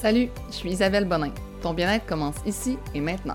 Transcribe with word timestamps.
Salut, 0.00 0.28
je 0.46 0.52
suis 0.52 0.70
Isabelle 0.70 1.06
Bonin. 1.06 1.34
Ton 1.60 1.74
bien-être 1.74 2.06
commence 2.06 2.36
ici 2.46 2.78
et 2.94 3.00
maintenant. 3.00 3.34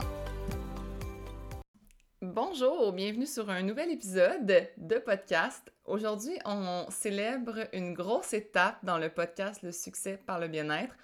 Bonjour, 2.22 2.94
bienvenue 2.94 3.26
sur 3.26 3.50
un 3.50 3.64
nouvel 3.64 3.92
épisode 3.92 4.70
de 4.78 4.96
podcast. 5.00 5.74
Aujourd'hui, 5.84 6.40
on 6.46 6.86
célèbre 6.90 7.68
une 7.74 7.94
grosse 7.94 8.32
étape 8.32 8.78
dans 8.82 8.98
le 8.98 9.10
podcast 9.10 9.62
Le 9.62 9.74
succès 9.74 10.18
par 10.26 10.40
le 10.40 10.48
bien-être. 10.48 10.96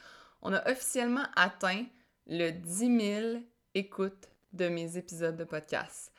On 0.41 0.53
a 0.53 0.65
officiellement 0.71 1.25
atteint 1.35 1.83
le 2.25 2.51
10 2.51 3.01
000 3.33 3.43
écoutes 3.75 4.29
de 4.53 4.69
mes 4.69 4.95
épisodes 4.95 5.35
de 5.35 5.43
podcast. 5.43 6.13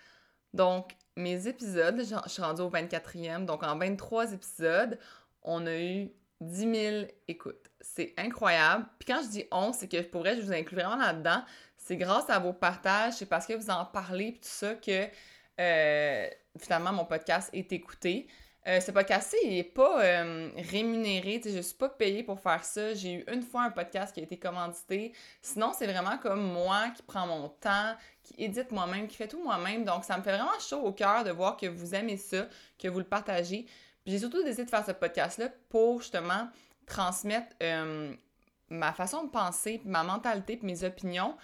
Donc, 0.53 0.91
mes 1.17 1.49
épisodes, 1.49 1.99
je 1.99 2.31
suis 2.31 2.43
rendue 2.43 2.61
au 2.61 2.71
24e, 2.71 3.47
donc 3.47 3.63
en 3.63 3.79
23 3.79 4.35
épisodes, 4.35 4.99
on 5.43 5.67
a 5.67 5.79
eu 5.79 6.11
10 6.43 6.75
000 6.75 7.07
écoutes. 7.27 7.60
C'est 7.81 8.15
incroyable. 8.19 8.87
Puis 8.99 9.07
quand 9.07 9.23
je 9.23 9.29
dis 9.29 9.45
on, 9.51 9.73
c'est 9.73 9.89
que 9.89 10.01
pour 10.03 10.21
vrai, 10.21 10.37
je 10.37 10.43
vous 10.43 10.53
inclus 10.53 10.77
vraiment 10.77 10.97
là-dedans. 10.97 11.43
C'est 11.77 11.97
grâce 11.97 12.29
à 12.29 12.39
vos 12.39 12.53
partages, 12.53 13.15
c'est 13.15 13.27
parce 13.27 13.47
que 13.47 13.55
vous 13.55 13.71
en 13.71 13.85
parlez, 13.85 14.33
puis 14.33 14.41
tout 14.41 14.49
ça, 14.49 14.75
que 14.75 15.07
euh, 15.61 16.29
finalement 16.59 16.93
mon 16.93 17.05
podcast 17.05 17.51
est 17.53 17.73
écouté. 17.73 18.29
Euh, 18.67 18.79
ce 18.79 18.91
podcast-ci, 18.91 19.37
il 19.45 19.51
n'est 19.55 19.65
pas 19.65 20.05
euh, 20.05 20.51
rémunéré, 20.71 21.41
je 21.43 21.57
ne 21.57 21.63
suis 21.63 21.77
pas 21.77 21.89
payée 21.89 22.23
pour 22.23 22.39
faire 22.39 22.63
ça. 22.63 22.93
J'ai 22.93 23.15
eu 23.15 23.25
une 23.33 23.43
fois 23.43 23.63
un 23.63 23.71
podcast 23.71 24.13
qui 24.13 24.21
a 24.21 24.23
été 24.23 24.39
commandité. 24.39 25.15
Sinon, 25.41 25.73
c'est 25.75 25.87
vraiment 25.87 26.19
comme 26.19 26.43
moi 26.43 26.91
qui 26.95 27.03
prends 27.03 27.27
mon 27.27 27.49
temps, 27.49 27.97
qui 28.23 28.35
édite 28.37 28.71
moi-même, 28.71 29.09
qui 29.09 29.17
fait 29.17 29.29
tout 29.29 29.43
moi-même. 29.43 29.85
Donc, 29.85 30.05
ça 30.05 30.19
me 30.19 30.23
fait 30.23 30.33
vraiment 30.33 30.59
chaud 30.61 30.83
au 30.83 30.93
cœur 30.93 31.25
de 31.25 31.31
voir 31.31 31.57
que 31.57 31.67
vous 31.67 31.95
aimez 31.95 32.19
ça, 32.19 32.47
que 32.79 32.89
vous 32.89 32.99
le 32.99 33.07
partagez 33.07 33.67
j'ai 34.07 34.19
surtout 34.19 34.43
décidé 34.43 34.65
de 34.65 34.71
faire 34.71 34.85
ce 34.85 34.93
podcast-là 34.93 35.49
pour 35.69 36.01
justement 36.01 36.49
transmettre 36.91 37.55
euh, 37.63 38.13
ma 38.69 38.93
façon 38.93 39.25
de 39.25 39.31
penser, 39.31 39.81
ma 39.85 40.03
mentalité, 40.03 40.59
mes 40.63 40.85
opinions, 40.85 41.37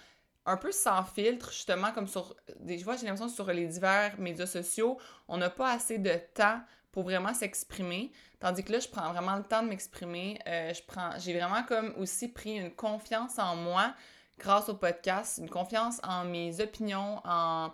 un 0.45 0.57
peu 0.57 0.71
sans 0.71 1.03
filtre, 1.03 1.51
justement, 1.51 1.91
comme 1.91 2.07
sur. 2.07 2.35
Des 2.59 2.77
fois, 2.79 2.95
j'ai 2.95 3.05
l'impression 3.05 3.29
sur 3.29 3.51
les 3.51 3.67
divers 3.67 4.19
médias 4.19 4.45
sociaux, 4.45 4.97
on 5.27 5.37
n'a 5.37 5.49
pas 5.49 5.71
assez 5.71 5.97
de 5.97 6.13
temps 6.33 6.61
pour 6.91 7.03
vraiment 7.03 7.33
s'exprimer. 7.33 8.11
Tandis 8.39 8.63
que 8.63 8.71
là, 8.71 8.79
je 8.79 8.87
prends 8.87 9.11
vraiment 9.11 9.35
le 9.35 9.43
temps 9.43 9.63
de 9.63 9.69
m'exprimer. 9.69 10.39
Euh, 10.47 10.73
j'ai 11.17 11.33
vraiment 11.37 11.63
comme 11.63 11.93
aussi 11.97 12.27
pris 12.27 12.57
une 12.57 12.71
confiance 12.71 13.39
en 13.39 13.55
moi 13.55 13.93
grâce 14.39 14.69
au 14.69 14.75
podcast, 14.75 15.39
une 15.39 15.49
confiance 15.49 15.99
en 16.03 16.23
mes 16.23 16.61
opinions, 16.61 17.19
en 17.25 17.71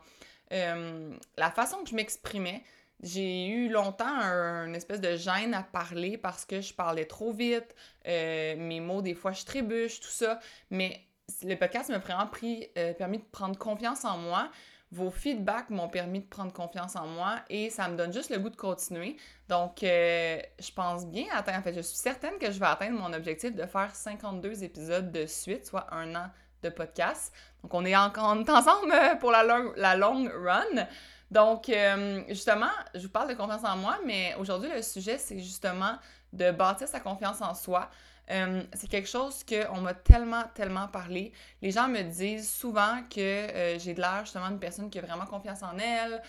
euh, 0.52 1.16
la 1.38 1.52
façon 1.52 1.78
que 1.84 1.90
je 1.90 1.96
m'exprimais. 1.96 2.64
J'ai 3.04 3.48
eu 3.48 3.68
longtemps 3.68 4.06
une 4.06 4.76
espèce 4.76 5.02
de 5.02 5.18
gêne 5.18 5.54
à 5.54 5.62
parler 5.62 6.18
parce 6.18 6.46
que 6.46 6.62
je 6.62 6.74
parlais 6.74 7.04
trop 7.04 7.34
vite, 7.34 7.76
euh, 8.08 8.56
mes 8.58 8.80
mots, 8.80 9.02
des 9.02 9.14
fois, 9.14 9.34
je 9.34 9.44
trébuche, 9.44 10.00
tout 10.00 10.08
ça. 10.08 10.40
Mais 10.72 11.02
le 11.44 11.56
podcast 11.56 11.90
m'a 11.90 11.98
vraiment 11.98 12.28
pris, 12.28 12.66
euh, 12.78 12.94
permis 12.94 13.18
de 13.18 13.26
prendre 13.26 13.60
confiance 13.60 14.06
en 14.06 14.18
moi. 14.18 14.50
Vos 14.94 15.12
feedbacks 15.12 15.70
m'ont 15.70 15.90
permis 15.90 16.22
de 16.22 16.28
prendre 16.28 16.54
confiance 16.54 16.96
en 16.96 17.06
moi 17.08 17.40
et 17.50 17.70
ça 17.70 17.90
me 17.90 17.98
donne 17.98 18.14
juste 18.14 18.30
le 18.30 18.40
goût 18.40 18.50
de 18.50 18.56
continuer. 18.56 19.18
Donc, 19.50 19.84
euh, 19.84 20.40
je 20.60 20.72
pense 20.72 21.06
bien 21.06 21.26
atteindre, 21.34 21.60
en 21.60 21.64
fait, 21.64 21.74
je 21.74 21.82
suis 21.82 21.98
certaine 21.98 22.38
que 22.40 22.52
je 22.52 22.60
vais 22.60 22.68
atteindre 22.68 22.98
mon 22.98 23.12
objectif 23.12 23.54
de 23.54 23.66
faire 23.66 23.94
52 23.94 24.64
épisodes 24.64 25.12
de 25.12 25.26
suite, 25.26 25.66
soit 25.66 25.94
un 25.94 26.16
an 26.16 26.28
de 26.62 26.70
podcast. 26.70 27.34
Donc, 27.64 27.74
on 27.74 27.84
est, 27.84 27.98
encore, 27.98 28.30
ensemble 28.48 28.94
pour 29.20 29.32
la, 29.32 29.44
long, 29.44 29.74
la 29.76 29.98
long 29.98 30.30
run. 30.42 30.88
Donc, 31.34 31.68
euh, 31.68 32.22
justement, 32.30 32.70
je 32.94 33.00
vous 33.00 33.10
parle 33.10 33.28
de 33.28 33.34
confiance 33.34 33.64
en 33.64 33.76
moi, 33.76 33.98
mais 34.06 34.36
aujourd'hui, 34.38 34.70
le 34.70 34.84
sujet, 34.84 35.18
c'est 35.18 35.40
justement 35.40 35.98
de 36.32 36.52
bâtir 36.52 36.88
sa 36.88 37.00
confiance 37.00 37.42
en 37.42 37.56
soi. 37.56 37.90
Euh, 38.30 38.62
c'est 38.74 38.88
quelque 38.88 39.10
chose 39.10 39.44
qu'on 39.44 39.82
m'a 39.82 39.96
tellement, 39.96 40.44
tellement 40.54 40.88
parlé. 40.88 41.34
Les 41.64 41.72
gens 41.72 41.88
me 41.88 42.04
disent 42.04 42.52
souvent 42.52 43.02
que 43.10 43.20
euh, 43.20 43.80
j'ai 43.80 43.96
de 43.96 44.00
l'air 44.00 44.20
justement 44.26 44.48
d'une 44.50 44.60
personne 44.60 44.92
qui 44.92 45.00
a 45.00 45.02
vraiment 45.02 45.26
confiance 45.26 45.64
en 45.64 45.76
elle, 45.80 46.22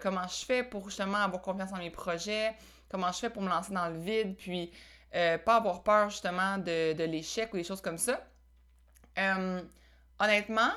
comment 0.00 0.26
je 0.26 0.44
fais 0.44 0.64
pour 0.64 0.88
justement 0.88 1.18
avoir 1.18 1.40
confiance 1.40 1.72
en 1.72 1.78
mes 1.78 1.90
projets, 1.90 2.52
comment 2.88 3.12
je 3.12 3.18
fais 3.18 3.30
pour 3.30 3.42
me 3.42 3.48
lancer 3.48 3.72
dans 3.72 3.88
le 3.88 3.96
vide, 3.96 4.34
puis 4.36 4.72
pas 5.12 5.54
avoir 5.54 5.84
peur 5.84 6.10
justement 6.10 6.58
de, 6.58 6.94
de 6.94 7.04
l'échec 7.04 7.54
ou 7.54 7.58
des 7.58 7.64
choses 7.64 7.80
comme 7.80 7.98
ça. 7.98 8.20
honnêtement, 10.18 10.72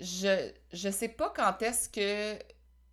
je, 0.00 0.50
je 0.72 0.90
sais 0.90 1.08
pas 1.08 1.32
quand 1.34 1.62
est-ce 1.62 1.88
que 1.88 2.36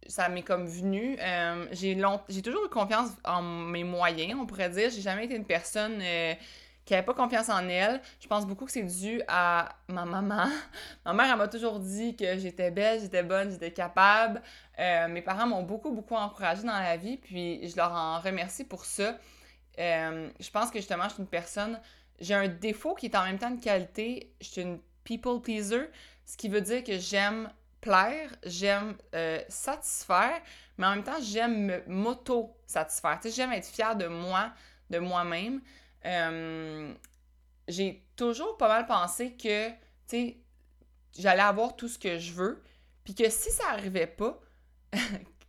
ça 0.07 0.29
m'est 0.29 0.43
comme 0.43 0.67
venu. 0.67 1.17
Euh, 1.19 1.67
j'ai, 1.71 1.95
long... 1.95 2.21
j'ai 2.29 2.41
toujours 2.41 2.65
eu 2.65 2.69
confiance 2.69 3.09
en 3.23 3.41
mes 3.41 3.83
moyens, 3.83 4.39
on 4.39 4.45
pourrait 4.45 4.69
dire. 4.69 4.89
J'ai 4.89 5.01
jamais 5.01 5.25
été 5.25 5.35
une 5.35 5.45
personne 5.45 5.99
euh, 6.01 6.33
qui 6.85 6.93
avait 6.93 7.05
pas 7.05 7.13
confiance 7.13 7.49
en 7.49 7.67
elle. 7.67 8.01
Je 8.19 8.27
pense 8.27 8.45
beaucoup 8.45 8.65
que 8.65 8.71
c'est 8.71 8.83
dû 8.83 9.21
à 9.27 9.69
ma 9.87 10.05
maman. 10.05 10.45
ma 11.05 11.13
mère, 11.13 11.31
elle 11.31 11.37
m'a 11.37 11.47
toujours 11.47 11.79
dit 11.79 12.15
que 12.15 12.37
j'étais 12.37 12.71
belle, 12.71 13.01
j'étais 13.01 13.23
bonne, 13.23 13.51
j'étais 13.51 13.71
capable. 13.71 14.41
Euh, 14.79 15.07
mes 15.07 15.21
parents 15.21 15.47
m'ont 15.47 15.63
beaucoup, 15.63 15.91
beaucoup 15.91 16.15
encouragée 16.15 16.63
dans 16.63 16.79
la 16.79 16.97
vie, 16.97 17.17
puis 17.17 17.67
je 17.67 17.75
leur 17.75 17.91
en 17.91 18.19
remercie 18.19 18.63
pour 18.63 18.85
ça. 18.85 19.17
je 19.77 20.51
pense 20.51 20.71
que 20.71 20.79
justement, 20.79 21.05
je 21.05 21.13
suis 21.13 21.21
une 21.21 21.29
personne... 21.29 21.79
J'ai 22.19 22.33
un 22.33 22.47
défaut 22.47 22.95
qui 22.95 23.05
est 23.05 23.15
en 23.15 23.25
même 23.25 23.37
temps 23.37 23.49
une 23.49 23.59
qualité. 23.59 24.33
Je 24.41 24.47
suis 24.47 24.61
une 24.61 24.79
people 25.07 25.41
pleaser, 25.41 25.89
ce 26.25 26.35
qui 26.35 26.49
veut 26.49 26.61
dire 26.61 26.83
que 26.83 26.99
j'aime 26.99 27.49
j'aime 28.43 28.95
euh, 29.15 29.41
satisfaire, 29.49 30.41
mais 30.77 30.85
en 30.85 30.95
même 30.95 31.03
temps, 31.03 31.21
j'aime 31.21 31.81
m'auto-satisfaire. 31.87 33.19
J'aime 33.25 33.53
être 33.53 33.67
fière 33.67 33.95
de 33.95 34.07
moi, 34.07 34.51
de 34.89 34.99
moi-même. 34.99 35.61
Euh, 36.05 36.93
j'ai 37.67 38.05
toujours 38.15 38.57
pas 38.57 38.67
mal 38.67 38.85
pensé 38.85 39.35
que, 39.35 39.69
j'allais 41.17 41.41
avoir 41.41 41.75
tout 41.75 41.87
ce 41.87 41.99
que 41.99 42.17
je 42.17 42.33
veux, 42.33 42.63
puis 43.03 43.15
que 43.15 43.29
si 43.29 43.51
ça 43.51 43.71
arrivait 43.71 44.07
pas, 44.07 44.39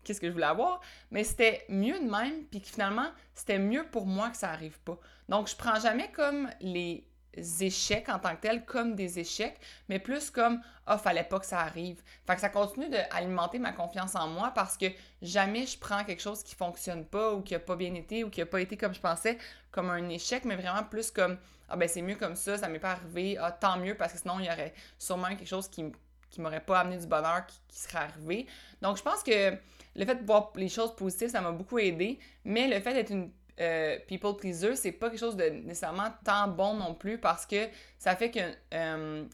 qu'est-ce 0.04 0.20
que 0.20 0.28
je 0.28 0.32
voulais 0.32 0.46
avoir, 0.46 0.80
mais 1.10 1.24
c'était 1.24 1.64
mieux 1.68 1.98
de 1.98 2.10
même, 2.10 2.44
puis 2.50 2.60
que 2.60 2.68
finalement, 2.68 3.10
c'était 3.34 3.58
mieux 3.58 3.86
pour 3.90 4.06
moi 4.06 4.30
que 4.30 4.36
ça 4.36 4.50
arrive 4.50 4.80
pas. 4.80 4.98
Donc, 5.28 5.48
je 5.48 5.56
prends 5.56 5.78
jamais 5.78 6.10
comme 6.12 6.48
les 6.60 7.06
échecs 7.34 8.08
en 8.08 8.18
tant 8.18 8.34
que 8.36 8.42
tels 8.42 8.64
comme 8.64 8.94
des 8.94 9.18
échecs, 9.18 9.58
mais 9.88 9.98
plus 9.98 10.30
comme 10.30 10.60
ah, 10.86 10.98
fallait 10.98 11.24
pas 11.24 11.38
que 11.38 11.46
ça 11.46 11.60
arrive. 11.60 12.02
Fait 12.26 12.34
que 12.34 12.40
ça 12.40 12.48
continue 12.48 12.88
d'alimenter 12.88 13.58
ma 13.58 13.72
confiance 13.72 14.14
en 14.14 14.28
moi 14.28 14.52
parce 14.54 14.76
que 14.76 14.86
jamais 15.22 15.66
je 15.66 15.78
prends 15.78 16.04
quelque 16.04 16.22
chose 16.22 16.42
qui 16.42 16.54
fonctionne 16.54 17.04
pas 17.04 17.34
ou 17.34 17.42
qui 17.42 17.54
a 17.54 17.60
pas 17.60 17.76
bien 17.76 17.94
été 17.94 18.24
ou 18.24 18.30
qui 18.30 18.40
a 18.40 18.46
pas 18.46 18.60
été 18.60 18.76
comme 18.76 18.94
je 18.94 19.00
pensais 19.00 19.38
comme 19.70 19.90
un 19.90 20.08
échec, 20.08 20.44
mais 20.44 20.56
vraiment 20.56 20.84
plus 20.84 21.10
comme 21.10 21.38
ah 21.68 21.76
ben 21.76 21.88
c'est 21.88 22.02
mieux 22.02 22.16
comme 22.16 22.34
ça, 22.34 22.56
ça 22.56 22.68
m'est 22.68 22.78
pas 22.78 22.92
arrivé, 22.92 23.36
ah 23.38 23.52
tant 23.52 23.76
mieux 23.78 23.94
parce 23.94 24.14
que 24.14 24.18
sinon 24.18 24.40
il 24.40 24.46
y 24.46 24.50
aurait 24.50 24.72
sûrement 24.98 25.28
quelque 25.28 25.46
chose 25.46 25.68
qui 25.68 25.84
qui 26.30 26.42
m'aurait 26.42 26.60
pas 26.60 26.80
amené 26.80 26.98
du 26.98 27.06
bonheur 27.06 27.46
qui, 27.46 27.58
qui 27.68 27.78
serait 27.78 28.04
arrivé. 28.04 28.46
Donc 28.82 28.98
je 28.98 29.02
pense 29.02 29.22
que 29.22 29.56
le 29.96 30.04
fait 30.04 30.14
de 30.16 30.26
voir 30.26 30.52
les 30.56 30.68
choses 30.68 30.94
positives, 30.94 31.30
ça 31.30 31.40
m'a 31.40 31.52
beaucoup 31.52 31.78
aidé, 31.78 32.18
mais 32.44 32.68
le 32.68 32.80
fait 32.80 32.94
d'être 32.94 33.10
une 33.10 33.30
euh, 33.60 33.98
people 34.06 34.36
pleaser, 34.36 34.76
c'est 34.76 34.92
pas 34.92 35.10
quelque 35.10 35.18
chose 35.18 35.36
de 35.36 35.44
nécessairement 35.44 36.12
tant 36.24 36.48
bon 36.48 36.74
non 36.74 36.94
plus 36.94 37.18
parce 37.18 37.44
que 37.46 37.68
ça 37.98 38.14
fait 38.14 38.30
que 38.30 38.40
euh, 38.74 39.24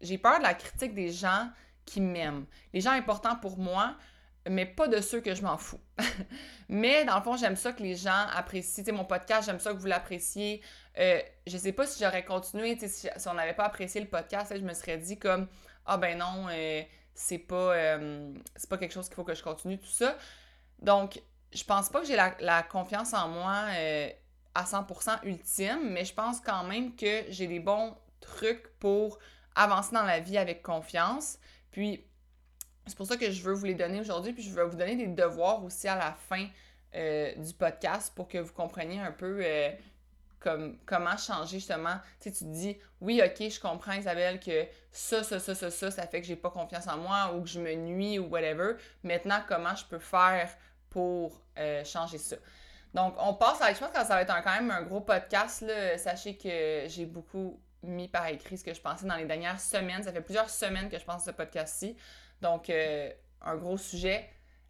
j'ai 0.00 0.18
peur 0.18 0.38
de 0.38 0.42
la 0.42 0.54
critique 0.54 0.94
des 0.94 1.10
gens 1.12 1.50
qui 1.84 2.00
m'aiment. 2.00 2.46
Les 2.72 2.80
gens 2.80 2.92
importants 2.92 3.36
pour 3.36 3.58
moi, 3.58 3.94
mais 4.48 4.64
pas 4.64 4.88
de 4.88 5.00
ceux 5.00 5.20
que 5.20 5.34
je 5.34 5.42
m'en 5.42 5.58
fous. 5.58 5.80
mais 6.68 7.04
dans 7.04 7.16
le 7.16 7.22
fond, 7.22 7.36
j'aime 7.36 7.56
ça 7.56 7.72
que 7.72 7.82
les 7.82 7.96
gens 7.96 8.26
apprécient. 8.34 8.84
mon 8.92 9.04
podcast, 9.04 9.46
j'aime 9.46 9.60
ça 9.60 9.72
que 9.72 9.78
vous 9.78 9.86
l'appréciez. 9.86 10.62
Euh, 10.98 11.20
je 11.46 11.56
sais 11.56 11.72
pas 11.72 11.86
si 11.86 12.02
j'aurais 12.02 12.24
continué, 12.24 12.78
si, 12.78 12.88
si 12.88 13.28
on 13.28 13.34
n'avait 13.34 13.54
pas 13.54 13.64
apprécié 13.64 14.00
le 14.00 14.08
podcast, 14.08 14.52
je 14.54 14.62
me 14.62 14.72
serais 14.72 14.98
dit 14.98 15.18
comme 15.18 15.46
Ah 15.84 15.98
ben 15.98 16.16
non, 16.16 16.46
c'est 17.14 17.38
pas, 17.38 17.98
c'est 18.56 18.70
pas 18.70 18.78
quelque 18.78 18.92
chose 18.92 19.08
qu'il 19.08 19.16
faut 19.16 19.24
que 19.24 19.34
je 19.34 19.42
continue, 19.42 19.78
tout 19.78 19.86
ça. 19.86 20.16
Donc, 20.80 21.20
je 21.52 21.64
pense 21.64 21.88
pas 21.88 22.00
que 22.00 22.06
j'ai 22.06 22.16
la, 22.16 22.62
confiance 22.62 23.14
en 23.14 23.28
moi 23.28 23.64
euh, 23.70 24.10
à 24.54 24.64
100% 24.64 25.24
ultime, 25.24 25.90
mais 25.90 26.04
je 26.04 26.14
pense 26.14 26.40
quand 26.40 26.64
même 26.64 26.94
que 26.94 27.24
j'ai 27.28 27.46
des 27.46 27.60
bons 27.60 27.96
trucs 28.20 28.68
pour 28.78 29.18
avancer 29.54 29.94
dans 29.94 30.04
la 30.04 30.20
vie 30.20 30.38
avec 30.38 30.62
confiance. 30.62 31.38
Puis, 31.70 32.04
c'est 32.86 32.96
pour 32.96 33.06
ça 33.06 33.16
que 33.16 33.30
je 33.30 33.42
veux 33.42 33.52
vous 33.52 33.66
les 33.66 33.74
donner 33.74 34.00
aujourd'hui, 34.00 34.32
puis 34.32 34.42
je 34.42 34.50
veux 34.50 34.64
vous 34.64 34.76
donner 34.76 34.96
des 34.96 35.06
devoirs 35.06 35.62
aussi 35.64 35.88
à 35.88 35.96
la 35.96 36.12
fin 36.12 36.46
euh, 36.94 37.34
du 37.34 37.52
podcast 37.52 38.12
pour 38.14 38.28
que 38.28 38.38
vous 38.38 38.52
compreniez 38.52 39.00
un 39.00 39.12
peu 39.12 39.40
euh, 39.42 39.70
comme, 40.40 40.78
comment 40.86 41.16
changer 41.16 41.58
justement. 41.58 41.96
Tu 42.20 42.30
sais, 42.30 42.36
tu 42.36 42.44
te 42.44 42.50
dis, 42.50 42.78
oui, 43.00 43.20
ok, 43.24 43.50
je 43.50 43.60
comprends 43.60 43.92
Isabelle 43.92 44.40
que 44.40 44.66
ça, 44.90 45.22
ça, 45.22 45.38
ça, 45.38 45.54
ça, 45.54 45.70
ça, 45.70 45.90
ça 45.90 46.06
fait 46.06 46.20
que 46.20 46.26
j'ai 46.26 46.36
pas 46.36 46.50
confiance 46.50 46.86
en 46.86 46.96
moi 46.96 47.34
ou 47.34 47.42
que 47.42 47.48
je 47.48 47.60
me 47.60 47.74
nuis 47.74 48.18
ou 48.18 48.26
whatever. 48.26 48.74
Maintenant, 49.02 49.40
comment 49.46 49.74
je 49.76 49.84
peux 49.84 49.98
faire 49.98 50.50
pour 50.90 51.40
euh, 51.58 51.84
changer 51.84 52.18
ça. 52.18 52.36
Donc, 52.94 53.14
on 53.18 53.34
passe 53.34 53.60
à. 53.60 53.72
Je 53.72 53.78
pense 53.78 53.90
que 53.90 53.98
ça 53.98 54.04
va 54.04 54.22
être 54.22 54.42
quand 54.42 54.54
même 54.54 54.70
un 54.70 54.82
gros 54.82 55.00
podcast. 55.00 55.60
Là. 55.62 55.98
Sachez 55.98 56.36
que 56.36 56.84
j'ai 56.86 57.06
beaucoup 57.06 57.60
mis 57.82 58.08
par 58.08 58.26
écrit 58.28 58.58
ce 58.58 58.64
que 58.64 58.74
je 58.74 58.80
pensais 58.80 59.06
dans 59.06 59.16
les 59.16 59.26
dernières 59.26 59.60
semaines. 59.60 60.02
Ça 60.02 60.12
fait 60.12 60.20
plusieurs 60.20 60.50
semaines 60.50 60.88
que 60.88 60.98
je 60.98 61.04
pense 61.04 61.22
à 61.22 61.26
ce 61.26 61.36
podcast-ci. 61.36 61.96
Donc, 62.40 62.70
euh, 62.70 63.10
un 63.42 63.56
gros 63.56 63.76
sujet. 63.76 64.28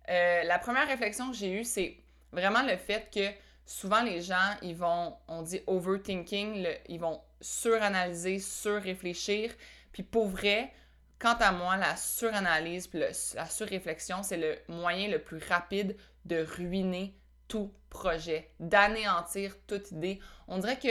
Euh, 0.09 0.43
la 0.45 0.59
première 0.59 0.87
réflexion 0.89 1.31
que 1.31 1.37
j'ai 1.37 1.53
eue, 1.53 1.65
c'est 1.65 1.97
vraiment 2.33 2.63
le 2.63 2.77
fait 2.77 3.09
que 3.13 3.31
souvent 3.67 4.03
les 4.03 4.21
gens, 4.23 4.57
ils 4.63 4.77
vont, 4.77 5.17
on 5.29 5.43
dit 5.43 5.61
overthinking, 5.67 6.67
ils 6.89 7.01
vont 7.01 7.21
suranalyser, 7.41 8.39
surréfléchir. 8.39 9.53
Puis 9.93 10.03
pour 10.03 10.29
vrai, 10.29 10.73
quant 11.19 11.37
à 11.41 11.53
moi, 11.53 11.77
la 11.77 11.97
suranalyse 11.97 12.91
la 12.93 13.47
surréflexion, 13.47 14.23
c'est 14.23 14.37
le 14.37 14.59
moyen 14.69 15.09
le 15.09 15.19
plus 15.19 15.39
rapide 15.49 15.97
de 16.25 16.45
ruiner 16.57 17.15
tout 17.49 17.73
projet, 17.91 18.51
d'anéantir 18.61 19.57
toute 19.67 19.91
idée. 19.91 20.21
On 20.47 20.59
dirait 20.59 20.79
que 20.79 20.89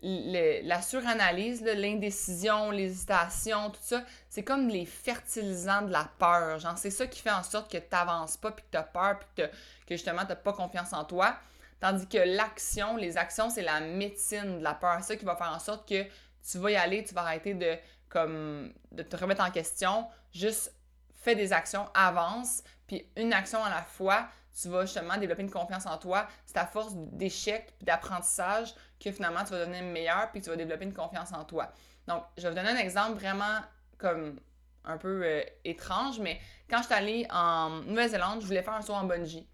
la 0.00 0.80
suranalyse, 0.80 1.62
l'indécision, 1.64 2.70
l'hésitation, 2.70 3.70
tout 3.70 3.80
ça, 3.82 4.04
c'est 4.28 4.44
comme 4.44 4.68
les 4.68 4.86
fertilisants 4.86 5.82
de 5.82 5.90
la 5.90 6.08
peur. 6.18 6.58
Genre, 6.60 6.78
c'est 6.78 6.90
ça 6.90 7.06
qui 7.06 7.20
fait 7.20 7.32
en 7.32 7.42
sorte 7.42 7.70
que 7.70 7.78
tu 7.78 7.88
n'avances 7.90 8.36
pas, 8.36 8.52
puis 8.52 8.64
que 8.64 8.70
tu 8.70 8.78
as 8.78 8.84
peur, 8.84 9.18
puis 9.18 9.28
que, 9.36 9.50
que 9.86 9.96
justement, 9.96 10.22
tu 10.22 10.28
n'as 10.28 10.36
pas 10.36 10.52
confiance 10.52 10.92
en 10.92 11.04
toi. 11.04 11.36
Tandis 11.80 12.06
que 12.06 12.18
l'action, 12.18 12.96
les 12.96 13.16
actions, 13.16 13.50
c'est 13.50 13.62
la 13.62 13.80
médecine 13.80 14.58
de 14.58 14.64
la 14.64 14.74
peur. 14.74 14.98
C'est 15.00 15.14
ça 15.14 15.16
qui 15.16 15.24
va 15.24 15.34
faire 15.34 15.52
en 15.52 15.58
sorte 15.58 15.88
que 15.88 16.04
tu 16.48 16.58
vas 16.58 16.70
y 16.70 16.76
aller, 16.76 17.02
tu 17.02 17.14
vas 17.14 17.22
arrêter 17.22 17.54
de, 17.54 17.76
comme, 18.08 18.72
de 18.92 19.02
te 19.02 19.16
remettre 19.16 19.44
en 19.44 19.50
question. 19.50 20.06
Juste 20.32 20.74
fais 21.14 21.34
des 21.34 21.52
actions, 21.52 21.88
avance, 21.94 22.62
puis 22.86 23.06
une 23.16 23.32
action 23.32 23.62
à 23.62 23.70
la 23.70 23.82
fois, 23.82 24.28
tu 24.60 24.68
vas 24.68 24.82
justement 24.82 25.16
développer 25.16 25.42
une 25.42 25.50
confiance 25.50 25.86
en 25.86 25.98
toi. 25.98 26.26
C'est 26.46 26.56
à 26.56 26.66
force 26.66 26.94
d'échecs 26.94 27.74
et 27.80 27.84
d'apprentissage 27.84 28.74
que 28.98 29.12
finalement 29.12 29.44
tu 29.44 29.50
vas 29.50 29.60
devenir 29.60 29.82
meilleur 29.84 30.30
puis 30.32 30.40
tu 30.40 30.50
vas 30.50 30.56
développer 30.56 30.84
une 30.84 30.94
confiance 30.94 31.32
en 31.32 31.44
toi. 31.44 31.72
Donc, 32.06 32.24
je 32.36 32.42
vais 32.42 32.48
vous 32.48 32.54
donner 32.54 32.70
un 32.70 32.76
exemple 32.76 33.18
vraiment 33.18 33.60
comme 33.98 34.40
un 34.84 34.96
peu 34.96 35.22
euh, 35.22 35.42
étrange, 35.64 36.18
mais 36.20 36.40
quand 36.70 36.78
je 36.78 36.84
suis 36.84 36.94
allée 36.94 37.26
en 37.30 37.82
Nouvelle-Zélande, 37.82 38.40
je 38.40 38.46
voulais 38.46 38.62
faire 38.62 38.74
un 38.74 38.82
saut 38.82 38.94
en 38.94 39.04
bungee. 39.04 39.46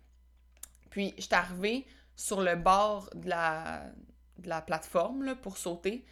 Puis, 0.90 1.12
je 1.16 1.22
suis 1.22 1.34
arrivée 1.34 1.86
sur 2.14 2.40
le 2.40 2.54
bord 2.54 3.10
de 3.14 3.28
la 3.28 4.62
plateforme 4.62 5.34
pour 5.34 5.56
sauter. 5.56 6.06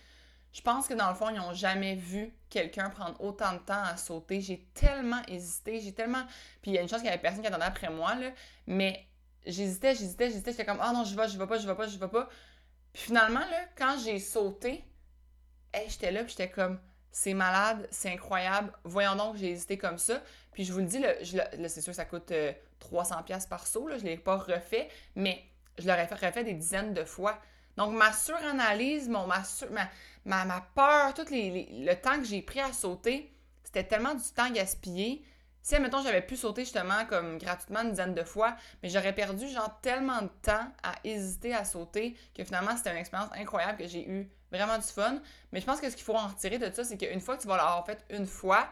Je 0.53 0.61
pense 0.61 0.87
que 0.87 0.95
dans 0.95 1.09
le 1.09 1.15
fond, 1.15 1.31
ils 1.31 1.37
n'ont 1.37 1.55
jamais 1.55 1.95
vu 1.95 2.33
quelqu'un 2.51 2.91
prendre 2.91 3.19
autant 3.23 3.55
de 3.55 3.59
temps 3.59 3.83
à 3.83 3.97
sauter. 3.97 4.41
J'ai 4.41 4.67
tellement 4.75 5.23
hésité, 5.27 5.81
j'ai 5.81 5.93
tellement. 5.93 6.25
Puis 6.61 6.73
il 6.73 6.75
y 6.75 6.79
a 6.79 6.83
une 6.83 6.89
chance 6.89 6.99
qu'il 6.99 7.07
y 7.07 7.13
avait 7.13 7.23
personne 7.23 7.41
qui 7.41 7.47
attendait 7.47 7.65
après 7.65 7.89
moi, 7.89 8.15
là. 8.15 8.31
Mais 8.67 9.07
j'hésitais, 9.47 9.95
j'hésitais, 9.95 10.29
j'hésitais. 10.29 10.51
J'étais 10.51 10.67
comme, 10.67 10.79
ah 10.81 10.91
oh 10.91 10.95
non, 10.95 11.05
je 11.05 11.17
vais, 11.17 11.27
je 11.29 11.39
vais 11.39 11.47
pas, 11.47 11.59
je 11.59 11.67
vais 11.67 11.75
pas, 11.75 11.87
je 11.87 11.99
vais 11.99 12.09
pas. 12.09 12.29
Puis 12.93 13.05
finalement, 13.05 13.41
là, 13.41 13.65
quand 13.77 13.97
j'ai 14.05 14.19
sauté, 14.19 14.85
j'étais 15.89 16.13
là, 16.13 16.23
puis 16.23 16.35
j'étais 16.37 16.51
comme, 16.51 16.79
c'est 17.11 17.35
malade, 17.35 17.89
c'est 17.91 18.11
incroyable. 18.11 18.73
Voyons 18.85 19.17
donc, 19.17 19.37
j'ai 19.37 19.51
hésité 19.51 19.79
comme 19.79 19.99
ça. 19.99 20.23
Puis 20.53 20.65
je 20.65 20.73
vous 20.73 20.81
le 20.81 20.87
dis, 20.87 20.99
là, 20.99 21.69
c'est 21.69 21.81
sûr, 21.81 21.95
ça 21.95 22.05
coûte 22.05 22.31
300$ 22.31 22.33
euh, 22.33 23.49
par 23.49 23.67
saut, 23.67 23.89
là. 23.89 23.97
Je 23.97 24.05
l'ai 24.05 24.19
pas 24.19 24.37
refait, 24.37 24.89
mais 25.15 25.43
je 25.79 25.87
l'aurais 25.87 26.07
fait, 26.07 26.27
refait 26.27 26.45
des 26.45 26.55
dizaines 26.55 26.93
de 26.93 27.05
fois. 27.05 27.41
Donc, 27.77 27.95
ma 27.95 28.13
suranalyse, 28.13 29.09
mon, 29.09 29.27
ma, 29.27 29.43
ma, 30.25 30.45
ma, 30.45 30.61
peur, 30.75 31.15
tout 31.15 31.25
les, 31.31 31.69
le 31.85 31.95
temps 31.95 32.19
que 32.19 32.25
j'ai 32.25 32.43
pris 32.43 32.61
à 32.61 32.73
sauter, 32.73 33.33
c'était 33.65 33.85
tellement 33.85 34.15
du 34.15 34.25
temps 34.35 34.51
gaspillé. 34.51 35.25
Si, 35.63 35.77
admettons, 35.77 36.03
j'avais 36.03 36.23
pu 36.23 36.37
sauter 36.37 36.63
justement 36.63 37.07
comme 37.07 37.39
gratuitement 37.39 37.83
une 37.83 37.91
dizaine 37.91 38.15
de 38.15 38.25
fois, 38.25 38.57
mais 38.83 38.89
j'aurais 38.89 39.15
perdu 39.15 39.49
genre 39.49 39.81
tellement 39.81 40.21
de 40.23 40.31
temps 40.43 40.67
à 40.83 40.95
hésiter 41.05 41.55
à 41.55 41.65
sauter 41.65 42.17
que 42.35 42.45
finalement, 42.45 42.77
c'était 42.77 42.91
une 42.91 42.97
expérience 42.97 43.31
incroyable 43.35 43.79
que 43.79 43.87
j'ai 43.87 44.09
eu 44.09 44.29
vraiment 44.51 44.77
du 44.77 44.85
fun. 44.85 45.21
Mais 45.53 45.61
je 45.61 45.67
pense 45.67 45.81
que 45.81 45.89
ce 45.89 45.97
qu'il 45.97 46.05
faut 46.05 46.17
en 46.17 46.29
retirer 46.29 46.59
de 46.59 46.71
ça, 46.71 46.85
c'est 46.85 46.99
qu'une 46.99 47.21
fois 47.21 47.37
que 47.37 47.43
tu 47.43 47.49
vas 47.49 47.57
l'avoir 47.57 47.87
fait 47.87 48.05
une 48.11 48.27
fois, 48.27 48.69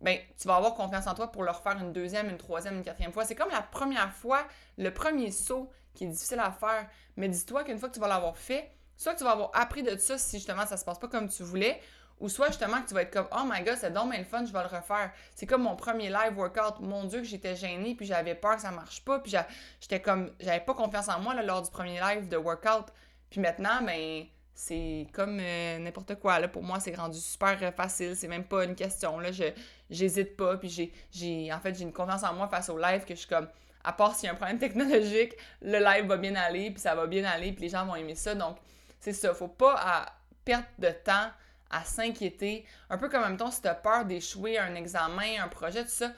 ben, 0.00 0.18
tu 0.38 0.46
vas 0.46 0.56
avoir 0.56 0.74
confiance 0.74 1.06
en 1.06 1.14
toi 1.14 1.32
pour 1.32 1.42
le 1.42 1.50
refaire 1.50 1.78
une 1.80 1.92
deuxième, 1.92 2.28
une 2.28 2.36
troisième, 2.36 2.76
une 2.76 2.84
quatrième 2.84 3.12
fois. 3.12 3.24
C'est 3.24 3.34
comme 3.34 3.50
la 3.50 3.62
première 3.62 4.12
fois, 4.12 4.46
le 4.76 4.92
premier 4.92 5.30
saut 5.30 5.70
qui 5.96 6.04
est 6.04 6.08
difficile 6.08 6.38
à 6.38 6.52
faire. 6.52 6.88
Mais 7.16 7.28
dis-toi 7.28 7.64
qu'une 7.64 7.78
fois 7.78 7.88
que 7.88 7.94
tu 7.94 8.00
vas 8.00 8.08
l'avoir 8.08 8.36
fait, 8.36 8.70
soit 8.96 9.14
que 9.14 9.18
tu 9.18 9.24
vas 9.24 9.32
avoir 9.32 9.50
appris 9.54 9.82
de 9.82 9.96
ça 9.96 10.18
si 10.18 10.36
justement 10.36 10.66
ça 10.66 10.76
se 10.76 10.84
passe 10.84 10.98
pas 10.98 11.08
comme 11.08 11.28
tu 11.28 11.42
voulais, 11.42 11.80
ou 12.18 12.28
soit 12.28 12.48
justement 12.48 12.80
que 12.80 12.88
tu 12.88 12.94
vas 12.94 13.02
être 13.02 13.12
comme 13.12 13.28
Oh 13.32 13.44
my 13.44 13.62
god, 13.62 13.76
c'est 13.78 13.92
donc 13.92 14.16
le 14.16 14.24
fun, 14.24 14.44
je 14.44 14.52
vais 14.52 14.62
le 14.62 14.68
refaire. 14.68 15.10
C'est 15.34 15.46
comme 15.46 15.62
mon 15.62 15.76
premier 15.76 16.08
live 16.08 16.36
workout. 16.36 16.80
Mon 16.80 17.04
Dieu, 17.04 17.20
que 17.20 17.26
j'étais 17.26 17.56
gênée, 17.56 17.94
puis 17.94 18.06
j'avais 18.06 18.34
peur 18.34 18.56
que 18.56 18.62
ça 18.62 18.70
marche 18.70 19.04
pas, 19.04 19.18
puis 19.18 19.34
j'étais 19.80 20.00
comme, 20.00 20.30
j'avais 20.40 20.60
pas 20.60 20.74
confiance 20.74 21.08
en 21.08 21.20
moi 21.20 21.34
là, 21.34 21.42
lors 21.42 21.62
du 21.62 21.70
premier 21.70 22.00
live 22.00 22.28
de 22.28 22.36
workout. 22.36 22.86
Puis 23.28 23.40
maintenant, 23.40 23.82
ben, 23.82 24.24
c'est 24.54 25.06
comme 25.12 25.38
euh, 25.38 25.78
n'importe 25.78 26.14
quoi. 26.14 26.38
Là. 26.38 26.48
Pour 26.48 26.62
moi, 26.62 26.80
c'est 26.80 26.94
rendu 26.94 27.18
super 27.18 27.58
facile. 27.74 28.16
C'est 28.16 28.28
même 28.28 28.44
pas 28.44 28.64
une 28.64 28.74
question. 28.74 29.18
Là. 29.20 29.30
Je 29.30 29.44
j'hésite 29.90 30.36
pas. 30.36 30.56
Puis 30.56 30.70
j'ai, 30.70 30.92
j'ai 31.10 31.52
en 31.52 31.60
fait 31.60 31.74
j'ai 31.74 31.82
une 31.82 31.92
confiance 31.92 32.22
en 32.22 32.32
moi 32.32 32.48
face 32.48 32.70
au 32.70 32.78
live 32.78 33.04
que 33.04 33.14
je 33.14 33.20
suis 33.20 33.28
comme 33.28 33.48
à 33.86 33.92
part 33.92 34.14
s'il 34.16 34.26
y 34.26 34.28
a 34.28 34.32
un 34.32 34.36
problème 34.36 34.58
technologique, 34.58 35.34
le 35.62 35.78
live 35.78 36.06
va 36.06 36.16
bien 36.16 36.34
aller, 36.34 36.72
puis 36.72 36.80
ça 36.80 36.96
va 36.96 37.06
bien 37.06 37.24
aller, 37.24 37.52
puis 37.52 37.62
les 37.62 37.68
gens 37.68 37.86
vont 37.86 37.94
aimer 37.94 38.16
ça. 38.16 38.34
Donc, 38.34 38.58
c'est 39.00 39.12
ça. 39.12 39.32
Faut 39.32 39.48
pas 39.48 39.76
à 39.78 40.06
perdre 40.44 40.66
de 40.78 40.90
temps 40.90 41.30
à 41.70 41.84
s'inquiéter. 41.84 42.66
Un 42.90 42.98
peu 42.98 43.08
comme 43.08 43.22
en 43.22 43.28
même 43.28 43.36
temps, 43.36 43.52
si 43.52 43.62
tu 43.62 43.68
as 43.68 43.76
peur 43.76 44.04
d'échouer 44.04 44.58
un 44.58 44.74
examen, 44.74 45.40
un 45.40 45.48
projet, 45.48 45.84
tout 45.84 45.90
ça. 45.90 46.12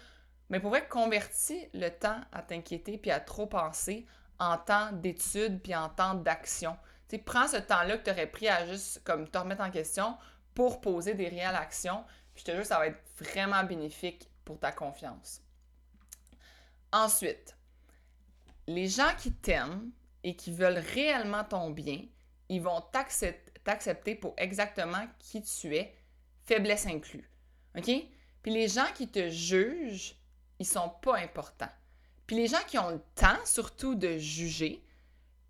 Mais 0.49 0.61
pour 0.61 0.71
vrai, 0.71 0.89
convertis 0.89 1.69
le 1.75 1.91
temps 1.91 2.19
à 2.33 2.41
t'inquiéter 2.41 2.97
puis 2.97 3.11
à 3.11 3.21
trop 3.21 3.47
penser 3.47 4.07
en 4.39 4.57
temps 4.57 4.91
d'étude 4.93 5.61
puis 5.61 5.75
en 5.75 5.91
temps 5.91 6.15
d'action. 6.15 6.75
Tu 7.09 7.19
prends 7.19 7.49
ce 7.49 7.59
temps-là 7.59 7.99
que 7.99 8.05
tu 8.05 8.11
aurais 8.11 8.27
pris 8.27 8.49
à 8.49 8.67
juste 8.67 9.03
comme 9.05 9.29
te 9.29 9.37
remettre 9.37 9.63
en 9.63 9.71
question 9.71 10.17
pour 10.55 10.81
poser 10.81 11.13
des 11.13 11.29
réelles 11.29 11.55
actions. 11.55 12.03
Puis 12.35 12.45
je 12.47 12.51
te 12.51 12.57
jure, 12.57 12.65
ça 12.65 12.79
va 12.79 12.87
être 12.87 13.03
vraiment 13.19 13.63
bénéfique 13.65 14.31
pour 14.47 14.59
ta 14.59 14.73
confiance. 14.73 15.43
Ensuite, 16.93 17.58
les 18.69 18.87
gens 18.87 19.11
qui 19.19 19.33
t'aiment 19.33 19.91
et 20.23 20.37
qui 20.37 20.53
veulent 20.53 20.85
réellement 20.95 21.43
ton 21.43 21.71
bien, 21.71 22.05
ils 22.51 22.61
vont 22.61 22.83
t'accepter 23.65 24.15
pour 24.15 24.35
exactement 24.37 25.07
qui 25.19 25.43
tu 25.43 25.75
es, 25.75 25.97
faiblesse 26.45 26.87
inclus. 26.87 27.29
OK? 27.77 27.91
Puis 28.43 28.53
les 28.53 28.69
gens 28.69 28.87
qui 28.95 29.09
te 29.09 29.31
jugent, 29.31 30.17
ils 30.59 30.67
sont 30.67 30.91
pas 31.03 31.17
importants. 31.17 31.71
Puis 32.27 32.37
les 32.37 32.47
gens 32.47 32.63
qui 32.67 32.79
ont 32.79 32.91
le 32.91 33.01
temps, 33.15 33.39
surtout, 33.47 33.95
de 33.95 34.19
juger, 34.19 34.85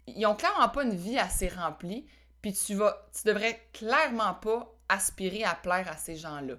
ils 0.06 0.24
ont 0.24 0.36
clairement 0.36 0.68
pas 0.68 0.84
une 0.84 0.94
vie 0.94 1.18
assez 1.18 1.48
remplie, 1.48 2.06
puis 2.40 2.52
tu 2.52 2.76
vas, 2.76 3.08
tu 3.12 3.26
devrais 3.26 3.68
clairement 3.72 4.34
pas 4.34 4.72
aspirer 4.88 5.42
à 5.42 5.56
plaire 5.56 5.90
à 5.90 5.96
ces 5.96 6.14
gens-là. 6.14 6.54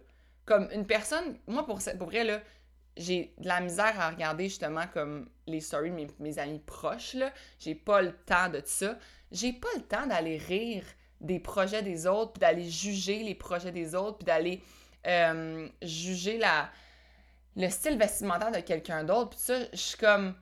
Comme 0.46 0.70
une 0.74 0.86
personne, 0.86 1.40
moi 1.48 1.66
pour, 1.66 1.80
pour 1.98 2.10
vrai, 2.10 2.26
là, 2.26 2.42
j'ai 3.00 3.34
de 3.38 3.48
la 3.48 3.62
misère 3.62 4.00
à 4.00 4.10
regarder 4.10 4.50
justement 4.50 4.86
comme 4.94 5.30
les 5.48 5.62
stories 5.62 5.90
de 5.90 6.07
mes, 6.19 6.38
amis 6.38 6.60
proches, 6.60 7.13
là. 7.13 7.31
J'ai 7.57 7.74
pas 7.74 8.01
le 8.01 8.12
temps 8.12 8.50
de 8.50 8.62
ça. 8.66 9.00
J'ai 9.31 9.54
pas 9.54 9.69
le 9.78 9.81
temps 9.84 10.06
d'aller 10.06 10.38
rire 10.38 10.84
des 11.22 11.40
projets 11.40 11.81
des 11.81 12.06
autres, 12.07 12.34
puis 12.34 12.42
d'aller 12.42 12.69
juger 12.69 13.24
les 13.24 13.36
projets 13.36 13.72
des 13.72 13.96
autres, 13.96 14.18
puis 14.18 14.25
d'aller 14.25 14.62
euh, 15.08 15.70
juger 15.82 16.38
la, 16.38 16.70
le 17.56 17.70
style 17.70 17.98
vestimentaire 17.98 18.51
de 18.51 18.60
quelqu'un 18.60 19.06
d'autre. 19.06 19.29
Puis 19.29 19.39
ça, 19.39 19.60
je 19.72 19.77
suis 19.77 19.98
comme... 19.98 20.36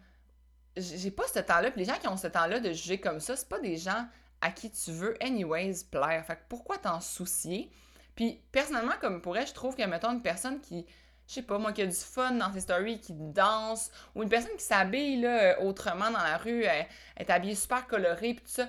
J'ai 0.75 1.11
pas 1.11 1.27
ce 1.27 1.39
temps-là. 1.39 1.69
Puis 1.69 1.81
les 1.81 1.85
gens 1.85 1.99
qui 1.99 2.07
ont 2.07 2.17
ce 2.17 2.27
temps-là 2.27 2.59
de 2.59 2.73
juger 2.73 2.99
comme 2.99 3.19
ça, 3.19 3.35
c'est 3.35 3.49
pas 3.49 3.59
des 3.59 3.77
gens 3.77 4.07
à 4.41 4.51
qui 4.51 4.71
tu 4.71 4.91
veux 4.91 5.15
anyways 5.23 5.85
plaire. 5.91 6.25
Fait 6.25 6.35
que 6.35 6.41
pourquoi 6.49 6.77
t'en 6.79 7.01
soucier? 7.01 7.71
Puis 8.15 8.41
personnellement, 8.51 8.93
comme 8.99 9.21
pourrais, 9.21 9.45
je 9.45 9.53
trouve 9.53 9.75
que, 9.75 9.83
mettons, 9.83 10.11
une 10.11 10.23
personne 10.23 10.59
qui 10.59 10.87
je 11.27 11.33
sais 11.33 11.41
pas, 11.41 11.57
moi, 11.57 11.73
qui 11.73 11.81
a 11.81 11.85
du 11.85 11.95
fun 11.95 12.31
dans 12.31 12.53
ses 12.53 12.61
stories, 12.61 13.01
qui 13.01 13.13
danse, 13.13 13.91
ou 14.15 14.23
une 14.23 14.29
personne 14.29 14.55
qui 14.57 14.63
s'habille 14.63 15.27
autrement 15.59 16.09
dans 16.09 16.23
la 16.23 16.37
rue, 16.37 16.63
elle, 16.63 16.87
est 17.17 17.29
habillée 17.29 17.55
super 17.55 17.85
colorée, 17.85 18.33
puis 18.33 18.45
tout 18.45 18.51
ça. 18.51 18.67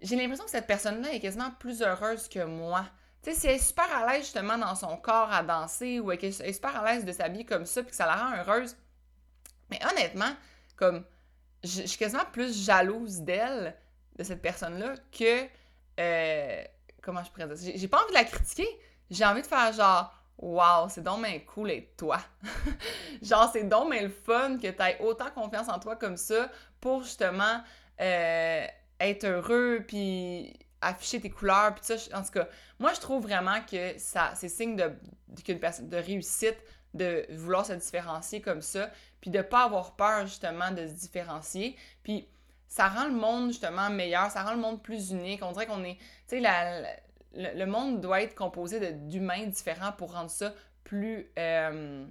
J'ai 0.00 0.16
l'impression 0.16 0.44
que 0.44 0.50
cette 0.50 0.66
personne-là 0.66 1.12
est 1.12 1.20
quasiment 1.20 1.50
plus 1.58 1.82
heureuse 1.82 2.26
que 2.28 2.42
moi. 2.42 2.86
Tu 3.22 3.30
sais, 3.30 3.38
si 3.38 3.46
elle 3.48 3.56
est 3.56 3.58
super 3.58 3.84
à 3.94 4.10
l'aise 4.10 4.22
justement 4.22 4.56
dans 4.56 4.74
son 4.74 4.96
corps 4.96 5.30
à 5.30 5.42
danser, 5.42 6.00
ou 6.00 6.10
elle 6.10 6.24
est 6.24 6.52
super 6.52 6.74
à 6.74 6.90
l'aise 6.90 7.04
de 7.04 7.12
s'habiller 7.12 7.44
comme 7.44 7.66
ça, 7.66 7.82
puis 7.82 7.90
que 7.90 7.96
ça 7.96 8.06
la 8.06 8.16
rend 8.16 8.34
heureuse. 8.38 8.76
Mais 9.68 9.78
honnêtement, 9.90 10.32
comme, 10.76 11.04
je, 11.62 11.82
suis 11.82 11.98
quasiment 11.98 12.24
plus 12.32 12.64
jalouse 12.64 13.20
d'elle, 13.20 13.76
de 14.16 14.24
cette 14.24 14.40
personne-là, 14.40 14.94
que. 15.12 15.46
Euh, 16.00 16.64
comment 17.02 17.22
je 17.22 17.30
pourrais 17.30 17.54
dire 17.54 17.72
J'ai 17.76 17.88
pas 17.88 18.02
envie 18.02 18.12
de 18.12 18.14
la 18.14 18.24
critiquer. 18.24 18.68
J'ai 19.10 19.26
envie 19.26 19.42
de 19.42 19.46
faire 19.46 19.70
genre 19.74 20.14
Wow, 20.40 20.88
c'est 20.88 21.02
donc 21.02 21.22
cool 21.44 21.70
être 21.70 21.96
toi? 21.98 22.18
Genre, 23.22 23.50
c'est 23.52 23.64
donc 23.64 23.92
le 23.94 24.08
fun 24.08 24.56
que 24.56 24.68
tu 24.68 24.82
aies 24.82 24.96
autant 25.00 25.30
confiance 25.30 25.68
en 25.68 25.78
toi 25.78 25.96
comme 25.96 26.16
ça 26.16 26.50
pour 26.80 27.02
justement 27.02 27.62
euh, 28.00 28.66
être 28.98 29.24
heureux 29.24 29.84
puis 29.86 30.58
afficher 30.80 31.20
tes 31.20 31.28
couleurs 31.28 31.74
puis 31.74 31.84
ça. 31.84 32.18
En 32.18 32.22
tout 32.22 32.30
cas, 32.30 32.48
moi, 32.78 32.94
je 32.94 33.00
trouve 33.00 33.22
vraiment 33.22 33.60
que 33.70 33.98
ça, 33.98 34.32
c'est 34.34 34.48
signe 34.48 34.76
de, 34.76 34.90
de 35.28 35.96
réussite 35.98 36.56
de 36.94 37.26
vouloir 37.34 37.66
se 37.66 37.74
différencier 37.74 38.40
comme 38.40 38.62
ça 38.62 38.90
puis 39.20 39.30
de 39.30 39.42
pas 39.42 39.64
avoir 39.64 39.94
peur 39.94 40.26
justement 40.26 40.70
de 40.70 40.86
se 40.86 40.94
différencier. 40.94 41.76
Puis 42.02 42.26
ça 42.66 42.88
rend 42.88 43.04
le 43.04 43.14
monde 43.14 43.48
justement 43.48 43.90
meilleur, 43.90 44.30
ça 44.30 44.42
rend 44.42 44.54
le 44.54 44.60
monde 44.60 44.82
plus 44.82 45.10
unique. 45.10 45.42
On 45.42 45.52
dirait 45.52 45.66
qu'on 45.66 45.84
est, 45.84 45.96
tu 45.96 46.02
sais, 46.28 46.40
la 46.40 46.82
le, 47.34 47.64
monde 47.64 48.00
doit 48.00 48.22
être 48.22 48.34
composé 48.34 48.92
d'humains 48.92 49.46
différents 49.46 49.92
pour 49.92 50.12
rendre 50.12 50.30
ça 50.30 50.52
plus 50.84 51.30
euh, 51.38 52.04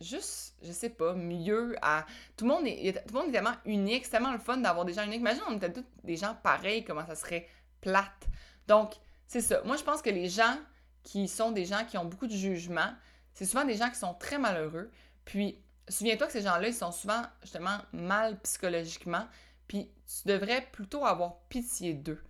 juste, 0.00 0.56
je 0.62 0.72
sais 0.72 0.90
pas, 0.90 1.14
mieux 1.14 1.76
à. 1.82 2.04
Tout 2.36 2.44
le 2.44 2.50
monde 2.50 2.66
est, 2.66 2.92
tout 3.06 3.14
le 3.14 3.20
monde 3.20 3.28
est 3.28 3.32
tellement 3.32 3.56
unique, 3.64 4.04
c'est 4.04 4.10
tellement 4.12 4.32
le 4.32 4.38
fun 4.38 4.58
d'avoir 4.58 4.84
des 4.84 4.92
gens 4.92 5.04
uniques. 5.04 5.20
Imagine, 5.20 5.42
on 5.48 5.56
était 5.56 5.72
tous 5.72 5.84
des 6.04 6.16
gens 6.16 6.36
pareils, 6.42 6.84
comment 6.84 7.06
ça 7.06 7.14
serait 7.14 7.48
plate. 7.80 8.28
Donc, 8.68 8.94
c'est 9.26 9.40
ça. 9.40 9.62
Moi, 9.64 9.76
je 9.76 9.82
pense 9.82 10.02
que 10.02 10.10
les 10.10 10.28
gens 10.28 10.56
qui 11.02 11.28
sont 11.28 11.52
des 11.52 11.64
gens 11.64 11.84
qui 11.84 11.98
ont 11.98 12.04
beaucoup 12.04 12.26
de 12.26 12.34
jugement, 12.34 12.92
c'est 13.32 13.44
souvent 13.44 13.64
des 13.64 13.76
gens 13.76 13.90
qui 13.90 13.98
sont 13.98 14.14
très 14.14 14.38
malheureux. 14.38 14.90
Puis, 15.24 15.60
souviens-toi 15.88 16.26
que 16.26 16.32
ces 16.32 16.42
gens-là, 16.42 16.68
ils 16.68 16.74
sont 16.74 16.92
souvent 16.92 17.22
justement 17.42 17.78
mal 17.92 18.38
psychologiquement. 18.40 19.26
Puis, 19.68 19.90
tu 20.06 20.28
devrais 20.28 20.62
plutôt 20.72 21.04
avoir 21.04 21.38
pitié 21.48 21.94
d'eux. 21.94 22.22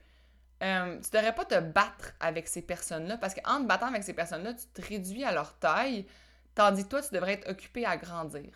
Euh, 0.63 0.99
tu 1.01 1.11
devrais 1.11 1.35
pas 1.35 1.45
te 1.45 1.61
battre 1.61 2.13
avec 2.19 2.49
ces 2.49 2.63
personnes-là 2.63 3.19
parce 3.19 3.35
qu'en 3.35 3.61
te 3.61 3.67
battant 3.67 3.89
avec 3.89 4.05
ces 4.05 4.15
personnes-là, 4.15 4.55
tu 4.55 4.67
te 4.69 4.87
réduis 4.87 5.25
à 5.25 5.33
leur 5.33 5.59
taille, 5.59 6.07
tandis 6.55 6.85
que 6.85 6.89
toi, 6.89 7.03
tu 7.03 7.15
devrais 7.15 7.35
être 7.35 7.51
occupé 7.51 7.85
à 7.85 7.97
grandir. 7.97 8.51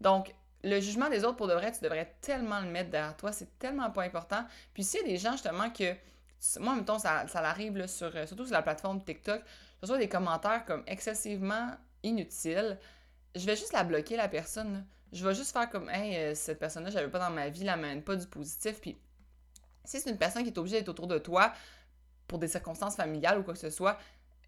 Donc, 0.00 0.34
le 0.64 0.80
jugement 0.80 1.10
des 1.10 1.24
autres, 1.24 1.36
pour 1.36 1.48
de 1.48 1.54
vrai, 1.54 1.72
tu 1.72 1.80
devrais 1.82 2.14
tellement 2.20 2.60
le 2.60 2.68
mettre 2.68 2.90
derrière 2.90 3.16
toi, 3.16 3.32
c'est 3.32 3.58
tellement 3.58 3.90
pas 3.90 4.02
important. 4.02 4.44
Puis 4.74 4.84
s'il 4.84 5.00
y 5.00 5.04
a 5.04 5.06
des 5.06 5.18
gens, 5.18 5.32
justement, 5.32 5.70
que... 5.70 5.94
Moi, 6.58 6.74
mettons, 6.74 6.98
ça, 6.98 7.26
ça 7.28 7.38
arrive, 7.40 7.86
sur, 7.86 8.10
euh, 8.16 8.26
surtout 8.26 8.44
sur 8.44 8.54
la 8.54 8.62
plateforme 8.62 9.02
TikTok, 9.04 9.42
je 9.76 9.80
reçois 9.82 9.98
des 9.98 10.08
commentaires 10.08 10.64
comme 10.64 10.82
excessivement 10.86 11.70
inutiles. 12.02 12.78
Je 13.36 13.46
vais 13.46 13.54
juste 13.54 13.72
la 13.72 13.84
bloquer, 13.84 14.16
la 14.16 14.28
personne. 14.28 14.84
Je 15.12 15.24
vais 15.24 15.34
juste 15.34 15.52
faire 15.52 15.70
comme, 15.70 15.88
hey, 15.88 16.16
euh, 16.16 16.34
cette 16.34 16.58
personne-là, 16.58 16.90
je 16.90 17.06
pas 17.06 17.18
dans 17.18 17.30
ma 17.30 17.48
vie, 17.48 17.62
la 17.64 17.76
mène 17.76 18.02
pas 18.02 18.16
du 18.16 18.26
positif. 18.26 18.80
Puis 18.80 18.98
si 19.84 20.00
c'est 20.00 20.10
une 20.10 20.18
personne 20.18 20.42
qui 20.42 20.50
est 20.50 20.58
obligée 20.58 20.78
d'être 20.78 20.88
autour 20.88 21.06
de 21.06 21.18
toi 21.18 21.52
pour 22.26 22.38
des 22.38 22.48
circonstances 22.48 22.96
familiales 22.96 23.38
ou 23.38 23.42
quoi 23.42 23.54
que 23.54 23.60
ce 23.60 23.70
soit, 23.70 23.98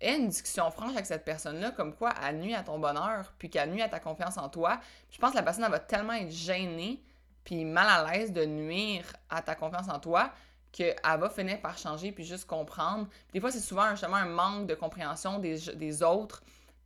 aie 0.00 0.16
une 0.16 0.28
discussion 0.28 0.70
franche 0.70 0.92
avec 0.92 1.06
cette 1.06 1.24
personne-là, 1.24 1.70
comme 1.70 1.94
quoi 1.94 2.12
elle 2.26 2.38
nuit 2.38 2.54
à 2.54 2.62
ton 2.62 2.78
bonheur, 2.78 3.32
puis 3.38 3.50
qu'elle 3.50 3.70
nuit 3.70 3.82
à 3.82 3.88
ta 3.88 4.00
confiance 4.00 4.38
en 4.38 4.48
toi. 4.48 4.80
je 5.10 5.18
pense 5.18 5.32
que 5.32 5.36
la 5.36 5.42
personne, 5.42 5.64
elle 5.64 5.70
va 5.70 5.80
tellement 5.80 6.12
être 6.14 6.30
gênée, 6.30 7.02
puis 7.44 7.64
mal 7.64 7.86
à 7.88 8.10
l'aise 8.10 8.32
de 8.32 8.44
nuire 8.44 9.04
à 9.30 9.42
ta 9.42 9.54
confiance 9.54 9.88
en 9.88 9.98
toi, 9.98 10.32
qu'elle 10.72 10.96
va 11.04 11.30
finir 11.30 11.60
par 11.60 11.78
changer, 11.78 12.10
puis 12.10 12.24
juste 12.24 12.46
comprendre. 12.46 13.06
des 13.32 13.40
fois, 13.40 13.50
c'est 13.50 13.60
souvent 13.60 13.90
justement 13.90 14.16
un 14.16 14.26
manque 14.26 14.66
de 14.66 14.74
compréhension 14.74 15.38
des, 15.38 16.02
autres, 16.02 16.42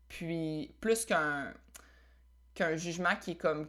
puis 0.09 0.75
plus 0.81 1.05
qu'un 1.07 1.53
qu'un 2.55 2.75
jugement 2.75 3.15
qui 3.21 3.33
est 3.33 3.37
comme 3.37 3.69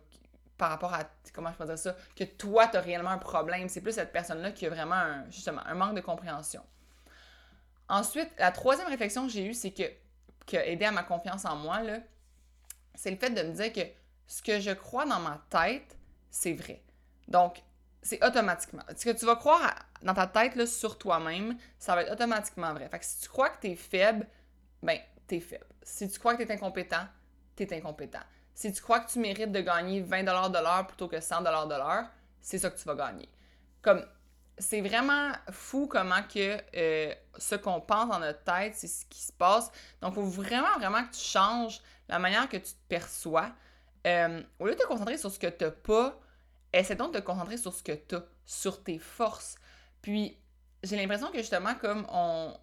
par 0.60 0.70
rapport 0.70 0.94
à, 0.94 1.06
comment 1.34 1.52
je 1.52 1.58
peux 1.58 1.66
dire 1.66 1.80
ça, 1.80 1.96
que 2.16 2.26
toi, 2.26 2.68
tu 2.68 2.78
as 2.78 2.82
réellement 2.82 3.12
un 3.12 3.18
problème. 3.18 3.70
C'est 3.70 3.82
plus 3.82 3.94
cette 3.94 4.12
personne-là 4.12 4.52
qui 4.52 4.68
a 4.68 4.70
vraiment, 4.70 5.24
justement, 5.32 5.62
un 5.66 5.74
manque 5.74 5.96
de 5.96 6.02
compréhension. 6.02 6.62
Ensuite, 7.88 8.30
la 8.38 8.52
troisième 8.52 8.90
réflexion 8.90 9.26
que 9.26 9.32
j'ai 9.32 9.48
eue, 9.48 9.54
c'est 9.54 9.72
que, 9.72 9.84
qui 10.46 10.58
a 10.58 10.68
aidé 10.68 10.86
à 10.86 10.92
ma 10.92 11.04
confiance 11.04 11.46
en 11.46 11.56
moi, 11.56 11.80
c'est 12.94 13.10
le 13.10 13.18
fait 13.18 13.30
de 13.30 13.42
me 13.42 13.54
dire 13.54 13.72
que 13.72 13.82
ce 14.28 14.42
que 14.44 14.60
je 14.60 14.72
crois 14.72 15.06
dans 15.06 15.20
ma 15.20 15.42
tête, 15.50 15.98
c'est 16.30 16.54
vrai. 16.54 16.84
Donc, 17.30 17.64
c'est 18.02 18.24
automatiquement. 18.24 18.84
Ce 18.96 19.06
que 19.06 19.18
tu 19.18 19.26
vas 19.26 19.38
croire 19.38 19.74
dans 20.04 20.14
ta 20.14 20.28
tête 20.28 20.66
sur 20.68 20.98
toi-même, 20.98 21.58
ça 21.80 21.96
va 21.96 22.04
être 22.04 22.12
automatiquement 22.12 22.74
vrai. 22.74 22.90
Fait 22.90 23.00
que 23.00 23.06
si 23.06 23.22
tu 23.22 23.30
crois 23.30 23.50
que 23.50 23.62
tu 23.62 23.68
es 23.72 23.76
faible, 23.76 24.28
ben, 24.84 25.00
tu 25.28 25.36
es 25.36 25.40
faible. 25.40 25.66
Si 25.82 26.10
tu 26.10 26.20
crois 26.20 26.36
que 26.36 26.44
tu 26.44 26.50
es 26.50 26.54
incompétent, 26.54 27.08
tu 27.56 27.64
es 27.64 27.74
incompétent. 27.74 28.20
Si 28.60 28.74
tu 28.74 28.82
crois 28.82 29.00
que 29.00 29.10
tu 29.10 29.20
mérites 29.20 29.54
de 29.54 29.62
gagner 29.62 30.02
20 30.02 30.24
de 30.24 30.62
l'heure 30.62 30.86
plutôt 30.86 31.08
que 31.08 31.22
100 31.22 31.44
de 31.44 31.76
l'heure, 31.76 32.10
c'est 32.42 32.58
ça 32.58 32.70
que 32.70 32.78
tu 32.78 32.84
vas 32.84 32.96
gagner. 32.96 33.30
Comme 33.82 34.06
c'est 34.58 34.82
vraiment 34.82 35.32
fou 35.50 35.88
comment 35.88 36.22
que 36.24 36.58
euh, 36.76 37.14
ce 37.38 37.56
qu'on 37.56 37.80
pense 37.80 38.10
dans 38.10 38.20
notre 38.20 38.44
tête, 38.44 38.76
c'est 38.76 38.90
ce 38.90 39.06
qui 39.06 39.22
se 39.22 39.32
passe. 39.32 39.72
Donc, 40.02 40.12
il 40.12 40.16
faut 40.16 40.24
vraiment, 40.24 40.78
vraiment 40.78 41.06
que 41.06 41.14
tu 41.14 41.22
changes 41.22 41.80
la 42.10 42.20
manière 42.20 42.50
que 42.50 42.58
tu 42.58 42.74
te 42.74 42.88
perçois. 42.90 43.50
Euh, 44.06 44.44
au 44.60 44.68
lieu 44.68 44.76
de 44.76 44.80
te 44.80 44.88
concentrer 44.88 45.18
sur 45.18 45.32
ce 45.32 45.40
que 45.40 45.48
tu 45.48 45.64
n'as 45.64 45.72
pas, 45.72 46.20
essaie 46.74 46.98
donc 46.98 47.14
de 47.14 47.20
te 47.20 47.24
concentrer 47.24 47.56
sur 47.56 47.74
ce 47.74 47.82
que 47.82 47.94
tu 47.94 48.16
as, 48.16 48.26
sur 48.46 48.84
tes 48.84 49.00
forces. 49.00 49.56
Puis, 50.02 50.38
j'ai 50.84 50.98
l'impression 50.98 51.32
que 51.32 51.38
justement, 51.38 51.76
comme 51.76 52.06
on, 52.12 52.54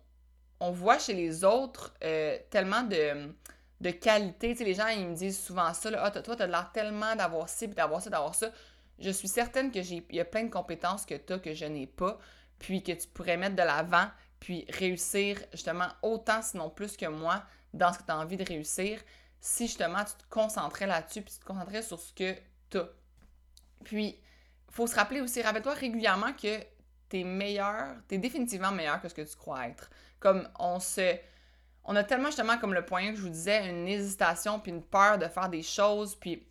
on 0.60 0.72
voit 0.72 0.98
chez 0.98 1.14
les 1.14 1.42
autres 1.42 1.94
euh, 2.04 2.36
tellement 2.50 2.82
de, 2.82 3.32
de 3.80 3.90
qualité, 3.90 4.54
tu 4.54 4.64
les 4.64 4.74
gens, 4.74 4.88
ils 4.88 5.06
me 5.06 5.14
disent 5.14 5.38
souvent 5.38 5.72
ça, 5.74 5.90
là, 5.90 6.00
ah, 6.04 6.10
toi, 6.10 6.36
tu 6.36 6.42
as 6.42 6.46
l'air 6.46 6.70
tellement 6.72 7.14
d'avoir 7.14 7.48
ci, 7.48 7.68
d'avoir 7.68 8.00
ça, 8.00 8.10
d'avoir 8.10 8.34
ça 8.34 8.50
je 8.98 9.10
suis 9.10 9.28
certaine 9.28 9.70
que 9.70 9.82
j'ai 9.82 10.06
y 10.10 10.20
a 10.20 10.24
plein 10.24 10.44
de 10.44 10.50
compétences 10.50 11.04
que 11.04 11.14
tu 11.14 11.32
as 11.32 11.38
que 11.38 11.54
je 11.54 11.64
n'ai 11.64 11.86
pas, 11.86 12.18
puis 12.58 12.82
que 12.82 12.92
tu 12.92 13.06
pourrais 13.08 13.36
mettre 13.36 13.56
de 13.56 13.62
l'avant, 13.62 14.08
puis 14.40 14.64
réussir 14.68 15.38
justement 15.52 15.88
autant, 16.02 16.42
sinon 16.42 16.70
plus 16.70 16.96
que 16.96 17.06
moi, 17.06 17.42
dans 17.74 17.92
ce 17.92 17.98
que 17.98 18.04
tu 18.04 18.12
as 18.12 18.18
envie 18.18 18.36
de 18.36 18.44
réussir, 18.44 19.00
si 19.40 19.66
justement 19.66 20.04
tu 20.04 20.14
te 20.14 20.28
concentrais 20.30 20.86
là-dessus, 20.86 21.22
puis 21.22 21.34
tu 21.34 21.40
te 21.40 21.44
concentrais 21.44 21.82
sur 21.82 22.00
ce 22.00 22.12
que 22.12 22.34
tu 22.70 22.78
as. 22.78 22.88
Puis, 23.84 24.18
faut 24.70 24.86
se 24.86 24.94
rappeler 24.94 25.20
aussi, 25.20 25.42
rappelle-toi 25.42 25.74
régulièrement 25.74 26.32
que 26.32 26.58
tu 27.08 27.20
es 27.20 27.24
meilleur, 27.24 27.96
tu 28.08 28.14
es 28.14 28.18
définitivement 28.18 28.72
meilleur 28.72 29.00
que 29.00 29.08
ce 29.08 29.14
que 29.14 29.22
tu 29.22 29.36
crois 29.36 29.68
être. 29.68 29.90
Comme 30.18 30.48
on 30.58 30.80
se. 30.80 31.16
On 31.86 31.96
a 31.96 32.04
tellement 32.04 32.26
justement, 32.26 32.58
comme 32.58 32.74
le 32.74 32.84
point 32.84 33.10
que 33.10 33.16
je 33.16 33.22
vous 33.22 33.28
disais, 33.28 33.68
une 33.68 33.86
hésitation 33.86 34.58
puis 34.58 34.72
une 34.72 34.82
peur 34.82 35.18
de 35.18 35.26
faire 35.28 35.48
des 35.48 35.62
choses, 35.62 36.16
puis 36.16 36.46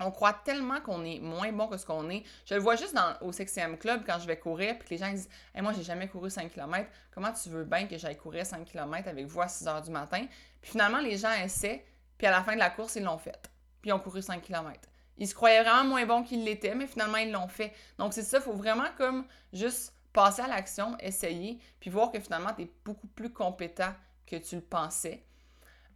on 0.00 0.10
croit 0.10 0.32
tellement 0.32 0.80
qu'on 0.80 1.04
est 1.04 1.18
moins 1.20 1.52
bon 1.52 1.66
que 1.68 1.76
ce 1.76 1.86
qu'on 1.86 2.08
est. 2.10 2.24
Je 2.44 2.54
le 2.54 2.60
vois 2.60 2.76
juste 2.76 2.96
au 3.20 3.32
6 3.32 3.46
club 3.78 4.02
quand 4.06 4.18
je 4.18 4.26
vais 4.26 4.38
courir, 4.38 4.78
puis 4.78 4.88
que 4.88 4.94
les 4.94 4.98
gens 4.98 5.10
disent 5.10 5.28
hey, 5.54 5.62
Moi, 5.62 5.72
j'ai 5.72 5.82
jamais 5.82 6.08
couru 6.08 6.30
5 6.30 6.52
km. 6.52 6.88
Comment 7.12 7.32
tu 7.32 7.48
veux 7.48 7.64
bien 7.64 7.86
que 7.86 7.96
j'aille 7.98 8.16
courir 8.16 8.46
5 8.46 8.64
km 8.64 9.08
avec 9.08 9.26
vous 9.26 9.40
à 9.40 9.48
6 9.48 9.64
h 9.64 9.84
du 9.84 9.90
matin 9.90 10.26
Puis 10.60 10.72
finalement, 10.72 11.00
les 11.00 11.16
gens 11.16 11.32
essaient, 11.32 11.84
puis 12.16 12.26
à 12.26 12.30
la 12.30 12.42
fin 12.42 12.54
de 12.54 12.58
la 12.58 12.70
course, 12.70 12.96
ils 12.96 13.04
l'ont 13.04 13.18
fait. 13.18 13.50
Puis 13.80 13.90
ils 13.90 13.92
ont 13.92 14.00
couru 14.00 14.22
5 14.22 14.42
km. 14.42 14.80
Ils 15.18 15.26
se 15.26 15.34
croyaient 15.34 15.62
vraiment 15.62 15.84
moins 15.84 16.06
bons 16.06 16.22
qu'ils 16.22 16.44
l'étaient, 16.44 16.74
mais 16.74 16.86
finalement, 16.86 17.18
ils 17.18 17.32
l'ont 17.32 17.48
fait. 17.48 17.72
Donc, 17.98 18.12
c'est 18.12 18.22
ça, 18.22 18.38
il 18.38 18.42
faut 18.42 18.52
vraiment 18.52 18.88
comme 18.96 19.24
juste 19.52 19.94
passer 20.12 20.42
à 20.42 20.48
l'action, 20.48 20.96
essayer, 21.00 21.58
puis 21.80 21.90
voir 21.90 22.10
que 22.10 22.20
finalement, 22.20 22.52
tu 22.54 22.62
es 22.62 22.70
beaucoup 22.84 23.08
plus 23.08 23.32
compétent 23.32 23.92
que 24.28 24.36
tu 24.36 24.56
le 24.56 24.62
pensais. 24.62 25.22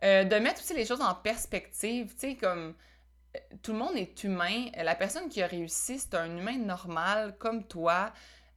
Euh, 0.03 0.25
de 0.25 0.37
mettre 0.37 0.61
aussi 0.61 0.75
les 0.75 0.85
choses 0.85 1.01
en 1.01 1.15
perspective, 1.15 2.13
tu 2.15 2.19
sais, 2.19 2.35
comme 2.37 2.75
tout 3.63 3.73
le 3.73 3.79
monde 3.79 3.97
est 3.97 4.25
humain. 4.25 4.67
La 4.77 4.95
personne 4.95 5.29
qui 5.29 5.43
a 5.43 5.47
réussi, 5.47 5.99
c'est 5.99 6.15
un 6.15 6.37
humain 6.37 6.59
normal 6.59 7.37
comme 7.39 7.65
toi. 7.65 8.13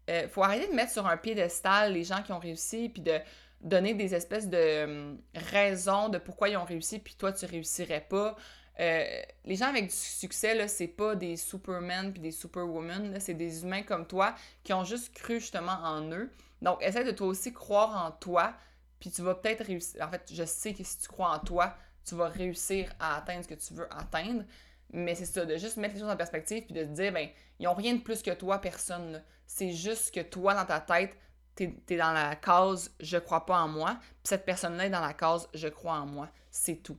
Euh, 0.09 0.27
faut 0.27 0.43
arrêter 0.43 0.67
de 0.67 0.75
mettre 0.75 0.91
sur 0.91 1.07
un 1.07 1.17
piédestal 1.17 1.93
les 1.93 2.03
gens 2.03 2.21
qui 2.21 2.31
ont 2.31 2.39
réussi, 2.39 2.89
puis 2.89 3.01
de 3.01 3.19
donner 3.61 3.93
des 3.93 4.13
espèces 4.13 4.49
de 4.49 4.83
hum, 4.83 5.21
raisons 5.33 6.09
de 6.09 6.17
pourquoi 6.17 6.49
ils 6.49 6.57
ont 6.57 6.65
réussi, 6.65 6.99
puis 6.99 7.15
toi, 7.15 7.31
tu 7.31 7.45
réussirais 7.45 8.05
pas. 8.07 8.35
Euh, 8.79 9.05
les 9.45 9.55
gens 9.55 9.67
avec 9.67 9.85
du 9.85 9.95
succès, 9.95 10.53
là, 10.53 10.67
c'est 10.67 10.87
pas 10.87 11.15
des 11.15 11.37
supermen 11.37 12.11
puis 12.11 12.21
des 12.21 12.31
superwomen, 12.31 13.17
c'est 13.19 13.33
des 13.33 13.63
humains 13.63 13.83
comme 13.83 14.05
toi 14.05 14.35
qui 14.63 14.73
ont 14.73 14.83
juste 14.83 15.13
cru 15.13 15.39
justement 15.39 15.79
en 15.83 16.11
eux. 16.11 16.29
Donc, 16.61 16.81
essaie 16.81 17.03
de 17.03 17.11
toi 17.11 17.27
aussi 17.27 17.53
croire 17.53 18.05
en 18.05 18.11
toi, 18.11 18.53
puis 18.99 19.11
tu 19.11 19.21
vas 19.21 19.35
peut-être 19.35 19.65
réussir. 19.65 20.01
En 20.05 20.09
fait, 20.09 20.29
je 20.31 20.43
sais 20.43 20.73
que 20.73 20.83
si 20.83 20.99
tu 20.99 21.07
crois 21.07 21.31
en 21.31 21.39
toi, 21.39 21.75
tu 22.05 22.15
vas 22.15 22.29
réussir 22.29 22.91
à 22.99 23.17
atteindre 23.17 23.43
ce 23.43 23.49
que 23.49 23.55
tu 23.55 23.73
veux 23.73 23.87
atteindre. 23.93 24.43
Mais 24.91 25.15
c'est 25.15 25.25
ça, 25.25 25.45
de 25.45 25.57
juste 25.57 25.77
mettre 25.77 25.95
les 25.95 26.01
choses 26.01 26.09
en 26.09 26.15
perspective 26.15 26.63
puis 26.63 26.73
de 26.73 26.83
te 26.83 26.89
dire, 26.89 27.11
ben, 27.11 27.27
ils 27.59 27.63
n'ont 27.63 27.73
rien 27.73 27.95
de 27.95 28.01
plus 28.01 28.21
que 28.21 28.31
toi, 28.31 28.59
personne. 28.59 29.23
C'est 29.47 29.71
juste 29.71 30.13
que 30.13 30.21
toi, 30.21 30.53
dans 30.53 30.65
ta 30.65 30.79
tête, 30.79 31.15
t'es 31.55 31.75
es 31.89 31.97
dans 31.97 32.13
la 32.13 32.35
case 32.35 32.93
je 32.99 33.17
crois 33.17 33.45
pas 33.45 33.59
en 33.61 33.67
moi, 33.67 33.97
puis 33.99 34.29
cette 34.29 34.45
personne-là 34.45 34.87
est 34.87 34.89
dans 34.89 35.01
la 35.01 35.13
case 35.13 35.49
je 35.53 35.67
crois 35.67 35.95
en 35.95 36.05
moi. 36.05 36.29
C'est 36.51 36.83
tout. 36.83 36.97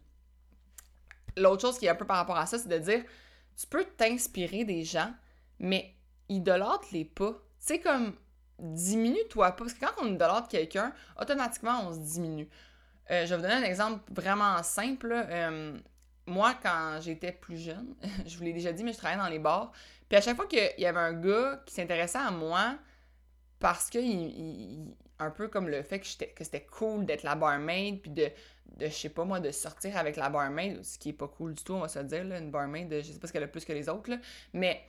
L'autre 1.36 1.62
chose 1.62 1.78
qui 1.78 1.86
est 1.86 1.90
un 1.90 1.94
peu 1.94 2.06
par 2.06 2.16
rapport 2.16 2.38
à 2.38 2.46
ça, 2.46 2.58
c'est 2.58 2.68
de 2.68 2.78
dire, 2.78 3.04
tu 3.56 3.66
peux 3.66 3.84
t'inspirer 3.84 4.64
des 4.64 4.84
gens, 4.84 5.12
mais 5.58 5.94
idolâtre-les 6.28 7.04
pas. 7.04 7.32
Tu 7.32 7.38
sais, 7.58 7.80
comme, 7.80 8.14
diminue-toi 8.58 9.52
pas. 9.52 9.56
Parce 9.56 9.74
que 9.74 9.80
quand 9.80 9.92
on 10.02 10.06
idolâtre 10.06 10.48
quelqu'un, 10.48 10.92
automatiquement, 11.20 11.86
on 11.86 11.92
se 11.92 11.98
diminue. 11.98 12.48
Euh, 13.10 13.24
je 13.24 13.30
vais 13.30 13.36
vous 13.36 13.42
donner 13.42 13.54
un 13.54 13.62
exemple 13.62 14.00
vraiment 14.12 14.62
simple. 14.62 15.12
Euh, 15.12 15.76
moi, 16.26 16.54
quand 16.62 16.98
j'étais 17.00 17.32
plus 17.32 17.58
jeune, 17.58 17.94
je 18.26 18.36
vous 18.36 18.44
l'ai 18.44 18.52
déjà 18.52 18.72
dit, 18.72 18.84
mais 18.84 18.92
je 18.92 18.98
travaillais 18.98 19.20
dans 19.20 19.28
les 19.28 19.38
bars. 19.38 19.72
Puis 20.08 20.16
à 20.18 20.20
chaque 20.20 20.36
fois 20.36 20.46
qu'il 20.46 20.70
y 20.78 20.86
avait 20.86 20.98
un 20.98 21.12
gars 21.12 21.62
qui 21.66 21.74
s'intéressait 21.74 22.18
à 22.18 22.30
moi, 22.30 22.76
parce 23.58 23.90
que 23.90 23.98
un 25.18 25.30
peu 25.30 25.48
comme 25.48 25.68
le 25.68 25.82
fait 25.82 26.00
que, 26.00 26.24
que 26.34 26.44
c'était 26.44 26.66
cool 26.66 27.06
d'être 27.06 27.22
la 27.22 27.34
barmaid, 27.34 28.00
puis 28.00 28.10
de, 28.10 28.30
de, 28.76 28.86
je 28.86 28.92
sais 28.92 29.08
pas 29.08 29.24
moi, 29.24 29.40
de 29.40 29.50
sortir 29.50 29.96
avec 29.96 30.16
la 30.16 30.28
barmaid, 30.28 30.84
ce 30.84 30.98
qui 30.98 31.10
est 31.10 31.14
pas 31.14 31.28
cool 31.28 31.54
du 31.54 31.64
tout, 31.64 31.72
on 31.72 31.80
va 31.80 31.88
se 31.88 32.00
dire, 32.00 32.24
là, 32.24 32.38
une 32.38 32.50
barmaid, 32.50 32.92
je 33.02 33.12
sais 33.12 33.18
pas 33.18 33.26
ce 33.26 33.32
qu'elle 33.32 33.42
a 33.42 33.48
plus 33.48 33.64
que 33.64 33.72
les 33.72 33.88
autres, 33.88 34.10
là, 34.10 34.18
mais 34.52 34.82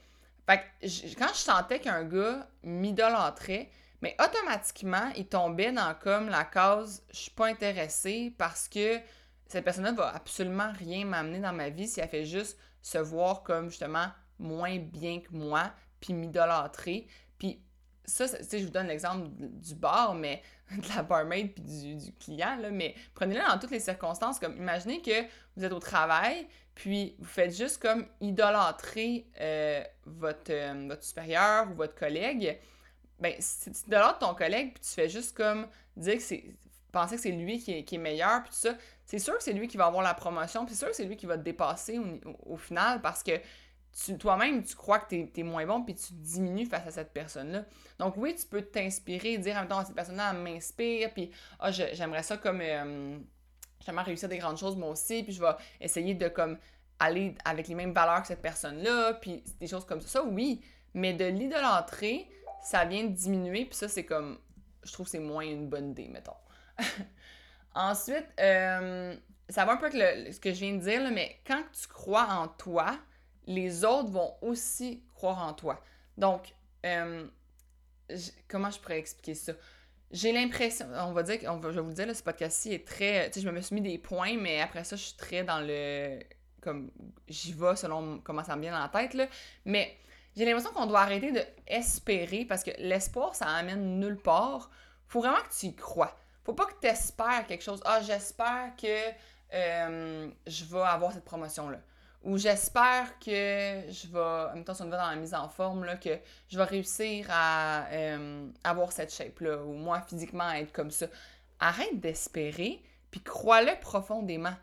fait 0.48 1.14
quand 1.18 1.28
je 1.28 1.38
sentais 1.38 1.78
qu'un 1.80 2.04
gars 2.04 2.48
m'idolâtrait, 2.62 3.70
mais 4.00 4.16
automatiquement, 4.22 5.10
il 5.16 5.26
tombait 5.26 5.72
dans 5.72 5.94
comme 5.94 6.28
la 6.28 6.44
cause 6.44 7.02
je 7.10 7.16
suis 7.16 7.30
pas 7.30 7.46
intéressé 7.46 8.34
parce 8.38 8.68
que 8.68 8.98
cette 9.46 9.64
personne-là 9.64 9.92
va 9.92 10.14
absolument 10.14 10.72
rien 10.72 11.04
m'amener 11.04 11.40
dans 11.40 11.52
ma 11.52 11.70
vie 11.70 11.88
si 11.88 12.00
elle 12.00 12.08
fait 12.08 12.24
juste 12.24 12.58
se 12.82 12.98
voir 12.98 13.42
comme 13.42 13.70
justement 13.70 14.08
moins 14.38 14.78
bien 14.78 15.20
que 15.20 15.32
moi, 15.32 15.72
puis 16.00 16.12
m'idolâtrer. 16.12 17.08
Puis 17.38 17.60
ça, 18.04 18.28
tu 18.28 18.44
sais, 18.44 18.58
je 18.60 18.64
vous 18.64 18.70
donne 18.70 18.86
l'exemple 18.86 19.28
du 19.36 19.74
bar, 19.74 20.14
mais 20.14 20.42
de 20.76 20.88
la 20.94 21.02
barmaid 21.02 21.52
puis 21.52 21.62
du, 21.62 22.12
client, 22.14 22.56
là, 22.56 22.70
mais 22.70 22.94
prenez-le 23.14 23.40
dans 23.46 23.58
toutes 23.58 23.70
les 23.70 23.80
circonstances. 23.80 24.38
Comme 24.38 24.56
imaginez 24.56 25.00
que 25.00 25.24
vous 25.56 25.64
êtes 25.64 25.72
au 25.72 25.80
travail, 25.80 26.46
puis 26.74 27.16
vous 27.18 27.26
faites 27.26 27.56
juste 27.56 27.80
comme 27.80 28.06
idolâtrer 28.20 29.26
euh, 29.40 29.82
votre, 30.06 30.50
euh, 30.50 30.86
votre 30.88 31.02
supérieur 31.02 31.70
ou 31.70 31.74
votre 31.74 31.94
collègue 31.94 32.58
ben, 33.18 33.34
si 33.38 33.70
tu 33.72 33.90
de 33.90 34.18
ton 34.20 34.34
collègue, 34.34 34.74
puis 34.74 34.82
tu 34.82 34.90
fais 34.90 35.08
juste 35.08 35.36
comme 35.36 35.66
dire 35.96 36.16
que 36.16 36.22
c'est. 36.22 36.44
penser 36.92 37.16
que 37.16 37.22
c'est 37.22 37.32
lui 37.32 37.58
qui 37.58 37.72
est, 37.72 37.84
qui 37.84 37.96
est 37.96 37.98
meilleur, 37.98 38.42
puis 38.42 38.50
tout 38.50 38.58
ça, 38.58 38.74
c'est 39.04 39.18
sûr 39.18 39.36
que 39.36 39.42
c'est 39.42 39.52
lui 39.52 39.68
qui 39.68 39.76
va 39.76 39.86
avoir 39.86 40.02
la 40.02 40.14
promotion, 40.14 40.64
puis 40.64 40.74
c'est 40.74 40.80
sûr 40.80 40.88
que 40.88 40.96
c'est 40.96 41.04
lui 41.04 41.16
qui 41.16 41.26
va 41.26 41.36
te 41.36 41.42
dépasser 41.42 42.00
au, 42.46 42.56
final 42.56 43.00
parce 43.00 43.22
que 43.22 43.32
toi-même, 44.18 44.62
tu 44.62 44.76
crois 44.76 45.00
que 45.00 45.14
tu 45.14 45.40
es, 45.40 45.42
moins 45.42 45.66
bon, 45.66 45.82
puis 45.82 45.94
tu 45.94 46.12
diminues 46.12 46.66
face 46.66 46.86
à 46.86 46.90
cette 46.90 47.12
personne-là. 47.12 47.64
Donc, 47.98 48.16
oui, 48.16 48.34
tu 48.34 48.46
peux 48.46 48.62
t'inspirer, 48.62 49.38
dire, 49.38 49.66
temps 49.68 49.84
cette 49.84 49.94
personne-là 49.94 50.32
m'inspire, 50.32 51.12
puis 51.12 51.30
ah, 51.58 51.70
j'aimerais 51.70 52.22
ça 52.22 52.36
comme. 52.36 52.60
Euh, 52.60 53.18
j'aimerais 53.84 54.04
réussir 54.04 54.28
des 54.28 54.38
grandes 54.38 54.58
choses 54.58 54.76
moi 54.76 54.90
aussi, 54.90 55.22
puis 55.22 55.32
je 55.32 55.40
vais 55.40 55.52
essayer 55.80 56.14
de 56.14 56.28
comme 56.28 56.58
aller 56.98 57.34
avec 57.44 57.68
les 57.68 57.74
mêmes 57.74 57.92
valeurs 57.92 58.22
que 58.22 58.28
cette 58.28 58.42
personne-là, 58.42 59.14
puis 59.14 59.42
des 59.60 59.66
choses 59.66 59.84
comme 59.84 60.00
ça. 60.00 60.08
Ça, 60.08 60.24
oui, 60.24 60.60
mais 60.94 61.12
de 61.12 61.24
l'idolâtrer, 61.24 62.28
ça 62.62 62.84
vient 62.84 63.04
de 63.04 63.12
diminuer, 63.12 63.64
puis 63.64 63.76
ça, 63.76 63.88
c'est 63.88 64.04
comme, 64.04 64.38
je 64.82 64.92
trouve 64.92 65.06
que 65.06 65.12
c'est 65.12 65.18
moins 65.18 65.44
une 65.44 65.68
bonne 65.68 65.90
idée, 65.90 66.08
mettons. 66.08 66.32
Ensuite, 67.74 68.26
euh, 68.40 69.14
ça 69.48 69.64
va 69.64 69.72
un 69.72 69.76
peu 69.76 69.86
avec 69.86 70.34
ce 70.34 70.40
que 70.40 70.52
je 70.52 70.60
viens 70.60 70.74
de 70.74 70.80
dire, 70.80 71.10
mais 71.12 71.40
quand 71.46 71.62
tu 71.72 71.86
crois 71.88 72.26
en 72.30 72.48
toi, 72.48 72.98
les 73.48 73.84
autres 73.84 74.10
vont 74.10 74.34
aussi 74.42 75.02
croire 75.14 75.38
en 75.38 75.54
toi. 75.54 75.82
Donc, 76.18 76.54
euh, 76.84 77.26
comment 78.46 78.70
je 78.70 78.78
pourrais 78.78 78.98
expliquer 78.98 79.34
ça? 79.34 79.52
J'ai 80.10 80.32
l'impression, 80.32 80.86
on 80.94 81.12
va 81.12 81.22
dire, 81.22 81.40
je 81.42 81.68
vais 81.68 81.80
vous 81.80 81.92
dire, 81.92 82.14
ce 82.14 82.22
podcast-ci 82.22 82.72
est 82.72 82.86
très. 82.86 83.30
Tu 83.30 83.40
sais, 83.40 83.46
je 83.46 83.50
me 83.50 83.60
suis 83.60 83.74
mis 83.74 83.80
des 83.80 83.98
points, 83.98 84.36
mais 84.36 84.60
après 84.60 84.84
ça, 84.84 84.96
je 84.96 85.02
suis 85.02 85.16
très 85.16 85.44
dans 85.44 85.60
le. 85.60 86.20
Comme, 86.60 86.90
j'y 87.26 87.52
vais 87.52 87.76
selon 87.76 88.20
comment 88.20 88.44
ça 88.44 88.56
me 88.56 88.62
vient 88.62 88.72
dans 88.72 88.82
la 88.82 88.88
tête, 88.88 89.14
là. 89.14 89.26
Mais 89.64 89.96
j'ai 90.36 90.44
l'impression 90.44 90.70
qu'on 90.72 90.86
doit 90.86 91.00
arrêter 91.00 91.32
de 91.32 91.42
espérer 91.66 92.44
parce 92.44 92.62
que 92.62 92.70
l'espoir, 92.78 93.34
ça 93.34 93.46
amène 93.46 93.98
nulle 93.98 94.18
part. 94.18 94.70
Faut 95.06 95.20
vraiment 95.20 95.38
que 95.38 95.58
tu 95.58 95.66
y 95.66 95.74
crois. 95.74 96.14
Faut 96.44 96.54
pas 96.54 96.66
que 96.66 96.80
tu 96.80 96.86
espères 96.86 97.46
quelque 97.46 97.64
chose. 97.64 97.80
Ah, 97.84 98.00
j'espère 98.02 98.72
que 98.76 99.12
euh, 99.54 100.28
je 100.46 100.64
vais 100.64 100.80
avoir 100.80 101.12
cette 101.12 101.24
promotion-là. 101.24 101.78
Ou 102.24 102.36
j'espère 102.36 103.18
que 103.20 103.30
je 103.30 104.08
vais, 104.08 104.18
en 104.18 104.54
même 104.54 104.64
temps, 104.64 104.74
si 104.74 104.82
on 104.82 104.88
va 104.88 104.96
dans 104.96 105.10
la 105.10 105.16
mise 105.16 105.34
en 105.34 105.48
forme, 105.48 105.84
là, 105.84 105.96
que 105.96 106.18
je 106.48 106.58
vais 106.58 106.64
réussir 106.64 107.26
à 107.30 107.86
euh, 107.92 108.48
avoir 108.64 108.90
cette 108.90 109.14
shape-là, 109.14 109.62
ou 109.62 109.72
moi, 109.74 110.00
physiquement, 110.00 110.50
être 110.50 110.72
comme 110.72 110.90
ça. 110.90 111.06
Arrête 111.60 112.00
d'espérer, 112.00 112.82
puis 113.10 113.20
crois-le 113.20 113.72
profondément. 113.80 114.54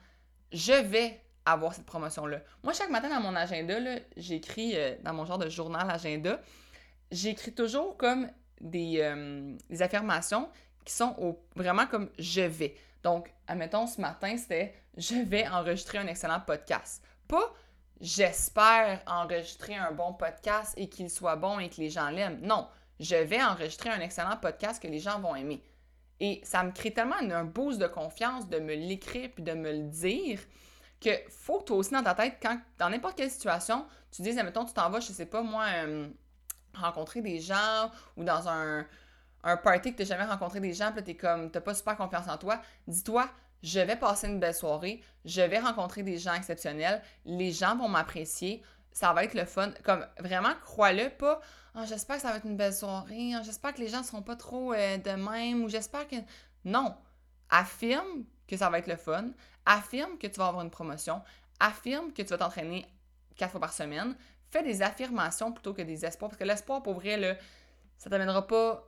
Je 0.52 0.74
vais 0.74 1.22
avoir 1.46 1.74
cette 1.74 1.86
promotion-là. 1.86 2.42
Moi, 2.64 2.74
chaque 2.74 2.90
matin 2.90 3.10
dans 3.10 3.22
mon 3.22 3.36
agenda, 3.36 3.76
j'écris 4.18 4.74
euh, 4.76 4.96
dans 5.04 5.14
mon 5.14 5.26
genre 5.26 5.38
de 5.38 5.50
journal 5.50 5.90
agenda, 5.90 6.42
j'écris 7.12 7.54
toujours 7.54 7.96
comme 7.98 8.30
des, 8.60 9.00
euh, 9.00 9.56
affirmations 9.80 10.50
qui 10.84 10.94
sont 10.94 11.38
vraiment 11.56 11.88
comme 11.88 12.10
je 12.20 12.42
vais. 12.42 12.76
Donc, 13.04 13.32
admettons, 13.48 13.88
ce 13.88 14.02
matin, 14.02 14.36
c'était 14.38 14.74
je 14.98 15.16
vais 15.16 15.48
enregistrer 15.48 16.00
un 16.00 16.08
excellent 16.08 16.40
podcast. 16.40 17.04
Pas 17.28 17.54
j'espère 18.02 19.02
enregistrer 19.08 19.76
un 19.76 19.92
bon 19.92 20.14
podcast 20.14 20.74
et 20.78 20.90
qu'il 20.90 21.10
soit 21.10 21.36
bon 21.36 21.60
et 21.60 21.70
que 21.70 21.78
les 21.78 21.90
gens 21.90 22.10
l'aiment. 22.10 22.40
Non, 22.42 22.68
je 23.00 23.16
vais 23.16 23.42
enregistrer 23.42 23.90
un 23.90 24.00
excellent 24.00 24.38
podcast 24.38 24.82
que 24.82 24.88
les 24.88 25.00
gens 25.00 25.20
vont 25.20 25.36
aimer. 25.36 25.64
Et 26.20 26.42
ça 26.44 26.64
me 26.64 26.72
crée 26.72 26.94
tellement 26.94 27.16
un 27.20 27.44
boost 27.44 27.80
de 27.80 27.88
confiance 27.88 28.48
de 28.48 28.60
me 28.60 28.74
l'écrire 28.74 29.30
puis 29.34 29.44
de 29.44 29.54
me 29.54 29.72
le 29.72 29.84
dire 29.84 30.40
que 31.02 31.10
faut 31.30 31.60
que 31.60 31.66
toi 31.66 31.78
aussi 31.78 31.92
dans 31.92 32.04
ta 32.04 32.16
tête, 32.16 32.38
quand 32.42 32.58
dans 32.78 32.90
n'importe 32.90 33.18
quelle 33.18 33.30
situation, 33.30 33.86
tu 34.12 34.22
dises, 34.22 34.38
admettons, 34.38 34.64
tu 34.64 34.74
t'en 34.74 34.90
vas, 34.90 35.02
je 35.02 35.12
sais 35.12 35.26
pas, 35.26 35.42
moi, 35.42 35.66
euh, 35.66 36.08
rencontrer 36.74 37.22
des 37.22 37.40
gens 37.40 37.92
ou 38.16 38.24
dans 38.24 38.48
un, 38.48 38.86
un 39.44 39.58
party 39.58 39.92
que 39.92 39.98
tu 39.98 40.04
n'as 40.04 40.18
jamais 40.18 40.32
rencontré 40.32 40.62
des 40.62 40.74
gens, 40.74 40.94
puis 40.94 41.04
tu 41.04 41.16
comme, 41.16 41.52
t'as 41.52 41.60
pas 41.60 41.74
super 41.74 41.98
confiance 41.98 42.30
en 42.30 42.38
toi, 42.38 42.62
dis-toi, 42.88 43.30
je 43.64 43.80
vais 43.80 43.96
passer 43.96 44.28
une 44.28 44.40
belle 44.40 44.54
soirée, 44.54 45.02
je 45.26 45.42
vais 45.42 45.60
rencontrer 45.60 46.04
des 46.04 46.18
gens 46.18 46.34
exceptionnels, 46.34 47.02
les 47.26 47.52
gens 47.52 47.76
vont 47.76 47.88
m'apprécier, 47.88 48.62
ça 48.92 49.14
va 49.14 49.24
être 49.24 49.34
le 49.34 49.46
fun. 49.46 49.72
Comme 49.84 50.06
vraiment, 50.20 50.54
crois-le 50.62 51.10
pas. 51.10 51.42
Oh, 51.76 51.82
j'espère 51.86 52.16
que 52.18 52.22
ça 52.22 52.32
va 52.32 52.38
être 52.38 52.46
une 52.46 52.58
belle 52.58 52.74
soirée, 52.74 53.34
oh, 53.36 53.42
j'espère 53.44 53.74
que 53.74 53.82
les 53.82 53.90
gens 53.90 54.04
seront 54.04 54.22
pas 54.22 54.36
trop 54.36 54.74
euh, 54.74 54.98
de 54.98 55.12
même, 55.12 55.64
ou 55.64 55.70
j'espère 55.70 56.08
que. 56.08 56.16
Non! 56.64 56.96
Affirme 57.50 58.24
que 58.48 58.58
ça 58.58 58.70
va 58.70 58.80
être 58.80 58.88
le 58.88 58.96
fun, 58.96 59.30
affirme 59.66 60.18
que 60.18 60.28
tu 60.28 60.40
vas 60.40 60.48
avoir 60.48 60.64
une 60.64 60.72
promotion, 60.72 61.22
affirme 61.60 62.12
que 62.12 62.22
tu 62.22 62.30
vas 62.30 62.38
t'entraîner 62.38 62.88
quatre 63.36 63.52
fois 63.52 63.60
par 63.60 63.74
semaine, 63.74 64.16
fais 64.50 64.64
des 64.64 64.82
affirmations 64.82 65.52
plutôt 65.52 65.74
que 65.74 65.82
des 65.82 66.06
espoirs, 66.06 66.30
parce 66.30 66.40
que 66.40 66.46
l'espoir, 66.46 66.82
pour 66.82 66.94
vrai, 66.94 67.18
là, 67.18 67.36
ça 67.98 68.10
t'amènera 68.10 68.48
pas. 68.48 68.88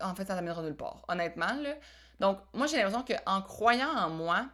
En 0.00 0.14
fait, 0.14 0.24
ça 0.24 0.34
t'amènera 0.34 0.62
nulle 0.62 0.76
part, 0.76 1.02
honnêtement. 1.08 1.54
Là. 1.54 1.74
Donc, 2.20 2.38
moi, 2.52 2.66
j'ai 2.66 2.76
l'impression 2.76 3.04
qu'en 3.04 3.42
croyant 3.42 3.90
en 3.90 4.10
moi, 4.10 4.46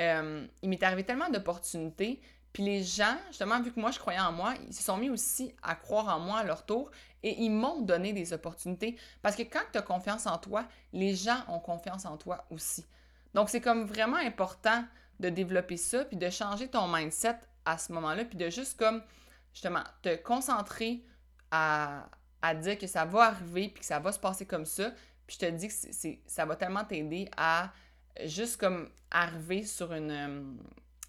euh, 0.00 0.46
il 0.62 0.68
m'est 0.68 0.82
arrivé 0.82 1.04
tellement 1.04 1.28
d'opportunités. 1.28 2.20
Puis 2.52 2.64
les 2.64 2.82
gens, 2.82 3.16
justement, 3.28 3.60
vu 3.60 3.72
que 3.72 3.80
moi, 3.80 3.90
je 3.90 3.98
croyais 3.98 4.20
en 4.20 4.32
moi, 4.32 4.54
ils 4.66 4.74
se 4.74 4.82
sont 4.82 4.96
mis 4.96 5.10
aussi 5.10 5.52
à 5.62 5.74
croire 5.74 6.08
en 6.08 6.20
moi 6.20 6.38
à 6.38 6.44
leur 6.44 6.64
tour 6.64 6.90
et 7.22 7.42
ils 7.42 7.50
m'ont 7.50 7.80
donné 7.80 8.12
des 8.12 8.32
opportunités. 8.32 8.96
Parce 9.22 9.34
que 9.34 9.42
quand 9.42 9.62
tu 9.72 9.78
as 9.78 9.82
confiance 9.82 10.26
en 10.26 10.38
toi, 10.38 10.64
les 10.92 11.14
gens 11.16 11.38
ont 11.48 11.58
confiance 11.58 12.04
en 12.04 12.16
toi 12.16 12.46
aussi. 12.50 12.84
Donc, 13.34 13.50
c'est 13.50 13.60
comme 13.60 13.84
vraiment 13.84 14.18
important 14.18 14.84
de 15.18 15.28
développer 15.28 15.76
ça, 15.76 16.04
puis 16.04 16.16
de 16.16 16.30
changer 16.30 16.68
ton 16.68 16.86
mindset 16.86 17.38
à 17.64 17.78
ce 17.78 17.92
moment-là, 17.92 18.24
puis 18.24 18.38
de 18.38 18.50
juste 18.50 18.78
comme, 18.78 19.02
justement, 19.52 19.82
te 20.02 20.14
concentrer 20.16 21.04
à, 21.50 22.08
à 22.42 22.54
dire 22.54 22.78
que 22.78 22.86
ça 22.86 23.04
va 23.04 23.24
arriver, 23.24 23.68
puis 23.68 23.80
que 23.80 23.86
ça 23.86 23.98
va 23.98 24.12
se 24.12 24.18
passer 24.18 24.46
comme 24.46 24.66
ça. 24.66 24.92
Puis 25.26 25.38
je 25.40 25.46
te 25.46 25.50
dis 25.50 25.68
que 25.68 25.74
c'est, 25.74 26.20
ça 26.26 26.44
va 26.44 26.56
tellement 26.56 26.84
t'aider 26.84 27.28
à 27.36 27.72
juste 28.24 28.58
comme 28.58 28.90
arriver 29.10 29.64
sur 29.64 29.92
une... 29.92 30.10
Euh, 30.10 30.42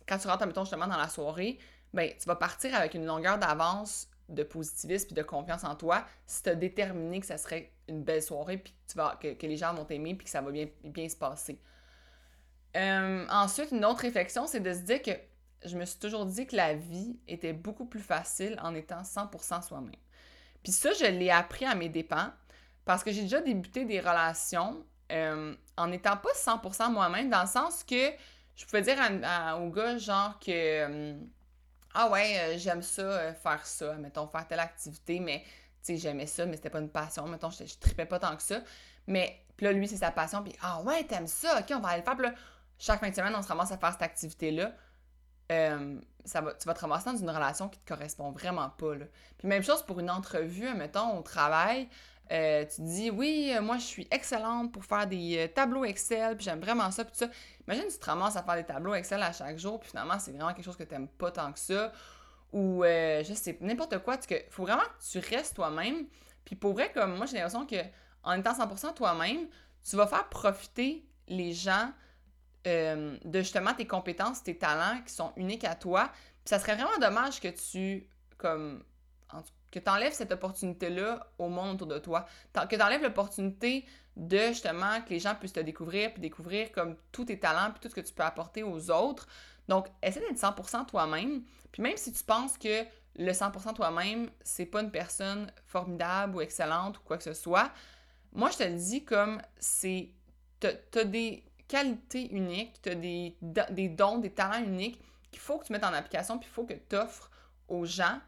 quand 0.08 0.17
tu 0.17 0.28
rentres, 0.28 0.45
mettons, 0.45 0.63
justement, 0.63 0.88
dans 0.88 0.97
la 0.97 1.10
soirée, 1.10 1.58
ben, 1.93 2.12
tu 2.19 2.25
vas 2.25 2.36
partir 2.36 2.75
avec 2.75 2.93
une 2.93 3.06
longueur 3.06 3.38
d'avance 3.38 4.08
de 4.30 4.43
positivisme 4.43 5.08
puis 5.08 5.15
de 5.15 5.21
confiance 5.21 5.63
en 5.63 5.75
toi 5.75 6.06
si 6.25 6.41
tu 6.43 6.49
as 6.49 6.56
déterminé 6.56 7.19
que 7.19 7.25
ça 7.25 7.38
serait 7.38 7.71
une 7.88 8.04
belle 8.04 8.23
soirée 8.23 8.58
puis 8.58 8.73
tu 8.88 8.97
vas, 8.97 9.17
que, 9.21 9.34
que 9.34 9.45
les 9.45 9.58
gens 9.58 9.73
vont 9.73 9.86
t'aimer 9.86 10.15
puis 10.15 10.25
que 10.25 10.32
ça 10.32 10.41
va 10.41 10.51
bien, 10.51 10.67
bien 10.84 11.08
se 11.08 11.15
passer. 11.15 11.60
Euh, 12.75 13.25
ensuite, 13.30 13.71
une 13.71 13.86
autre 13.86 14.01
réflexion, 14.01 14.47
c'est 14.47 14.60
de 14.60 14.73
se 14.73 14.80
dire 14.80 15.01
que 15.01 15.12
je 15.63 15.78
me 15.78 15.86
suis 15.86 15.99
toujours 15.99 16.25
dit 16.25 16.45
que 16.45 16.56
la 16.56 16.73
vie 16.73 17.17
était 17.28 17.54
beaucoup 17.54 17.86
plus 17.86 18.01
facile 18.01 18.60
en 18.62 18.75
étant 18.75 19.01
100% 19.01 19.65
soi-même. 19.65 19.95
Puis 20.63 20.71
ça, 20.71 20.91
je 20.93 21.06
l'ai 21.06 21.30
appris 21.30 21.65
à 21.65 21.75
mes 21.75 21.89
dépens 21.89 22.32
parce 22.86 23.04
que 23.04 23.12
j'ai 23.12 23.24
déjà 23.24 23.41
débuté 23.41 23.86
des 23.86 24.00
relations 24.00 24.86
euh, 25.12 25.56
en 25.78 25.88
n'étant 25.88 26.17
pas 26.17 26.30
100% 26.34 26.91
moi-même, 26.91 27.30
dans 27.30 27.41
le 27.41 27.48
sens 27.48 27.84
que 27.84 28.12
je 28.56 28.65
pouvais 28.65 28.82
dire 28.82 28.98
au 29.60 29.69
gars, 29.69 29.98
genre 29.98 30.39
que 30.39 30.52
euh, 30.52 31.17
Ah 31.93 32.10
ouais, 32.10 32.56
j'aime 32.58 32.82
ça, 32.82 33.34
faire 33.34 33.65
ça, 33.65 33.93
mettons, 33.95 34.28
faire 34.28 34.48
telle 34.48 34.60
activité, 34.60 35.19
mais 35.19 35.43
tu 35.84 35.93
sais, 35.93 35.98
j'aimais 35.98 36.28
ça, 36.28 36.45
mais 36.45 36.56
c'était 36.56 36.69
pas 36.69 36.80
une 36.80 36.89
passion, 36.89 37.28
mettons, 37.28 37.50
je, 37.50 37.65
je 37.65 37.78
tripais 37.78 38.06
pas 38.06 38.19
tant 38.19 38.36
que 38.36 38.41
ça. 38.41 38.62
Mais 39.08 39.45
puis 39.58 39.65
là, 39.65 39.71
lui, 39.71 39.88
c'est 39.88 39.98
sa 39.98 40.12
passion, 40.12 40.43
puis 40.43 40.56
Ah 40.62 40.82
ouais, 40.82 41.04
t'aimes 41.04 41.28
ça, 41.28 41.60
ok, 41.60 41.65
on 41.76 41.80
va 41.80 41.89
aller 41.89 42.00
le 42.00 42.06
faire. 42.06 42.15
Puis 42.15 42.26
là, 42.26 42.34
chaque 42.78 43.00
fin 43.00 43.10
de 43.10 43.15
semaine, 43.15 43.36
on 43.36 43.41
se 43.41 43.48
ramasse 43.48 43.71
à 43.71 43.78
faire 43.78 43.91
cette 43.91 44.02
activité-là, 44.02 44.74
euh, 45.52 46.00
ça 46.26 46.41
va, 46.41 46.54
tu 46.54 46.65
vas 46.65 46.74
te 46.74 46.82
ramasser 46.82 47.12
dans 47.12 47.17
une 47.17 47.30
relation 47.30 47.69
qui 47.69 47.80
te 47.80 47.88
correspond 47.88 48.32
vraiment 48.32 48.69
pas. 48.69 48.95
Là. 48.95 49.06
Puis 49.38 49.48
même 49.48 49.63
chose 49.63 49.84
pour 49.84 50.00
une 50.00 50.10
entrevue, 50.10 50.74
mettons, 50.74 51.17
au 51.17 51.21
travail. 51.21 51.88
Euh, 52.31 52.65
tu 52.65 52.81
dis, 52.81 53.11
oui, 53.11 53.53
euh, 53.55 53.61
moi, 53.61 53.77
je 53.77 53.85
suis 53.85 54.07
excellente 54.09 54.71
pour 54.71 54.83
faire 54.83 55.05
des 55.05 55.51
tableaux 55.53 55.85
Excel, 55.85 56.35
puis 56.35 56.45
j'aime 56.45 56.59
vraiment 56.59 56.89
ça, 56.91 57.05
puis 57.05 57.15
ça. 57.15 57.27
Imagine, 57.67 57.88
tu 57.89 57.99
te 57.99 58.05
ramasses 58.05 58.35
à 58.35 58.43
faire 58.43 58.55
des 58.55 58.63
tableaux 58.63 58.93
Excel 58.95 59.21
à 59.21 59.31
chaque 59.31 59.57
jour, 59.57 59.79
puis 59.79 59.89
finalement, 59.89 60.17
c'est 60.19 60.31
vraiment 60.31 60.53
quelque 60.53 60.65
chose 60.65 60.77
que 60.77 60.83
tu 60.83 60.93
n'aimes 60.93 61.07
pas 61.07 61.31
tant 61.31 61.51
que 61.51 61.59
ça. 61.59 61.91
Ou, 62.51 62.83
je 62.83 63.33
sais, 63.35 63.57
n'importe 63.61 63.99
quoi. 63.99 64.17
Il 64.29 64.43
faut 64.49 64.63
vraiment 64.63 64.83
que 64.83 65.11
tu 65.11 65.19
restes 65.19 65.55
toi-même. 65.55 66.05
Puis 66.45 66.55
pour 66.55 66.73
vrai, 66.73 66.91
comme 66.91 67.17
moi, 67.17 67.25
j'ai 67.25 67.38
l'impression 67.38 67.65
que 67.65 67.75
en 68.23 68.33
étant 68.33 68.53
100% 68.53 68.93
toi-même, 68.93 69.47
tu 69.88 69.95
vas 69.95 70.07
faire 70.07 70.27
profiter 70.29 71.05
les 71.27 71.53
gens 71.53 71.91
euh, 72.67 73.17
de 73.23 73.39
justement 73.39 73.73
tes 73.73 73.85
compétences, 73.85 74.43
tes 74.43 74.57
talents 74.57 74.99
qui 75.05 75.13
sont 75.13 75.31
uniques 75.38 75.63
à 75.63 75.75
toi. 75.75 76.09
Puis 76.43 76.49
ça 76.49 76.59
serait 76.59 76.75
vraiment 76.75 76.97
dommage 76.99 77.39
que 77.39 77.47
tu, 77.49 78.07
comme, 78.38 78.83
que 79.75 79.83
tu 79.83 79.89
enlèves 79.89 80.13
cette 80.13 80.31
opportunité-là 80.31 81.27
au 81.38 81.49
monde 81.49 81.75
autour 81.75 81.88
de 81.88 81.99
toi. 81.99 82.25
Que 82.53 82.75
tu 82.75 82.81
enlèves 82.81 83.01
l'opportunité 83.01 83.85
de 84.15 84.47
justement 84.47 85.01
que 85.01 85.09
les 85.09 85.19
gens 85.19 85.35
puissent 85.35 85.53
te 85.53 85.59
découvrir, 85.59 86.13
puis 86.13 86.21
découvrir 86.21 86.71
comme 86.71 86.95
tous 87.11 87.25
tes 87.25 87.38
talents, 87.38 87.71
puis 87.71 87.81
tout 87.81 87.89
ce 87.89 87.95
que 87.95 88.05
tu 88.05 88.13
peux 88.13 88.23
apporter 88.23 88.63
aux 88.63 88.89
autres. 88.89 89.27
Donc, 89.67 89.88
essaie 90.01 90.21
d'être 90.21 90.38
100% 90.38 90.85
toi-même. 90.85 91.43
Puis 91.73 91.81
même 91.81 91.97
si 91.97 92.13
tu 92.13 92.23
penses 92.23 92.57
que 92.57 92.85
le 93.17 93.31
100% 93.31 93.73
toi-même, 93.73 94.29
c'est 94.41 94.65
pas 94.65 94.81
une 94.81 94.91
personne 94.91 95.51
formidable 95.65 96.38
ou 96.38 96.41
excellente 96.41 96.97
ou 96.99 97.01
quoi 97.03 97.17
que 97.17 97.23
ce 97.23 97.33
soit, 97.33 97.71
moi, 98.31 98.49
je 98.51 98.57
te 98.57 98.63
le 98.63 98.75
dis 98.75 99.03
comme 99.03 99.41
c'est. 99.59 100.09
T'as 100.59 101.03
des 101.03 101.43
qualité 101.67 102.31
unique, 102.33 102.81
tu 102.81 102.89
as 102.89 102.95
des, 102.95 103.35
des 103.41 103.89
dons, 103.89 104.19
des 104.19 104.29
talents 104.29 104.63
uniques 104.63 105.01
qu'il 105.31 105.39
faut 105.39 105.57
que 105.57 105.65
tu 105.65 105.73
mettes 105.73 105.83
en 105.83 105.93
application, 105.93 106.38
puis 106.38 106.47
il 106.49 106.53
faut 106.53 106.63
que 106.63 106.73
tu 106.73 106.95
offres 106.95 107.29
aux 107.67 107.85
gens, 107.85 108.19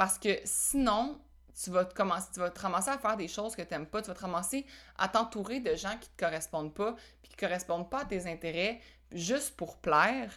parce 0.00 0.18
que 0.18 0.40
sinon, 0.44 1.20
tu 1.62 1.68
vas 1.68 1.84
te 1.84 1.92
commencer, 1.92 2.40
ramasser 2.56 2.88
à 2.88 2.96
faire 2.96 3.18
des 3.18 3.28
choses 3.28 3.54
que 3.54 3.60
tu 3.60 3.68
n'aimes 3.74 3.84
pas, 3.84 4.00
tu 4.00 4.08
vas 4.08 4.14
te 4.14 4.22
ramasser 4.22 4.64
à 4.96 5.08
t'entourer 5.08 5.60
de 5.60 5.74
gens 5.74 5.94
qui 6.00 6.08
te 6.08 6.24
correspondent 6.24 6.72
pas, 6.72 6.96
puis 7.20 7.30
qui 7.32 7.36
correspondent 7.36 7.90
pas 7.90 8.00
à 8.00 8.04
tes 8.06 8.26
intérêts, 8.26 8.80
juste 9.12 9.58
pour 9.58 9.76
plaire, 9.76 10.32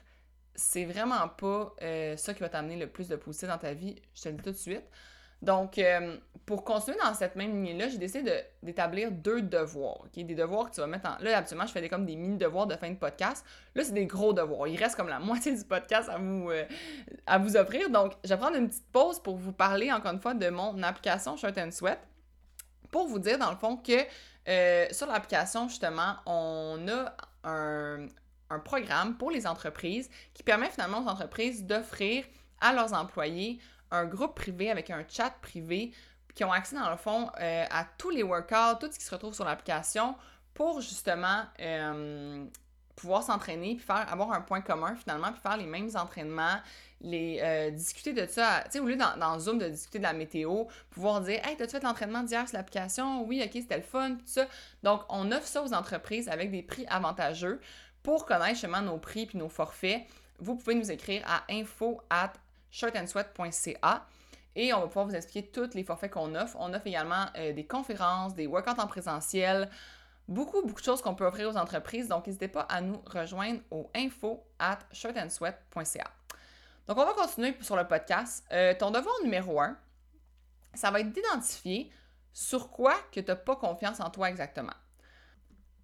c'est 0.54 0.84
vraiment 0.84 1.30
pas 1.30 1.74
euh, 1.82 2.18
ça 2.18 2.34
qui 2.34 2.42
va 2.42 2.50
t'amener 2.50 2.76
le 2.76 2.88
plus 2.90 3.08
de 3.08 3.16
positif 3.16 3.48
dans 3.48 3.58
ta 3.58 3.74
vie, 3.74 3.96
je 4.14 4.24
te 4.24 4.28
le 4.28 4.36
dis 4.36 4.44
tout 4.44 4.52
de 4.52 4.58
suite. 4.58 4.84
Donc, 5.44 5.78
euh, 5.78 6.16
pour 6.46 6.64
continuer 6.64 6.98
dans 7.04 7.14
cette 7.14 7.36
même 7.36 7.64
ligne-là, 7.64 7.90
j'ai 7.90 7.98
décidé 7.98 8.44
d'établir 8.64 9.12
deux 9.12 9.42
devoirs. 9.42 10.02
ok? 10.06 10.26
Des 10.26 10.36
devoirs 10.36 10.70
que 10.70 10.76
tu 10.76 10.82
vas 10.82 10.88
mettre 10.88 11.10
en. 11.10 11.22
Là, 11.22 11.38
absolument, 11.38 11.68
je 11.68 11.74
fais 11.74 11.82
des, 11.82 11.90
comme 11.90 12.06
des 12.06 12.16
mini-devoirs 12.16 12.66
de 12.66 12.76
fin 12.78 12.90
de 12.90 12.96
podcast. 12.96 13.46
Là, 13.76 13.84
c'est 13.84 13.92
des 13.92 14.06
gros 14.06 14.32
devoirs. 14.32 14.70
Il 14.70 14.82
reste 14.82 14.96
comme 14.96 15.10
la 15.10 15.20
moitié 15.20 15.54
du 15.54 15.64
podcast 15.66 16.10
à 16.10 16.18
vous, 16.18 16.50
euh, 16.50 16.64
à 17.26 17.38
vous 17.40 17.58
offrir. 17.58 17.90
Donc, 17.90 18.14
je 18.24 18.30
vais 18.30 18.38
prendre 18.38 18.56
une 18.56 18.70
petite 18.70 18.90
pause 18.92 19.20
pour 19.20 19.36
vous 19.36 19.52
parler 19.52 19.92
encore 19.92 20.14
une 20.14 20.22
fois 20.22 20.34
de 20.34 20.50
mon 20.50 20.82
application 20.82 21.36
Shirt 21.36 21.58
and 21.58 21.72
Sweat. 21.72 22.00
Pour 22.90 23.08
vous 23.08 23.20
dire, 23.20 23.38
dans 23.38 23.52
le 23.52 23.58
fond, 23.58 23.76
que 23.76 24.00
euh, 24.48 24.88
sur 24.92 25.08
l'application, 25.08 25.68
justement, 25.68 26.16
on 26.26 26.88
a 26.88 27.14
un 27.44 28.60
programme 28.64 29.18
pour 29.18 29.30
les 29.30 29.46
entreprises 29.46 30.10
qui 30.34 30.44
permet 30.44 30.70
finalement 30.70 31.04
aux 31.04 31.10
entreprises 31.10 31.66
d'offrir 31.66 32.24
à 32.62 32.72
leurs 32.72 32.94
employés 32.94 33.60
un 33.94 34.06
groupe 34.06 34.36
privé 34.36 34.70
avec 34.70 34.90
un 34.90 35.04
chat 35.08 35.30
privé 35.42 35.94
qui 36.36 36.44
ont 36.44 36.52
accès 36.52 36.76
dans 36.76 36.90
le 36.90 36.98
fond 36.98 37.30
euh, 37.40 37.66
à 37.70 37.86
tous 37.98 38.10
les 38.10 38.24
workouts, 38.24 38.80
tout 38.80 38.92
ce 38.92 38.98
qui 38.98 39.06
se 39.06 39.12
retrouve 39.12 39.36
sur 39.36 39.46
l'application 39.46 40.16
pour 40.54 40.82
justement 40.82 41.44
euh, 41.60 42.46
pouvoir 42.96 43.24
s'entraîner 43.24 43.76
puis 43.76 43.86
faire 43.86 44.12
avoir 44.12 44.32
un 44.34 44.42
point 44.42 44.62
commun 44.62 44.96
finalement 44.96 45.32
puis 45.32 45.42
faire 45.42 45.58
les 45.58 45.66
mêmes 45.66 45.90
entraînements 45.96 46.58
les 47.02 47.40
euh, 47.44 47.72
discuter 47.72 48.14
de 48.14 48.26
ça 48.26 48.62
tu 48.66 48.72
sais 48.72 48.80
au 48.80 48.86
lieu 48.86 48.96
dans, 48.96 49.40
Zoom 49.40 49.58
de 49.58 49.68
discuter 49.68 50.00
de 50.00 50.04
la 50.04 50.14
météo 50.14 50.66
pouvoir 50.90 51.22
dire 51.22 51.40
hey 51.46 51.58
t'as-tu 51.58 51.72
fait 51.72 51.84
l'entraînement 51.84 52.24
d'hier 52.24 52.48
sur 52.48 52.58
l'application? 52.58 53.24
Oui 53.26 53.42
ok 53.44 53.52
c'était 53.54 53.78
le 53.78 53.84
fun 53.84 54.16
tout 54.16 54.22
ça 54.26 54.46
donc 54.84 55.02
on 55.10 55.32
offre 55.32 55.48
ça 55.48 55.64
aux 55.64 55.74
entreprises 55.74 56.30
avec 56.30 56.52
des 56.52 56.64
prix 56.64 56.86
avantageux. 56.88 57.60
Pour 58.04 58.26
connaître 58.26 58.56
justement 58.56 58.82
nos 58.82 58.98
prix 58.98 59.26
puis 59.26 59.38
nos 59.38 59.50
forfaits 59.50 60.02
vous 60.40 60.56
pouvez 60.56 60.76
nous 60.76 60.92
écrire 60.92 61.24
à 61.28 61.44
info 61.50 62.02
at 62.10 62.34
shirtandsweat.ca 62.74 64.08
et 64.56 64.74
on 64.74 64.82
va 64.82 64.88
pouvoir 64.88 65.06
vous 65.06 65.16
expliquer 65.16 65.48
tous 65.50 65.74
les 65.76 65.84
forfaits 65.84 66.12
qu'on 66.12 66.36
offre. 66.36 66.58
On 66.60 66.74
offre 66.74 66.88
également 66.88 67.26
euh, 67.38 67.54
des 67.54 67.66
conférences, 67.66 68.36
des 68.36 68.48
workouts 68.48 68.80
en 68.80 68.88
présentiel, 68.88 69.70
beaucoup, 70.28 70.62
beaucoup 70.62 70.82
de 70.82 70.86
choses 70.86 71.02
qu'on 71.02 71.16
peut 71.16 71.26
offrir 71.26 71.50
aux 71.50 71.58
entreprises. 71.58 72.08
Donc, 72.08 72.28
n'hésitez 72.28 72.48
pas 72.48 72.62
à 72.62 72.82
nous 72.82 73.02
rejoindre 73.06 73.62
au 73.72 73.90
info 73.96 74.44
at 74.60 74.80
shirtandsweat.ca. 74.92 76.12
Donc, 76.88 76.98
on 76.98 77.06
va 77.06 77.14
continuer 77.14 77.56
sur 77.62 77.76
le 77.76 77.88
podcast. 77.88 78.46
Euh, 78.52 78.74
ton 78.78 78.92
devoir 78.92 79.16
numéro 79.24 79.62
un, 79.62 79.78
ça 80.74 80.92
va 80.92 81.00
être 81.00 81.12
d'identifier 81.12 81.92
sur 82.32 82.70
quoi 82.70 82.96
que 83.12 83.20
tu 83.20 83.28
n'as 83.28 83.36
pas 83.36 83.56
confiance 83.56 84.00
en 84.00 84.10
toi 84.10 84.30
exactement. 84.30 84.74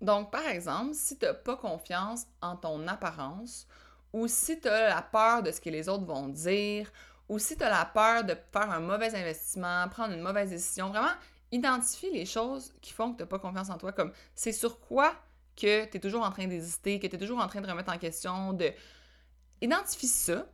Donc, 0.01 0.31
par 0.31 0.45
exemple, 0.47 0.93
si 0.93 1.17
tu 1.17 1.25
n'as 1.25 1.33
pas 1.33 1.55
confiance 1.55 2.25
en 2.41 2.55
ton 2.55 2.87
apparence 2.87 3.67
ou 4.13 4.27
si 4.27 4.59
tu 4.59 4.67
as 4.67 4.89
la 4.89 5.01
peur 5.01 5.43
de 5.43 5.51
ce 5.51 5.61
que 5.61 5.69
les 5.69 5.87
autres 5.89 6.05
vont 6.05 6.27
dire, 6.27 6.91
ou 7.27 7.39
si 7.39 7.55
tu 7.55 7.63
as 7.63 7.69
la 7.69 7.85
peur 7.85 8.23
de 8.23 8.35
faire 8.51 8.71
un 8.71 8.79
mauvais 8.79 9.13
investissement, 9.15 9.87
prendre 9.89 10.13
une 10.13 10.21
mauvaise 10.21 10.49
décision, 10.49 10.89
vraiment 10.89 11.13
identifie 11.51 12.11
les 12.11 12.25
choses 12.25 12.73
qui 12.81 12.93
font 12.93 13.11
que 13.11 13.17
tu 13.17 13.23
n'as 13.23 13.27
pas 13.27 13.39
confiance 13.39 13.69
en 13.69 13.77
toi, 13.77 13.91
comme 13.91 14.11
c'est 14.35 14.51
sur 14.51 14.79
quoi 14.79 15.13
que 15.55 15.85
tu 15.85 15.97
es 15.97 15.99
toujours 15.99 16.23
en 16.23 16.31
train 16.31 16.47
d'hésiter, 16.47 16.99
que 16.99 17.07
tu 17.07 17.15
es 17.15 17.19
toujours 17.19 17.39
en 17.39 17.47
train 17.47 17.61
de 17.61 17.69
remettre 17.69 17.91
en 17.91 17.97
question, 17.97 18.53
de... 18.53 18.71
Identifie 19.61 20.07
ça, 20.07 20.45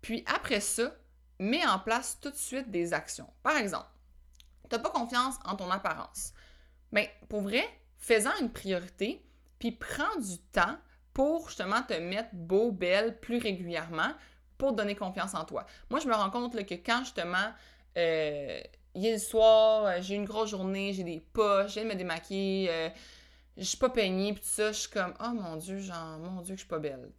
puis 0.00 0.24
après 0.26 0.60
ça, 0.60 0.94
mets 1.40 1.66
en 1.66 1.78
place 1.78 2.18
tout 2.20 2.30
de 2.30 2.36
suite 2.36 2.70
des 2.70 2.92
actions. 2.92 3.28
Par 3.42 3.56
exemple, 3.56 3.88
tu 4.68 4.76
n'as 4.76 4.82
pas 4.82 4.90
confiance 4.90 5.36
en 5.44 5.56
ton 5.56 5.70
apparence. 5.70 6.32
Mais 6.92 7.12
pour 7.28 7.42
vrai, 7.42 7.64
fais-en 7.96 8.36
une 8.40 8.52
priorité, 8.52 9.24
puis 9.58 9.72
prends 9.72 10.16
du 10.20 10.38
temps 10.52 10.78
pour 11.18 11.48
justement 11.48 11.82
te 11.82 11.94
mettre 11.94 12.28
beau, 12.32 12.70
belle 12.70 13.18
plus 13.18 13.38
régulièrement 13.38 14.12
pour 14.56 14.72
donner 14.72 14.94
confiance 14.94 15.34
en 15.34 15.44
toi. 15.44 15.66
Moi, 15.90 15.98
je 15.98 16.06
me 16.06 16.14
rends 16.14 16.30
compte 16.30 16.54
que 16.64 16.74
quand 16.74 17.00
justement, 17.00 17.52
euh, 17.96 18.60
le 18.94 19.18
soir, 19.18 19.86
euh, 19.86 19.96
j'ai 20.00 20.14
une 20.14 20.26
grosse 20.26 20.50
journée, 20.50 20.92
j'ai 20.92 21.02
des 21.02 21.18
poches, 21.18 21.72
viens 21.72 21.82
de 21.82 21.88
me 21.88 21.96
démaquiller, 21.96 22.68
euh, 22.70 22.88
je 23.56 23.64
suis 23.64 23.78
pas 23.78 23.90
peignée, 23.90 24.32
puis 24.32 24.42
tout 24.42 24.48
ça, 24.48 24.70
je 24.70 24.78
suis 24.78 24.90
comme, 24.90 25.12
oh 25.18 25.32
mon 25.34 25.56
Dieu, 25.56 25.80
genre, 25.80 26.20
mon 26.20 26.40
Dieu, 26.40 26.54
que 26.54 26.60
je 26.60 26.66
suis 26.66 26.68
pas 26.68 26.78
belle. 26.78 27.10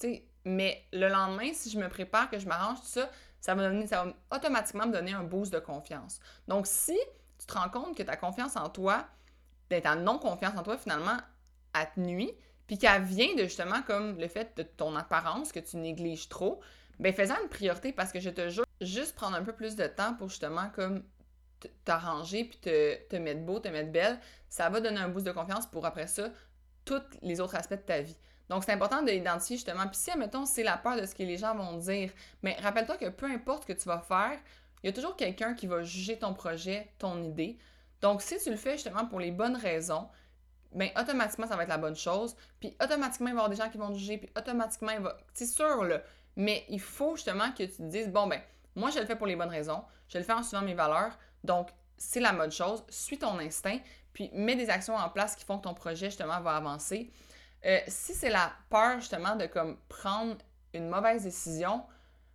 mais 0.46 0.82
le 0.94 1.10
lendemain, 1.10 1.52
si 1.54 1.70
je 1.70 1.78
me 1.78 1.90
prépare, 1.90 2.30
que 2.30 2.40
je 2.40 2.48
m'arrange, 2.48 2.80
tout 2.80 2.88
ça, 2.88 3.10
ça 3.42 3.54
va, 3.54 3.68
donner, 3.68 3.86
ça 3.86 4.06
va 4.06 4.14
automatiquement 4.34 4.88
me 4.88 4.94
donner 4.94 5.12
un 5.12 5.26
boost 5.26 5.52
de 5.52 5.60
confiance. 5.60 6.22
Donc, 6.48 6.68
si 6.68 6.98
tu 7.38 7.46
te 7.46 7.54
rends 7.54 7.68
compte 7.68 7.98
que 7.98 8.04
ta 8.04 8.16
confiance 8.16 8.56
en 8.56 8.70
toi, 8.70 9.06
ben, 9.70 9.82
ta 9.82 9.96
non-confiance 9.96 10.58
en 10.58 10.64
toi, 10.64 10.78
finalement, 10.78 11.18
à 11.74 11.86
te 11.86 12.00
nuit, 12.00 12.34
puis 12.70 12.78
qu'elle 12.78 13.02
vient 13.02 13.34
de 13.34 13.46
justement 13.46 13.82
comme 13.82 14.20
le 14.20 14.28
fait 14.28 14.56
de 14.56 14.62
ton 14.62 14.96
apparence 14.96 15.52
que 15.52 15.60
tu 15.60 15.78
négliges 15.78 16.30
trop, 16.30 16.62
ben 17.00 17.12
fais-en 17.12 17.42
une 17.42 17.50
priorité 17.50 17.92
parce 17.92 18.12
que 18.12 18.20
je 18.20 18.30
te 18.30 18.48
jure, 18.48 18.64
juste 18.80 19.16
prendre 19.16 19.36
un 19.36 19.42
peu 19.44 19.54
plus 19.54 19.76
de 19.76 19.88
temps 19.88 20.14
pour 20.14 20.30
justement 20.30 20.70
comme 20.76 21.04
t'arranger 21.84 22.44
puis 22.44 22.60
te, 22.60 23.08
te 23.08 23.16
mettre 23.16 23.42
beau, 23.42 23.60
te 23.60 23.70
mettre 23.70 23.92
belle, 23.92 24.20
ça 24.50 24.70
va 24.70 24.82
donner 24.82 25.00
un 25.00 25.10
boost 25.10 25.26
de 25.26 25.32
confiance 25.32 25.66
pour 25.66 25.84
après 25.84 26.06
ça 26.06 26.30
tous 26.86 27.02
les 27.24 27.42
autres 27.42 27.56
aspects 27.56 27.74
de 27.74 27.78
ta 27.78 28.02
vie. 28.02 28.16
Donc, 28.50 28.64
c'est 28.64 28.72
important 28.72 29.02
de 29.02 29.10
l'identifier 29.10 29.58
justement. 29.58 29.88
Puis 29.88 29.98
si, 29.98 30.12
admettons, 30.12 30.46
c'est 30.46 30.62
la 30.62 30.78
peur 30.78 30.96
de 30.96 31.08
ce 31.08 31.16
que 31.16 31.24
les 31.24 31.38
gens 31.38 31.56
vont 31.56 31.76
dire, 31.78 32.12
mais 32.44 32.56
rappelle-toi 32.62 32.98
que 32.98 33.10
peu 33.10 33.26
importe 33.26 33.64
ce 33.64 33.74
que 33.74 33.80
tu 33.80 33.88
vas 33.88 34.00
faire, 34.00 34.40
il 34.84 34.88
y 34.88 34.90
a 34.90 34.94
toujours 34.94 35.16
quelqu'un 35.16 35.56
qui 35.56 35.66
va 35.66 35.82
juger 35.82 36.20
ton 36.20 36.36
projet, 36.36 36.92
ton 37.00 37.24
idée. 37.24 37.58
Donc, 38.02 38.22
si 38.22 38.38
tu 38.38 38.52
le 38.52 38.58
fais 38.58 38.74
justement 38.74 39.08
pour 39.08 39.20
les 39.20 39.32
bonnes 39.32 39.56
raisons, 39.56 40.08
ben 40.72 40.90
automatiquement, 41.00 41.48
ça 41.48 41.56
va 41.56 41.64
être 41.64 41.70
la 41.70 41.78
bonne 41.78 41.96
chose. 41.96 42.36
Puis 42.60 42.76
automatiquement, 42.84 43.30
il 43.30 43.34
va 43.34 43.42
y 43.42 43.44
avoir 43.44 43.50
des 43.50 43.56
gens 43.56 43.70
qui 43.70 43.78
vont 43.78 43.94
juger. 43.94 44.18
Puis 44.18 44.30
automatiquement, 44.38 44.92
il 44.92 45.00
va. 45.00 45.18
C'est 45.34 45.46
sûr, 45.46 45.84
là. 45.84 46.02
Mais 46.36 46.66
il 46.70 46.80
faut 46.80 47.16
justement 47.16 47.52
que 47.52 47.64
tu 47.64 47.72
te 47.72 47.82
dises 47.84 48.10
bon, 48.10 48.28
ben, 48.28 48.42
moi, 48.76 48.92
je 48.92 49.00
le 49.00 49.06
fais 49.06 49.16
pour 49.16 49.28
les 49.28 49.36
bonnes 49.36 49.50
raisons. 49.50 49.84
Je 50.08 50.18
le 50.18 50.24
fais 50.24 50.34
en 50.34 50.44
suivant 50.44 50.64
mes 50.64 50.74
valeurs. 50.74 51.18
Donc, 51.44 51.70
c'est 51.98 52.20
la 52.20 52.34
bonne 52.34 52.52
chose. 52.52 52.84
Suis 52.90 53.18
ton 53.18 53.40
instinct. 53.40 53.80
Puis 54.14 54.30
mets 54.34 54.56
des 54.56 54.70
actions 54.70 54.96
en 54.96 55.10
place 55.10 55.36
qui 55.36 55.46
font 55.46 55.58
que 55.58 55.64
ton 55.64 55.74
projet, 55.74 56.08
justement, 56.08 56.40
va 56.42 56.56
avancer. 56.56 57.12
Euh, 57.66 57.80
si 57.88 58.14
c'est 58.14 58.30
la 58.30 58.54
peur, 58.70 59.00
justement, 59.00 59.36
de 59.36 59.46
comme 59.46 59.78
prendre 59.90 60.38
une 60.74 60.88
mauvaise 60.88 61.24
décision, 61.24 61.84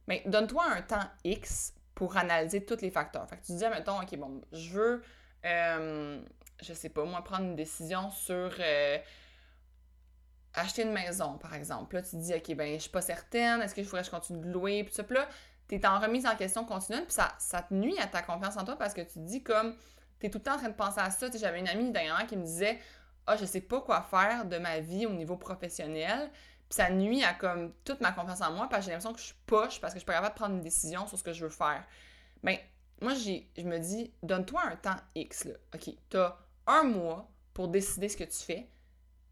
ben, 0.06 0.20
donne-toi 0.26 0.64
un 0.64 0.82
temps 0.82 1.08
X 1.24 1.72
pour 1.94 2.16
analyser 2.16 2.64
tous 2.64 2.80
les 2.80 2.90
facteurs. 2.90 3.28
Fait 3.28 3.36
que 3.36 3.42
tu 3.42 3.52
te 3.52 3.58
dis, 3.58 3.68
mettons, 3.68 4.00
OK, 4.00 4.16
bon, 4.16 4.42
je 4.52 4.70
veux. 4.70 5.02
Euh, 5.44 6.20
je 6.62 6.72
sais 6.72 6.88
pas, 6.88 7.04
moi, 7.04 7.22
prendre 7.22 7.44
une 7.44 7.56
décision 7.56 8.10
sur 8.10 8.52
euh, 8.58 8.98
acheter 10.54 10.82
une 10.82 10.92
maison, 10.92 11.38
par 11.38 11.54
exemple. 11.54 11.96
Là, 11.96 12.02
tu 12.02 12.10
te 12.10 12.16
dis, 12.16 12.34
OK, 12.34 12.54
ben, 12.54 12.74
je 12.74 12.82
suis 12.82 12.90
pas 12.90 13.02
certaine, 13.02 13.60
est-ce 13.62 13.74
que 13.74 13.82
je 13.82 13.88
pourrais 13.88 14.02
que 14.02 14.06
je 14.06 14.10
continue 14.10 14.40
de 14.40 14.50
louer, 14.50 14.84
puis 14.84 14.94
ça. 14.94 15.04
Puis 15.04 15.16
là, 15.16 15.28
tu 15.68 15.74
es 15.76 15.86
en 15.86 15.98
remise 15.98 16.26
en 16.26 16.36
question 16.36 16.64
continue, 16.64 17.02
puis 17.02 17.12
ça, 17.12 17.34
ça 17.38 17.62
te 17.62 17.74
nuit 17.74 17.98
à 17.98 18.06
ta 18.06 18.22
confiance 18.22 18.56
en 18.56 18.64
toi 18.64 18.76
parce 18.76 18.94
que 18.94 19.00
tu 19.00 19.14
te 19.14 19.18
dis 19.20 19.42
comme, 19.42 19.74
tu 20.20 20.26
es 20.26 20.30
tout 20.30 20.38
le 20.38 20.44
temps 20.44 20.54
en 20.54 20.58
train 20.58 20.68
de 20.68 20.74
penser 20.74 21.00
à 21.00 21.10
ça. 21.10 21.26
J'avais 21.34 21.58
une 21.58 21.68
amie 21.68 21.90
dernièrement 21.90 22.26
qui 22.26 22.36
me 22.36 22.44
disait, 22.44 22.78
ah, 23.26 23.36
je 23.36 23.44
sais 23.44 23.60
pas 23.60 23.80
quoi 23.80 24.02
faire 24.02 24.44
de 24.44 24.58
ma 24.58 24.80
vie 24.80 25.06
au 25.06 25.12
niveau 25.12 25.36
professionnel. 25.36 26.30
Puis 26.68 26.76
ça 26.76 26.90
nuit 26.90 27.22
à 27.24 27.34
comme 27.34 27.72
toute 27.84 28.00
ma 28.00 28.12
confiance 28.12 28.40
en 28.40 28.52
moi 28.52 28.68
parce 28.68 28.80
que 28.80 28.84
j'ai 28.86 28.90
l'impression 28.92 29.12
que 29.12 29.20
je 29.20 29.26
suis 29.26 29.34
poche 29.46 29.80
parce 29.80 29.92
que 29.92 29.98
je 29.98 30.00
suis 30.00 30.06
pas 30.06 30.14
capable 30.14 30.34
de 30.34 30.38
prendre 30.38 30.54
une 30.54 30.62
décision 30.62 31.06
sur 31.06 31.18
ce 31.18 31.22
que 31.22 31.32
je 31.32 31.44
veux 31.44 31.50
faire. 31.50 31.84
Ben, 32.42 32.56
moi, 33.00 33.12
je 33.14 33.62
me 33.62 33.78
dis, 33.78 34.12
donne-toi 34.22 34.62
un 34.64 34.76
temps 34.76 34.96
X, 35.14 35.44
là. 35.44 35.54
OK, 35.74 35.90
t'as 36.08 36.38
un 36.66 36.84
mois 36.84 37.30
pour 37.52 37.68
décider 37.68 38.08
ce 38.08 38.16
que 38.16 38.24
tu 38.24 38.38
fais, 38.38 38.68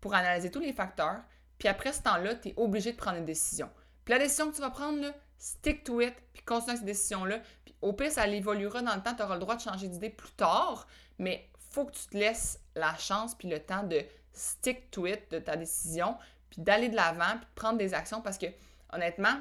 pour 0.00 0.14
analyser 0.14 0.50
tous 0.50 0.60
les 0.60 0.72
facteurs, 0.72 1.22
puis 1.58 1.68
après 1.68 1.92
ce 1.92 2.02
temps-là, 2.02 2.34
tu 2.34 2.48
es 2.48 2.54
obligé 2.56 2.92
de 2.92 2.96
prendre 2.96 3.18
une 3.18 3.24
décision. 3.24 3.70
Puis 4.04 4.12
la 4.12 4.18
décision 4.18 4.50
que 4.50 4.56
tu 4.56 4.60
vas 4.60 4.70
prendre, 4.70 5.00
là, 5.00 5.12
stick 5.38 5.84
to 5.84 6.00
it, 6.00 6.14
puis 6.32 6.42
continue 6.42 6.70
avec 6.70 6.78
cette 6.78 6.86
décision-là. 6.86 7.38
Puis 7.64 7.74
au 7.82 7.92
pire, 7.92 8.10
ça 8.10 8.26
évoluera 8.26 8.82
dans 8.82 8.94
le 8.94 9.02
temps, 9.02 9.14
tu 9.14 9.22
auras 9.22 9.34
le 9.34 9.40
droit 9.40 9.56
de 9.56 9.60
changer 9.60 9.88
d'idée 9.88 10.10
plus 10.10 10.32
tard, 10.32 10.86
mais 11.18 11.48
faut 11.70 11.84
que 11.84 11.92
tu 11.92 12.06
te 12.06 12.16
laisses 12.16 12.60
la 12.74 12.96
chance 12.96 13.34
puis 13.34 13.48
le 13.48 13.60
temps 13.60 13.82
de 13.82 14.02
stick 14.32 14.90
to 14.90 15.06
it 15.06 15.30
de 15.30 15.38
ta 15.38 15.56
décision, 15.56 16.16
puis 16.50 16.62
d'aller 16.62 16.88
de 16.88 16.96
l'avant, 16.96 17.36
puis 17.36 17.46
de 17.46 17.54
prendre 17.54 17.78
des 17.78 17.94
actions 17.94 18.20
parce 18.20 18.38
que 18.38 18.46
honnêtement, 18.92 19.38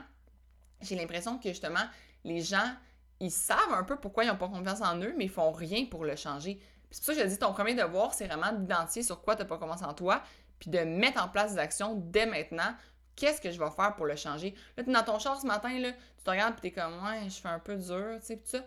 j'ai 0.81 0.95
l'impression 0.95 1.37
que 1.37 1.49
justement, 1.49 1.85
les 2.23 2.41
gens, 2.41 2.75
ils 3.19 3.31
savent 3.31 3.73
un 3.73 3.83
peu 3.83 3.97
pourquoi 3.97 4.23
ils 4.23 4.27
n'ont 4.27 4.37
pas 4.37 4.47
confiance 4.47 4.81
en 4.81 4.99
eux, 5.01 5.13
mais 5.17 5.25
ils 5.25 5.31
font 5.31 5.51
rien 5.51 5.85
pour 5.85 6.05
le 6.05 6.15
changer 6.15 6.59
c'est 6.91 6.99
pour 6.99 7.05
ça 7.07 7.13
que 7.13 7.19
je 7.19 7.23
te 7.23 7.29
dis, 7.29 7.39
ton 7.39 7.53
premier 7.53 7.73
devoir, 7.73 8.13
c'est 8.13 8.27
vraiment 8.27 8.51
d'identifier 8.51 9.03
sur 9.03 9.21
quoi 9.21 9.35
tu 9.35 9.41
n'as 9.41 9.47
pas 9.47 9.57
commencé 9.57 9.83
en 9.83 9.93
toi, 9.93 10.21
puis 10.59 10.69
de 10.69 10.79
mettre 10.79 11.23
en 11.23 11.27
place 11.27 11.53
des 11.53 11.59
actions 11.59 11.95
dès 11.95 12.25
maintenant. 12.25 12.75
Qu'est-ce 13.15 13.41
que 13.41 13.51
je 13.51 13.59
vais 13.59 13.69
faire 13.71 13.95
pour 13.95 14.05
le 14.05 14.15
changer? 14.15 14.55
Là, 14.77 14.83
tu 14.83 14.89
es 14.89 14.93
dans 14.93 15.03
ton 15.03 15.19
char 15.19 15.39
ce 15.39 15.45
matin, 15.45 15.77
là, 15.79 15.91
tu 15.91 16.23
te 16.23 16.29
regardes 16.29 16.55
et 16.57 16.61
tu 16.61 16.67
es 16.67 16.71
comme, 16.71 17.03
ouais, 17.03 17.29
je 17.29 17.41
fais 17.41 17.49
un 17.49 17.59
peu 17.59 17.75
dur, 17.75 18.17
tu 18.19 18.25
sais, 18.25 18.37
tout 18.37 18.47
ça. 18.47 18.65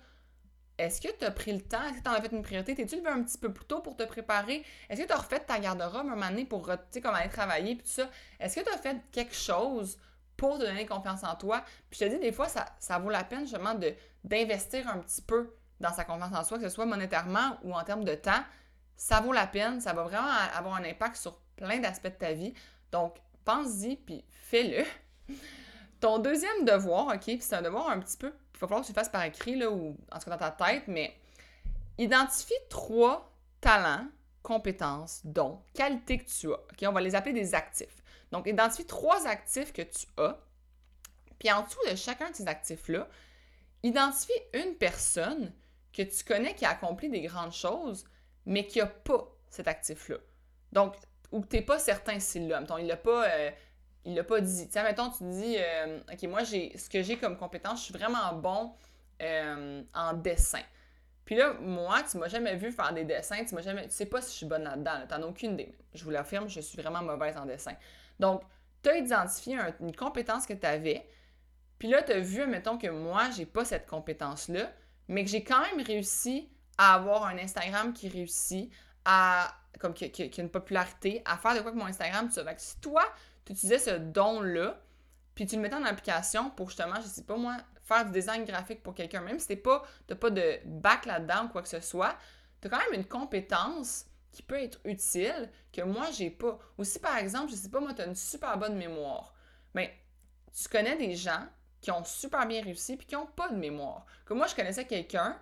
Est-ce 0.77 1.01
que 1.01 1.09
tu 1.17 1.25
as 1.25 1.31
pris 1.31 1.53
le 1.53 1.61
temps? 1.61 1.83
Est-ce 1.85 1.99
que 1.99 2.03
tu 2.03 2.11
en 2.11 2.15
as 2.15 2.21
fait 2.21 2.33
une 2.33 2.43
priorité? 2.43 2.75
T'es-tu 2.75 2.97
levé 2.97 3.09
un 3.09 3.23
petit 3.23 3.39
peu 3.39 3.53
plus 3.53 3.65
tôt 3.65 3.81
pour 3.81 3.97
te 3.97 4.03
préparer? 4.03 4.65
Est-ce 4.89 5.03
que 5.03 5.07
tu 5.07 5.13
as 5.13 5.17
refait 5.17 5.39
ta 5.39 5.61
garde-robe 5.61 6.07
un 6.07 6.17
moment 6.17 6.29
donné 6.29 6.45
pour, 6.45 6.63
comme 6.63 7.15
aller 7.15 7.31
travailler, 7.31 7.77
puis 7.77 7.85
tout 7.85 7.93
ça? 7.93 8.11
Est-ce 8.41 8.57
que 8.57 8.65
tu 8.65 8.73
as 8.73 8.79
fait 8.79 8.97
quelque 9.13 9.35
chose 9.35 9.99
pour 10.37 10.59
te 10.59 10.65
donner 10.65 10.85
confiance 10.85 11.23
en 11.23 11.37
toi? 11.37 11.65
Puis 11.91 12.01
je 12.01 12.07
te 12.07 12.11
dis, 12.11 12.19
des 12.19 12.33
fois, 12.33 12.49
ça, 12.49 12.67
ça 12.81 12.99
vaut 12.99 13.11
la 13.11 13.23
peine 13.23 13.43
justement 13.43 13.77
d'investir 14.25 14.89
un 14.89 14.99
petit 14.99 15.23
peu 15.23 15.55
dans 15.85 15.93
sa 15.93 16.05
confiance 16.05 16.35
en 16.35 16.45
soi, 16.45 16.59
que 16.59 16.65
ce 16.65 16.75
soit 16.75 16.87
monétairement 16.87 17.59
ou 17.63 17.75
en 17.75 17.85
termes 17.85 18.05
de 18.05 18.15
temps, 18.15 18.43
ça 18.97 19.21
vaut 19.21 19.33
la 19.33 19.47
peine, 19.47 19.81
ça 19.81 19.93
va 19.93 20.05
vraiment 20.05 20.29
avoir 20.57 20.77
un 20.77 20.85
impact 20.85 21.17
sur 21.17 21.37
plein 21.57 21.79
d'aspects 21.79 22.07
de 22.07 22.19
ta 22.19 22.33
vie. 22.33 22.55
Donc, 22.91 23.17
pense-y, 23.45 23.97
puis 23.97 24.25
fais-le. 24.31 24.85
Ton 26.01 26.19
deuxième 26.19 26.65
devoir, 26.65 27.09
OK, 27.09 27.21
puis 27.21 27.41
c'est 27.41 27.57
un 27.57 27.63
devoir 27.63 27.91
un 27.91 28.01
petit 28.01 28.17
peu, 28.17 28.29
il 28.29 28.59
va 28.59 28.67
falloir 28.67 28.81
que 28.81 28.87
tu 28.87 28.93
le 28.93 28.95
fasses 28.95 29.09
par 29.09 29.25
écrit, 29.25 29.57
là, 29.57 29.71
ou 29.71 29.97
en 30.11 30.19
tout 30.19 30.25
cas 30.25 30.31
dans 30.31 30.39
ta 30.39 30.51
tête, 30.51 30.85
mais 30.87 31.15
identifie 31.99 32.55
trois 32.71 33.31
talents, 33.61 34.07
compétences, 34.43 35.21
dons, 35.25 35.61
qualités 35.75 36.19
que 36.19 36.25
tu 36.25 36.49
as. 36.53 36.57
OK, 36.57 36.85
on 36.87 36.93
va 36.93 37.01
les 37.01 37.15
appeler 37.15 37.33
des 37.35 37.55
actifs. 37.55 38.03
Donc, 38.33 38.47
identifie 38.47 38.87
trois 38.87 39.27
actifs 39.27 39.73
que 39.73 39.83
tu 39.83 40.07
as. 40.19 40.39
Puis 41.39 41.51
en 41.51 41.63
dessous 41.63 41.79
de 41.91 41.95
chacun 41.95 42.31
de 42.31 42.37
ces 42.37 42.47
actifs-là, 42.47 43.09
identifie 43.83 44.33
une 44.55 44.75
personne 44.77 45.53
que 45.95 46.03
tu 46.03 46.25
connais 46.25 46.55
qui 46.55 46.65
a 46.65 46.71
accompli 46.71 47.09
des 47.09 47.23
grandes 47.23 47.53
choses, 47.53 48.05
mais 48.47 48.67
qui 48.67 48.79
n'a 48.79 48.87
pas 48.87 49.29
cet 49.49 49.69
actif-là. 49.69 50.17
Donc, 50.73 50.97
ou 51.31 51.45
tu 51.45 51.57
n'es 51.57 51.63
pas 51.63 51.79
certain 51.79 52.19
s'il 52.21 52.49
l'a. 52.49 52.63
il 52.79 52.87
l'a 52.87 52.97
pas, 52.97 53.29
euh, 53.29 53.51
il 54.05 54.15
l'a 54.15 54.25
pas 54.25 54.41
dit. 54.41 54.69
Tiens, 54.69 54.83
mettons, 54.83 55.11
tu 55.11 55.25
dis, 55.25 55.57
euh, 55.59 56.01
OK, 56.13 56.23
moi, 56.25 56.45
j'ai 56.45 56.77
ce 56.77 56.91
que 56.91 57.03
j'ai 57.03 57.17
comme 57.17 57.37
compétence, 57.37 57.81
je 57.81 57.85
suis 57.85 57.95
vraiment 57.95 58.33
bon 58.35 58.73
euh, 59.23 59.83
en 59.95 60.13
dessin. 60.15 60.63
Puis 61.25 61.37
là, 61.37 61.55
moi, 61.55 62.03
tu 62.03 62.19
m'as 62.19 62.29
jamais 62.29 62.57
vu 62.57 62.71
faire 62.71 62.93
des 62.93 63.05
dessins, 63.05 63.45
tu 63.45 63.55
m'as 63.55 63.63
jamais. 63.63 63.85
Tu 63.85 63.95
sais 63.95 64.07
pas 64.07 64.21
si 64.21 64.33
je 64.33 64.37
suis 64.37 64.47
bonne 64.47 64.65
là-dedans, 64.65 65.07
tu 65.09 65.15
n'en 65.15 65.23
as 65.23 65.27
aucune 65.27 65.55
idée. 65.55 65.75
Je 65.95 66.05
vous 66.05 66.11
l'affirme, 66.11 66.49
je 66.49 66.61
suis 66.61 66.81
vraiment 66.81 67.03
mauvaise 67.03 67.37
en 67.37 67.47
dessin. 67.47 67.75
Donc, 68.21 68.43
tu 68.83 68.91
as 68.91 68.99
identifié 68.99 69.57
une 69.81 69.97
compétence 69.97 70.47
que 70.47 70.53
tu 70.53 70.67
avais, 70.67 71.09
puis 71.79 71.89
là, 71.89 72.03
tu 72.03 72.13
as 72.13 72.21
vu, 72.21 72.47
mettons, 72.47 72.79
que 72.79 72.89
moi, 72.89 73.31
j'ai 73.31 73.47
pas 73.47 73.65
cette 73.65 73.87
compétence-là, 73.87 74.71
mais 75.09 75.25
que 75.25 75.31
j'ai 75.31 75.45
quand 75.45 75.61
même 75.61 75.85
réussi 75.85 76.49
à 76.79 76.95
avoir 76.95 77.25
un 77.27 77.39
Instagram 77.39 77.93
qui 77.93 78.09
réussit, 78.09 78.71
à 79.05 79.55
comme 79.81 79.93
qui, 79.93 80.05
a 80.05 80.41
une 80.41 80.51
popularité, 80.51 81.23
à 81.25 81.37
faire 81.37 81.55
de 81.55 81.61
quoi 81.61 81.73
que 81.73 81.77
mon 81.77 81.87
Instagram, 81.87 82.29
tu 82.29 82.35
sais. 82.35 82.55
si 82.59 82.79
toi, 82.81 83.05
tu 83.45 83.53
utilisais 83.53 83.79
ce 83.79 83.91
don-là, 83.91 84.81
puis 85.35 85.47
tu 85.47 85.57
le 85.57 85.63
mettais 85.63 85.75
en 85.75 85.85
application 85.85 86.51
pour 86.51 86.69
justement, 86.69 86.97
je 86.97 87.07
sais 87.07 87.25
pas 87.25 87.37
moi, 87.37 87.57
faire 87.83 88.07
du 88.07 88.13
design 88.13 88.45
graphique 88.45 88.83
pour 88.83 88.95
quelqu'un, 88.95 89.21
même 89.21 89.39
si 89.39 89.49
t'es 89.49 89.57
pas, 89.57 89.83
t'as 90.07 90.15
pas 90.15 90.31
de 90.31 90.59
bac 90.65 91.07
là-dedans 91.07 91.47
ou 91.47 91.49
quoi 91.49 91.63
que 91.63 91.69
ce 91.69 91.81
soit, 91.81 92.17
tu 92.61 92.69
as 92.69 92.71
quand 92.71 92.79
même 92.79 93.01
une 93.01 93.07
compétence 93.07 94.07
qui 94.33 94.43
peut 94.43 94.61
être 94.61 94.81
utile 94.85 95.51
que 95.73 95.83
moi, 95.83 96.11
j'ai 96.11 96.31
pas. 96.31 96.59
Ou 96.79 96.85
si 96.85 96.99
par 96.99 97.17
exemple, 97.19 97.51
je 97.51 97.57
sais 97.57 97.69
pas, 97.69 97.81
moi, 97.81 97.95
tu 97.95 98.03
as 98.03 98.07
une 98.07 98.17
super 98.17 98.57
bonne 98.59 98.77
mémoire, 98.77 99.35
mais 99.75 99.95
tu 100.53 100.69
connais 100.69 100.97
des 100.97 101.15
gens 101.15 101.47
qui 101.85 101.91
ont 101.91 102.03
super 102.03 102.47
bien 102.47 102.63
réussi 102.63 102.97
puis 102.97 103.07
qui 103.07 103.15
n'ont 103.15 103.27
pas 103.27 103.51
de 103.51 103.57
mémoire. 103.57 104.07
Comme 104.25 104.39
moi, 104.39 104.47
je 104.47 104.55
connaissais 104.55 104.87
quelqu'un, 104.87 105.39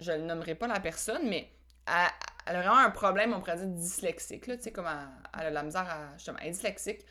je 0.00 0.10
ne 0.10 0.24
nommerai 0.24 0.56
pas 0.56 0.66
la 0.66 0.80
personne, 0.80 1.28
mais 1.28 1.48
elle, 1.86 2.56
a 2.56 2.60
vraiment 2.60 2.78
un 2.78 2.90
problème, 2.90 3.32
on 3.32 3.38
pourrait 3.38 3.56
dire 3.58 3.66
dyslexique, 3.66 4.46
tu 4.46 4.60
sais, 4.60 4.72
comme 4.72 4.88
elle, 5.38 5.46
a 5.46 5.50
la 5.50 5.62
misère 5.62 5.88
à, 5.88 6.16
justement, 6.16 6.38
elle 6.40 6.48
est 6.48 6.50
dyslexique. 6.50 7.06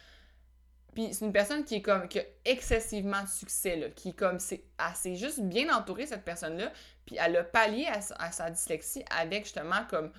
Puis 0.94 1.14
c'est 1.14 1.24
une 1.24 1.32
personne 1.32 1.64
qui 1.64 1.76
est 1.76 1.82
comme, 1.82 2.10
qui 2.10 2.20
a 2.20 2.24
excessivement 2.44 3.24
de 3.24 3.30
succès, 3.30 3.78
là, 3.78 3.90
qui 3.92 4.14
comme, 4.14 4.40
c'est, 4.40 4.66
elle 4.78 4.96
s'est 4.96 5.16
juste 5.16 5.40
bien 5.40 5.74
entourée, 5.74 6.06
cette 6.06 6.26
personne-là, 6.26 6.70
puis 7.06 7.16
elle 7.18 7.38
a 7.38 7.46
pallié 7.46 7.88
à, 7.88 8.32
sa 8.32 8.50
dyslexie 8.50 9.06
avec 9.10 9.46
justement 9.46 9.86
comme 9.90 10.12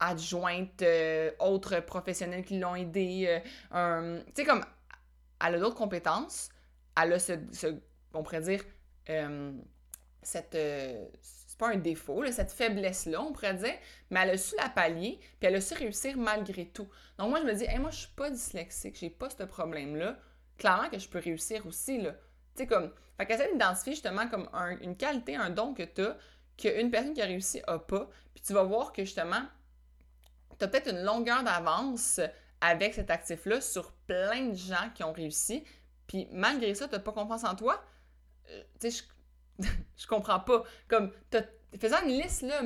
adjointe, 0.00 0.82
euh, 0.82 1.30
autres 1.38 1.78
professionnels 1.78 2.44
qui 2.44 2.58
l'ont 2.58 2.74
aidé, 2.74 3.40
euh, 3.72 4.20
tu 4.26 4.32
sais, 4.34 4.44
comme, 4.44 4.64
elle 5.46 5.54
a 5.54 5.58
d'autres 5.60 5.76
compétences, 5.76 6.50
elle 7.02 7.12
a 7.14 7.18
ce, 7.18 7.32
on 8.14 8.22
pourrait 8.22 8.40
dire, 8.40 8.64
euh, 9.08 9.52
cette, 10.22 10.54
euh, 10.54 11.06
c'est 11.20 11.58
pas 11.58 11.68
un 11.68 11.76
défaut, 11.76 12.24
cette 12.30 12.52
faiblesse-là, 12.52 13.20
on 13.22 13.32
pourrait 13.32 13.54
dire, 13.54 13.74
mais 14.10 14.20
elle 14.20 14.30
a 14.30 14.38
su 14.38 14.54
la 14.56 14.68
pallier, 14.68 15.18
puis 15.20 15.48
elle 15.48 15.56
a 15.56 15.60
su 15.60 15.74
réussir 15.74 16.16
malgré 16.16 16.66
tout. 16.66 16.88
Donc 17.18 17.30
moi, 17.30 17.40
je 17.40 17.46
me 17.46 17.54
dis, 17.54 17.64
hey, 17.64 17.78
moi, 17.78 17.90
je 17.90 18.00
suis 18.00 18.14
pas 18.14 18.30
dyslexique, 18.30 18.98
j'ai 18.98 19.10
pas 19.10 19.30
ce 19.30 19.42
problème-là. 19.42 20.18
Clairement 20.58 20.88
que 20.90 20.98
je 20.98 21.08
peux 21.08 21.18
réussir 21.18 21.66
aussi, 21.66 22.00
là. 22.00 22.12
Tu 22.54 22.62
sais, 22.62 22.66
comme, 22.66 22.92
fait 23.16 23.26
qu'essaie 23.26 23.52
d'identifier 23.52 23.92
justement 23.92 24.28
comme 24.28 24.48
une 24.80 24.96
qualité, 24.96 25.36
un 25.36 25.50
don 25.50 25.74
que 25.74 25.82
tu 25.82 26.02
as, 26.02 26.16
qu'une 26.56 26.90
personne 26.90 27.14
qui 27.14 27.22
a 27.22 27.26
réussi 27.26 27.62
a 27.66 27.78
pas, 27.78 28.08
puis 28.34 28.42
tu 28.42 28.52
vas 28.52 28.62
voir 28.62 28.92
que 28.92 29.04
justement, 29.04 29.42
tu 30.58 30.64
as 30.64 30.68
peut-être 30.68 30.90
une 30.90 31.02
longueur 31.02 31.42
d'avance 31.42 32.20
avec 32.60 32.94
cet 32.94 33.10
actif-là 33.10 33.60
sur 33.60 33.92
plein 34.06 34.48
de 34.48 34.56
gens 34.56 34.90
qui 34.94 35.02
ont 35.04 35.12
réussi, 35.12 35.64
puis 36.10 36.26
malgré 36.32 36.74
ça, 36.74 36.88
tu 36.88 36.94
n'as 36.96 36.98
pas 36.98 37.12
confiance 37.12 37.44
en 37.44 37.54
toi, 37.54 37.80
euh, 38.48 38.62
tu 38.80 38.90
sais, 38.90 39.04
je, 39.60 39.64
je 39.96 40.06
comprends 40.08 40.40
pas. 40.40 40.64
Comme, 40.88 41.12
faisant 41.78 42.02
une 42.02 42.20
liste, 42.20 42.42
là, 42.42 42.62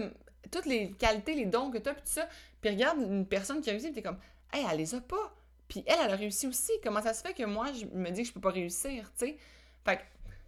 toutes 0.51 0.65
les 0.65 0.93
qualités, 0.93 1.35
les 1.35 1.45
dons 1.45 1.71
que 1.71 1.77
tu 1.77 1.91
as, 1.91 1.93
puis 1.93 2.03
tout 2.05 2.09
ça, 2.09 2.27
puis 2.63 2.71
regarde 2.71 3.01
une 3.03 3.27
personne 3.27 3.61
qui 3.61 3.69
a 3.69 3.73
réussi, 3.73 3.89
puis 3.89 3.97
t'es 3.97 4.03
comme, 4.03 4.19
hey, 4.51 4.65
elle 4.71 4.79
les 4.79 4.95
a 4.95 5.01
pas. 5.03 5.35
Puis 5.69 5.85
elle, 5.87 5.99
elle 6.07 6.13
a 6.13 6.17
réussi 6.17 6.47
aussi. 6.47 6.73
Comment 6.83 7.03
ça 7.03 7.13
se 7.13 7.21
fait 7.21 7.35
que 7.35 7.43
moi, 7.43 7.67
je 7.75 7.85
me 7.85 8.09
dis 8.13 8.23
que 8.23 8.29
je 8.29 8.33
peux 8.33 8.41
pas 8.41 8.51
réussir, 8.51 9.13
tu 9.19 9.27
sais? 9.27 9.37
Fait 9.85 9.99
que 9.99 10.03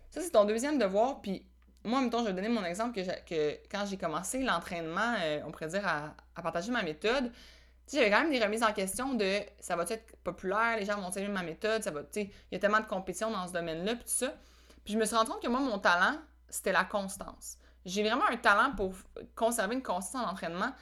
ça, 0.09 0.23
c'est 0.23 0.31
ton 0.31 0.47
deuxième 0.47 0.79
devoir, 0.79 1.21
puis 1.21 1.45
moi, 1.85 1.99
en 1.99 2.01
même 2.01 2.11
temps, 2.11 2.21
je 2.21 2.29
vais 2.29 2.33
donner 2.33 2.49
mon 2.49 2.65
exemple 2.65 2.95
que, 2.95 3.25
que 3.27 3.59
quand 3.71 3.85
j'ai 3.85 3.99
commencé 3.99 4.43
l'entraînement, 4.43 5.17
euh, 5.21 5.43
on 5.45 5.51
pourrait 5.51 5.69
dire, 5.69 5.87
à 5.87 6.43
partager 6.43 6.73
ma 6.73 6.83
méthode, 6.83 7.31
j'avais 7.93 8.11
quand 8.11 8.23
même 8.23 8.31
des 8.31 8.43
remises 8.43 8.63
en 8.63 8.73
question 8.73 9.15
de 9.15 9.41
ça 9.61 9.77
va 9.77 9.85
être 9.89 10.17
populaire, 10.25 10.77
les 10.79 10.85
gens 10.85 11.01
vont 11.01 11.11
aimer 11.11 11.29
ma 11.29 11.43
méthode, 11.43 11.83
ça 11.83 11.91
va, 11.91 12.03
tu 12.03 12.09
sais, 12.11 12.23
il 12.51 12.55
y 12.55 12.57
a 12.57 12.59
tellement 12.59 12.81
de 12.81 12.87
compétition 12.87 13.31
dans 13.31 13.47
ce 13.47 13.53
domaine-là, 13.53 13.95
puis 13.95 14.05
tout 14.05 14.11
ça. 14.11 14.35
Puis 14.85 14.95
je 14.95 14.99
me 14.99 15.05
suis 15.05 15.17
rendu 15.17 15.31
compte 15.31 15.43
que 15.43 15.49
moi, 15.49 15.61
mon 15.61 15.79
talent, 15.79 16.19
c'était 16.49 16.73
la 16.73 16.85
constance. 16.85 17.59
J'ai 17.85 18.03
vraiment 18.03 18.27
un 18.29 18.37
talent 18.37 18.73
pour 18.77 18.95
conserver 19.35 19.75
une 19.75 19.83
constance 19.83 20.25
en 20.25 20.29
entraînement. 20.29 20.73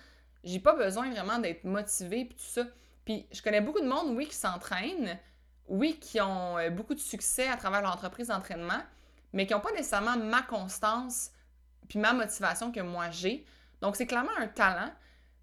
J'ai 0.42 0.60
pas 0.60 0.74
besoin 0.74 1.10
vraiment 1.10 1.38
d'être 1.38 1.64
motivé, 1.64 2.24
puis 2.24 2.36
tout 2.36 2.44
ça. 2.44 2.64
Puis 3.04 3.26
je 3.32 3.42
connais 3.42 3.60
beaucoup 3.60 3.80
de 3.80 3.88
monde, 3.88 4.16
oui, 4.16 4.26
qui 4.26 4.36
s'entraînent, 4.36 5.18
oui, 5.68 5.98
qui 5.98 6.20
ont 6.20 6.58
euh, 6.58 6.70
beaucoup 6.70 6.94
de 6.94 7.00
succès 7.00 7.48
à 7.48 7.56
travers 7.56 7.82
l'entreprise 7.82 8.28
d'entraînement, 8.28 8.82
mais 9.32 9.46
qui 9.46 9.52
n'ont 9.52 9.60
pas 9.60 9.72
nécessairement 9.72 10.16
ma 10.16 10.42
constance 10.42 11.30
puis 11.88 11.98
ma 11.98 12.12
motivation 12.12 12.72
que 12.72 12.80
moi 12.80 13.10
j'ai. 13.10 13.44
Donc 13.80 13.96
c'est 13.96 14.06
clairement 14.06 14.36
un 14.38 14.48
talent, 14.48 14.90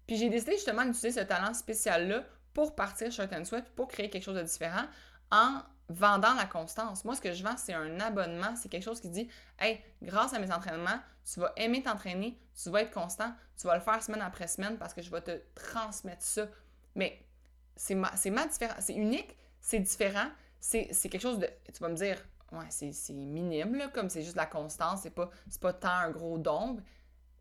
puis 0.06 0.16
j'ai 0.16 0.28
décidé 0.28 0.52
justement 0.52 0.84
d'utiliser 0.84 1.20
ce 1.20 1.24
talent 1.24 1.54
spécial-là 1.54 2.24
pour 2.54 2.74
partir 2.74 3.10
Shirt 3.10 3.32
and 3.32 3.44
Sweat, 3.44 3.64
pour 3.74 3.88
créer 3.88 4.10
quelque 4.10 4.24
chose 4.24 4.36
de 4.36 4.42
différent 4.42 4.84
en 5.30 5.62
vendant 5.88 6.34
la 6.34 6.46
constance. 6.46 7.04
Moi, 7.04 7.14
ce 7.14 7.20
que 7.20 7.32
je 7.32 7.42
vends, 7.42 7.56
c'est 7.56 7.74
un 7.74 8.00
abonnement, 8.00 8.54
c'est 8.56 8.68
quelque 8.68 8.84
chose 8.84 9.00
qui 9.00 9.08
dit 9.08 9.28
Hey, 9.58 9.80
grâce 10.02 10.32
à 10.32 10.38
mes 10.38 10.52
entraînements, 10.52 11.00
tu 11.30 11.40
vas 11.40 11.52
aimer 11.56 11.82
t'entraîner, 11.82 12.38
tu 12.60 12.70
vas 12.70 12.82
être 12.82 12.92
constant, 12.92 13.32
tu 13.56 13.66
vas 13.66 13.76
le 13.76 13.82
faire 13.82 14.02
semaine 14.02 14.22
après 14.22 14.48
semaine 14.48 14.76
parce 14.78 14.94
que 14.94 15.02
je 15.02 15.10
vais 15.10 15.20
te 15.20 15.40
transmettre 15.54 16.22
ça. 16.22 16.46
Mais 16.94 17.24
c'est 17.76 17.94
ma, 17.94 18.12
ma 18.30 18.46
différence, 18.46 18.84
c'est 18.84 18.94
unique, 18.94 19.36
c'est 19.60 19.80
différent, 19.80 20.28
c'est 20.60 20.88
quelque 20.88 21.20
chose 21.20 21.38
de. 21.38 21.48
Tu 21.72 21.80
vas 21.80 21.88
me 21.88 21.96
dire, 21.96 22.18
ouais, 22.52 22.66
c'est 22.70 23.12
minime, 23.12 23.74
là, 23.74 23.88
comme 23.88 24.08
c'est 24.08 24.22
juste 24.22 24.36
la 24.36 24.46
constance, 24.46 25.00
c'est 25.02 25.10
pas, 25.10 25.30
pas 25.60 25.72
tant 25.72 25.88
un 25.88 26.10
gros 26.10 26.38
don, 26.38 26.78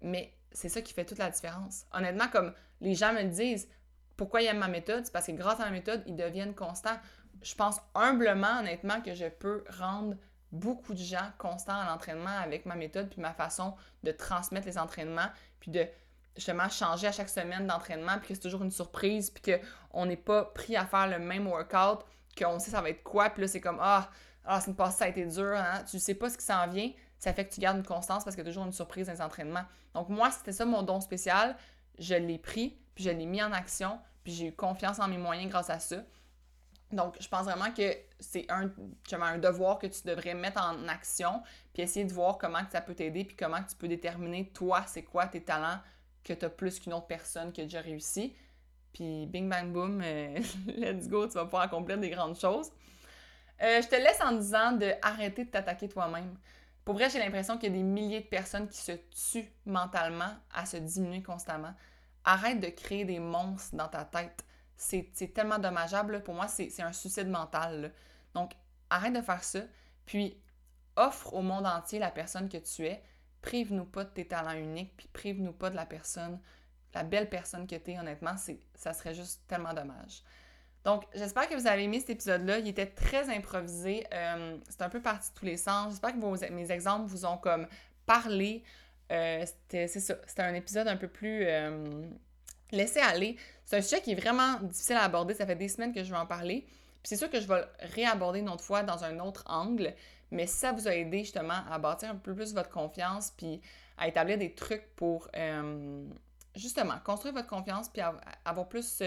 mais 0.01 0.33
c'est 0.51 0.69
ça 0.69 0.81
qui 0.81 0.93
fait 0.93 1.05
toute 1.05 1.17
la 1.17 1.29
différence. 1.29 1.85
Honnêtement, 1.93 2.27
comme 2.27 2.53
les 2.81 2.95
gens 2.95 3.13
me 3.13 3.23
disent, 3.23 3.67
pourquoi 4.17 4.41
ils 4.41 4.47
aiment 4.47 4.59
ma 4.59 4.67
méthode, 4.67 5.05
c'est 5.05 5.11
parce 5.11 5.27
que 5.27 5.31
grâce 5.31 5.59
à 5.59 5.65
ma 5.65 5.71
méthode, 5.71 6.03
ils 6.05 6.15
deviennent 6.15 6.53
constants. 6.53 6.97
Je 7.41 7.55
pense 7.55 7.77
humblement, 7.95 8.59
honnêtement, 8.59 9.01
que 9.01 9.13
je 9.13 9.25
peux 9.25 9.63
rendre 9.79 10.15
beaucoup 10.51 10.93
de 10.93 10.99
gens 10.99 11.31
constants 11.37 11.79
à 11.79 11.85
l'entraînement 11.85 12.37
avec 12.43 12.65
ma 12.65 12.75
méthode 12.75 13.09
puis 13.09 13.21
ma 13.21 13.33
façon 13.33 13.73
de 14.03 14.11
transmettre 14.11 14.67
les 14.67 14.77
entraînements 14.77 15.29
puis 15.59 15.71
de 15.71 15.87
justement 16.35 16.69
changer 16.69 17.07
à 17.07 17.11
chaque 17.11 17.29
semaine 17.29 17.67
d'entraînement 17.67 18.17
puis 18.19 18.29
que 18.29 18.33
c'est 18.35 18.41
toujours 18.41 18.63
une 18.63 18.71
surprise 18.71 19.29
puis 19.29 19.59
qu'on 19.59 20.05
n'est 20.05 20.17
pas 20.17 20.45
pris 20.45 20.75
à 20.75 20.85
faire 20.85 21.07
le 21.07 21.19
même 21.19 21.47
workout 21.47 22.05
qu'on 22.37 22.59
sait 22.59 22.71
ça 22.71 22.81
va 22.81 22.89
être 22.89 23.03
quoi 23.03 23.29
puis 23.29 23.41
là 23.41 23.47
c'est 23.47 23.61
comme 23.61 23.79
ah 23.81 24.09
ah 24.45 24.59
c'est 24.59 24.71
une 24.71 24.75
passe 24.75 24.97
ça 24.97 25.05
a 25.05 25.07
été 25.07 25.25
dur 25.25 25.53
hein? 25.55 25.83
tu 25.89 25.99
sais 25.99 26.15
pas 26.15 26.29
ce 26.29 26.37
qui 26.37 26.45
s'en 26.45 26.67
vient 26.67 26.91
ça 27.21 27.33
fait 27.33 27.45
que 27.45 27.53
tu 27.53 27.61
gardes 27.61 27.77
une 27.77 27.85
constance 27.85 28.23
parce 28.23 28.35
qu'il 28.35 28.43
y 28.43 28.47
a 28.47 28.49
toujours 28.49 28.65
une 28.65 28.73
surprise 28.73 29.05
dans 29.05 29.13
les 29.13 29.21
entraînements. 29.21 29.65
Donc 29.93 30.09
moi, 30.09 30.31
c'était 30.31 30.51
ça 30.51 30.65
mon 30.65 30.81
don 30.81 30.99
spécial. 31.01 31.55
Je 31.99 32.15
l'ai 32.15 32.39
pris, 32.39 32.75
puis 32.95 33.03
je 33.03 33.11
l'ai 33.11 33.27
mis 33.27 33.43
en 33.43 33.51
action, 33.51 33.99
puis 34.23 34.33
j'ai 34.33 34.47
eu 34.47 34.51
confiance 34.51 34.97
en 34.97 35.07
mes 35.07 35.19
moyens 35.19 35.51
grâce 35.51 35.69
à 35.69 35.77
ça. 35.77 35.97
Donc, 36.91 37.15
je 37.19 37.27
pense 37.27 37.43
vraiment 37.43 37.71
que 37.71 37.95
c'est 38.19 38.47
un, 38.49 38.71
devoir 39.37 39.77
que 39.77 39.85
tu 39.85 40.01
devrais 40.03 40.33
mettre 40.33 40.59
en 40.61 40.87
action, 40.87 41.43
puis 41.73 41.83
essayer 41.83 42.05
de 42.05 42.11
voir 42.11 42.39
comment 42.39 42.59
ça 42.71 42.81
peut 42.81 42.95
t'aider, 42.95 43.23
puis 43.23 43.35
comment 43.35 43.61
tu 43.61 43.75
peux 43.75 43.87
déterminer, 43.87 44.49
toi, 44.49 44.83
c'est 44.87 45.03
quoi 45.03 45.27
tes 45.27 45.43
talents 45.43 45.77
que 46.23 46.33
tu 46.33 46.43
as 46.43 46.49
plus 46.49 46.79
qu'une 46.79 46.93
autre 46.93 47.07
personne 47.07 47.51
qui 47.51 47.61
a 47.61 47.65
déjà 47.65 47.81
réussi. 47.81 48.35
Puis, 48.93 49.27
bing, 49.27 49.47
bang, 49.47 49.71
boom, 49.71 50.01
euh, 50.03 50.39
let's 50.67 51.07
go, 51.07 51.27
tu 51.27 51.33
vas 51.33 51.45
pouvoir 51.45 51.61
accomplir 51.61 51.99
des 51.99 52.09
grandes 52.09 52.37
choses. 52.37 52.71
Euh, 53.61 53.79
je 53.79 53.87
te 53.87 53.95
laisse 53.95 54.19
en 54.21 54.31
disant 54.31 54.71
de 54.71 54.91
arrêter 55.03 55.45
de 55.45 55.51
t'attaquer 55.51 55.87
toi-même. 55.87 56.35
Pour 56.85 56.95
vrai, 56.95 57.09
j'ai 57.09 57.19
l'impression 57.19 57.57
qu'il 57.57 57.71
y 57.71 57.75
a 57.75 57.77
des 57.77 57.83
milliers 57.83 58.21
de 58.21 58.27
personnes 58.27 58.67
qui 58.67 58.79
se 58.79 58.91
tuent 58.91 59.51
mentalement 59.65 60.33
à 60.51 60.65
se 60.65 60.77
diminuer 60.77 61.21
constamment. 61.21 61.73
Arrête 62.23 62.59
de 62.59 62.67
créer 62.67 63.05
des 63.05 63.19
monstres 63.19 63.75
dans 63.75 63.87
ta 63.87 64.05
tête. 64.05 64.43
C'est 64.75 65.33
tellement 65.33 65.59
dommageable. 65.59 66.23
Pour 66.23 66.33
moi, 66.33 66.47
c'est 66.47 66.81
un 66.81 66.93
suicide 66.93 67.27
mental. 67.27 67.93
Donc, 68.33 68.53
arrête 68.89 69.13
de 69.13 69.21
faire 69.21 69.43
ça. 69.43 69.59
Puis, 70.05 70.41
offre 70.95 71.33
au 71.33 71.41
monde 71.41 71.65
entier 71.65 71.99
la 71.99 72.11
personne 72.11 72.49
que 72.49 72.57
tu 72.57 72.85
es. 72.85 73.03
prive-nous 73.41 73.85
pas 73.85 74.03
de 74.03 74.09
tes 74.09 74.27
talents 74.27 74.57
uniques, 74.57 74.95
puis 74.97 75.07
prive-nous 75.11 75.53
pas 75.53 75.69
de 75.69 75.75
la 75.75 75.85
personne, 75.85 76.39
la 76.93 77.03
belle 77.03 77.29
personne 77.29 77.65
que 77.67 77.75
tu 77.75 77.91
es, 77.91 77.99
honnêtement, 77.99 78.35
ça 78.75 78.93
serait 78.93 79.13
juste 79.15 79.41
tellement 79.47 79.73
dommage. 79.73 80.23
Donc, 80.83 81.03
j'espère 81.13 81.47
que 81.47 81.53
vous 81.53 81.67
avez 81.67 81.83
aimé 81.83 81.99
cet 81.99 82.09
épisode-là. 82.11 82.57
Il 82.59 82.67
était 82.67 82.87
très 82.87 83.29
improvisé. 83.29 84.05
Euh, 84.13 84.57
c'est 84.67 84.81
un 84.81 84.89
peu 84.89 85.01
parti 85.01 85.29
de 85.29 85.39
tous 85.39 85.45
les 85.45 85.57
sens. 85.57 85.91
J'espère 85.91 86.13
que 86.13 86.51
mes 86.51 86.71
exemples 86.71 87.05
vous 87.05 87.25
ont 87.25 87.37
comme 87.37 87.67
parlé. 88.05 88.63
Euh, 89.11 89.45
c'est 89.69 89.87
ça. 89.87 90.15
C'était 90.25 90.41
un 90.41 90.55
épisode 90.55 90.87
un 90.87 90.97
peu 90.97 91.07
plus 91.07 91.43
euh, 91.45 92.07
laissé 92.71 92.99
aller. 92.99 93.37
C'est 93.63 93.77
un 93.77 93.81
sujet 93.81 94.01
qui 94.01 94.13
est 94.13 94.19
vraiment 94.19 94.59
difficile 94.61 94.95
à 94.95 95.03
aborder. 95.03 95.35
Ça 95.35 95.45
fait 95.45 95.55
des 95.55 95.69
semaines 95.69 95.93
que 95.93 96.03
je 96.03 96.09
vais 96.09 96.17
en 96.17 96.25
parler. 96.25 96.65
Puis 96.65 97.09
c'est 97.09 97.17
sûr 97.17 97.29
que 97.29 97.39
je 97.39 97.47
vais 97.47 97.59
le 97.59 97.67
réaborder 97.93 98.39
une 98.39 98.49
autre 98.49 98.63
fois 98.63 98.81
dans 98.81 99.03
un 99.03 99.19
autre 99.19 99.43
angle. 99.47 99.93
Mais 100.31 100.47
ça 100.47 100.71
vous 100.71 100.87
a 100.87 100.95
aidé 100.95 101.19
justement 101.19 101.61
à 101.69 101.77
bâtir 101.77 102.09
un 102.09 102.15
peu 102.15 102.33
plus 102.33 102.53
votre 102.55 102.69
confiance 102.69 103.31
puis 103.35 103.61
à 103.97 104.07
établir 104.07 104.37
des 104.37 104.55
trucs 104.55 104.95
pour 104.95 105.27
justement 106.55 106.95
construire 107.03 107.33
votre 107.33 107.49
confiance 107.49 107.89
puis 107.89 108.01
avoir 108.45 108.69
plus 108.69 109.03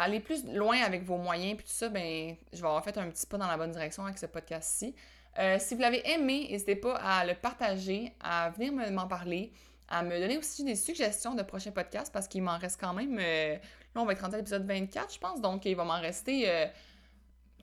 aller 0.00 0.20
plus 0.20 0.46
loin 0.46 0.78
avec 0.82 1.04
vos 1.04 1.16
moyens, 1.16 1.56
puis 1.56 1.66
tout 1.66 1.72
ça, 1.72 1.88
ben, 1.88 2.36
je 2.52 2.60
vais 2.60 2.66
avoir 2.66 2.82
fait 2.82 2.96
un 2.98 3.08
petit 3.08 3.26
pas 3.26 3.38
dans 3.38 3.46
la 3.46 3.56
bonne 3.56 3.72
direction 3.72 4.04
avec 4.04 4.18
ce 4.18 4.26
podcast-ci. 4.26 4.94
Euh, 5.38 5.56
si 5.58 5.74
vous 5.74 5.80
l'avez 5.80 6.08
aimé, 6.10 6.48
n'hésitez 6.50 6.76
pas 6.76 6.96
à 6.96 7.24
le 7.24 7.34
partager, 7.34 8.12
à 8.20 8.50
venir 8.50 8.72
m'en 8.72 9.06
parler, 9.06 9.52
à 9.88 10.02
me 10.02 10.18
donner 10.18 10.38
aussi 10.38 10.64
des 10.64 10.74
suggestions 10.74 11.34
de 11.34 11.42
prochains 11.42 11.70
podcasts 11.70 12.12
parce 12.12 12.28
qu'il 12.28 12.42
m'en 12.42 12.58
reste 12.58 12.80
quand 12.80 12.94
même. 12.94 13.18
Euh, 13.20 13.54
là, 13.54 14.02
on 14.02 14.04
va 14.04 14.12
être 14.12 14.22
rendu 14.22 14.34
à 14.34 14.38
l'épisode 14.38 14.66
24, 14.66 15.14
je 15.14 15.18
pense, 15.18 15.40
donc 15.40 15.64
il 15.64 15.76
va 15.76 15.84
m'en 15.84 16.00
rester. 16.00 16.48
Euh, 16.48 16.66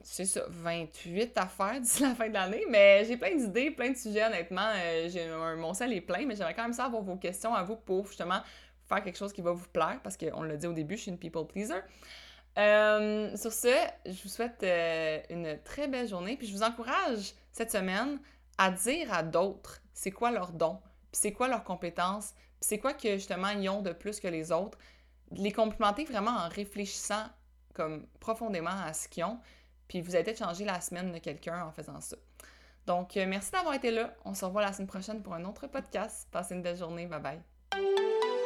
c'est 0.02 0.24
ça, 0.24 0.42
28 0.48 1.36
à 1.36 1.46
faire 1.46 1.80
d'ici 1.80 2.02
la 2.02 2.14
fin 2.14 2.28
de 2.28 2.34
l'année, 2.34 2.64
mais 2.70 3.04
j'ai 3.04 3.16
plein 3.16 3.34
d'idées, 3.34 3.70
plein 3.70 3.90
de 3.90 3.96
sujets, 3.96 4.24
honnêtement. 4.24 4.72
mon 5.56 5.74
sel 5.74 5.92
est 5.92 6.00
plein, 6.00 6.24
mais 6.24 6.36
j'aimerais 6.36 6.54
quand 6.54 6.62
même 6.62 6.72
ça 6.72 6.84
avoir 6.84 7.02
vos 7.02 7.16
questions 7.16 7.54
à 7.54 7.62
vous 7.64 7.76
pour 7.76 8.06
justement 8.06 8.40
faire 8.88 9.02
quelque 9.02 9.18
chose 9.18 9.32
qui 9.32 9.42
va 9.42 9.52
vous 9.52 9.68
plaire, 9.68 10.00
parce 10.02 10.16
qu'on 10.16 10.42
l'a 10.42 10.56
dit 10.56 10.66
au 10.66 10.72
début, 10.72 10.96
je 10.96 11.02
suis 11.02 11.10
une 11.10 11.18
people 11.18 11.46
pleaser. 11.46 11.80
Euh, 12.58 13.36
sur 13.36 13.52
ce, 13.52 13.74
je 14.06 14.22
vous 14.22 14.28
souhaite 14.28 14.62
euh, 14.62 15.20
une 15.30 15.58
très 15.62 15.86
belle 15.86 16.08
journée, 16.08 16.36
puis 16.36 16.46
je 16.46 16.52
vous 16.52 16.62
encourage 16.62 17.34
cette 17.52 17.70
semaine 17.70 18.18
à 18.58 18.70
dire 18.70 19.12
à 19.12 19.22
d'autres 19.22 19.80
c'est 19.92 20.10
quoi 20.10 20.30
leur 20.30 20.52
don, 20.52 20.80
puis 21.12 21.20
c'est 21.20 21.32
quoi 21.32 21.48
leurs 21.48 21.64
compétences, 21.64 22.32
puis 22.32 22.68
c'est 22.68 22.78
quoi 22.78 22.94
que 22.94 23.14
justement 23.14 23.50
ils 23.50 23.68
ont 23.68 23.82
de 23.82 23.92
plus 23.92 24.18
que 24.18 24.28
les 24.28 24.50
autres. 24.50 24.78
Les 25.30 25.52
complimenter 25.52 26.04
vraiment 26.04 26.30
en 26.30 26.48
réfléchissant 26.48 27.26
comme 27.74 28.06
profondément 28.18 28.70
à 28.70 28.92
ce 28.92 29.08
qu'ils 29.08 29.24
ont, 29.24 29.38
puis 29.86 30.00
vous 30.00 30.14
allez 30.14 30.24
peut-être 30.24 30.38
changer 30.38 30.64
la 30.64 30.80
semaine 30.80 31.12
de 31.12 31.18
quelqu'un 31.18 31.64
en 31.64 31.70
faisant 31.70 32.00
ça. 32.00 32.16
Donc, 32.86 33.16
euh, 33.18 33.26
merci 33.28 33.52
d'avoir 33.52 33.74
été 33.74 33.90
là. 33.90 34.14
On 34.24 34.34
se 34.34 34.44
revoit 34.44 34.62
la 34.62 34.72
semaine 34.72 34.88
prochaine 34.88 35.22
pour 35.22 35.34
un 35.34 35.44
autre 35.44 35.66
podcast. 35.66 36.26
Passez 36.32 36.54
une 36.54 36.62
belle 36.62 36.78
journée. 36.78 37.06
Bye 37.06 37.20
bye. 37.20 38.37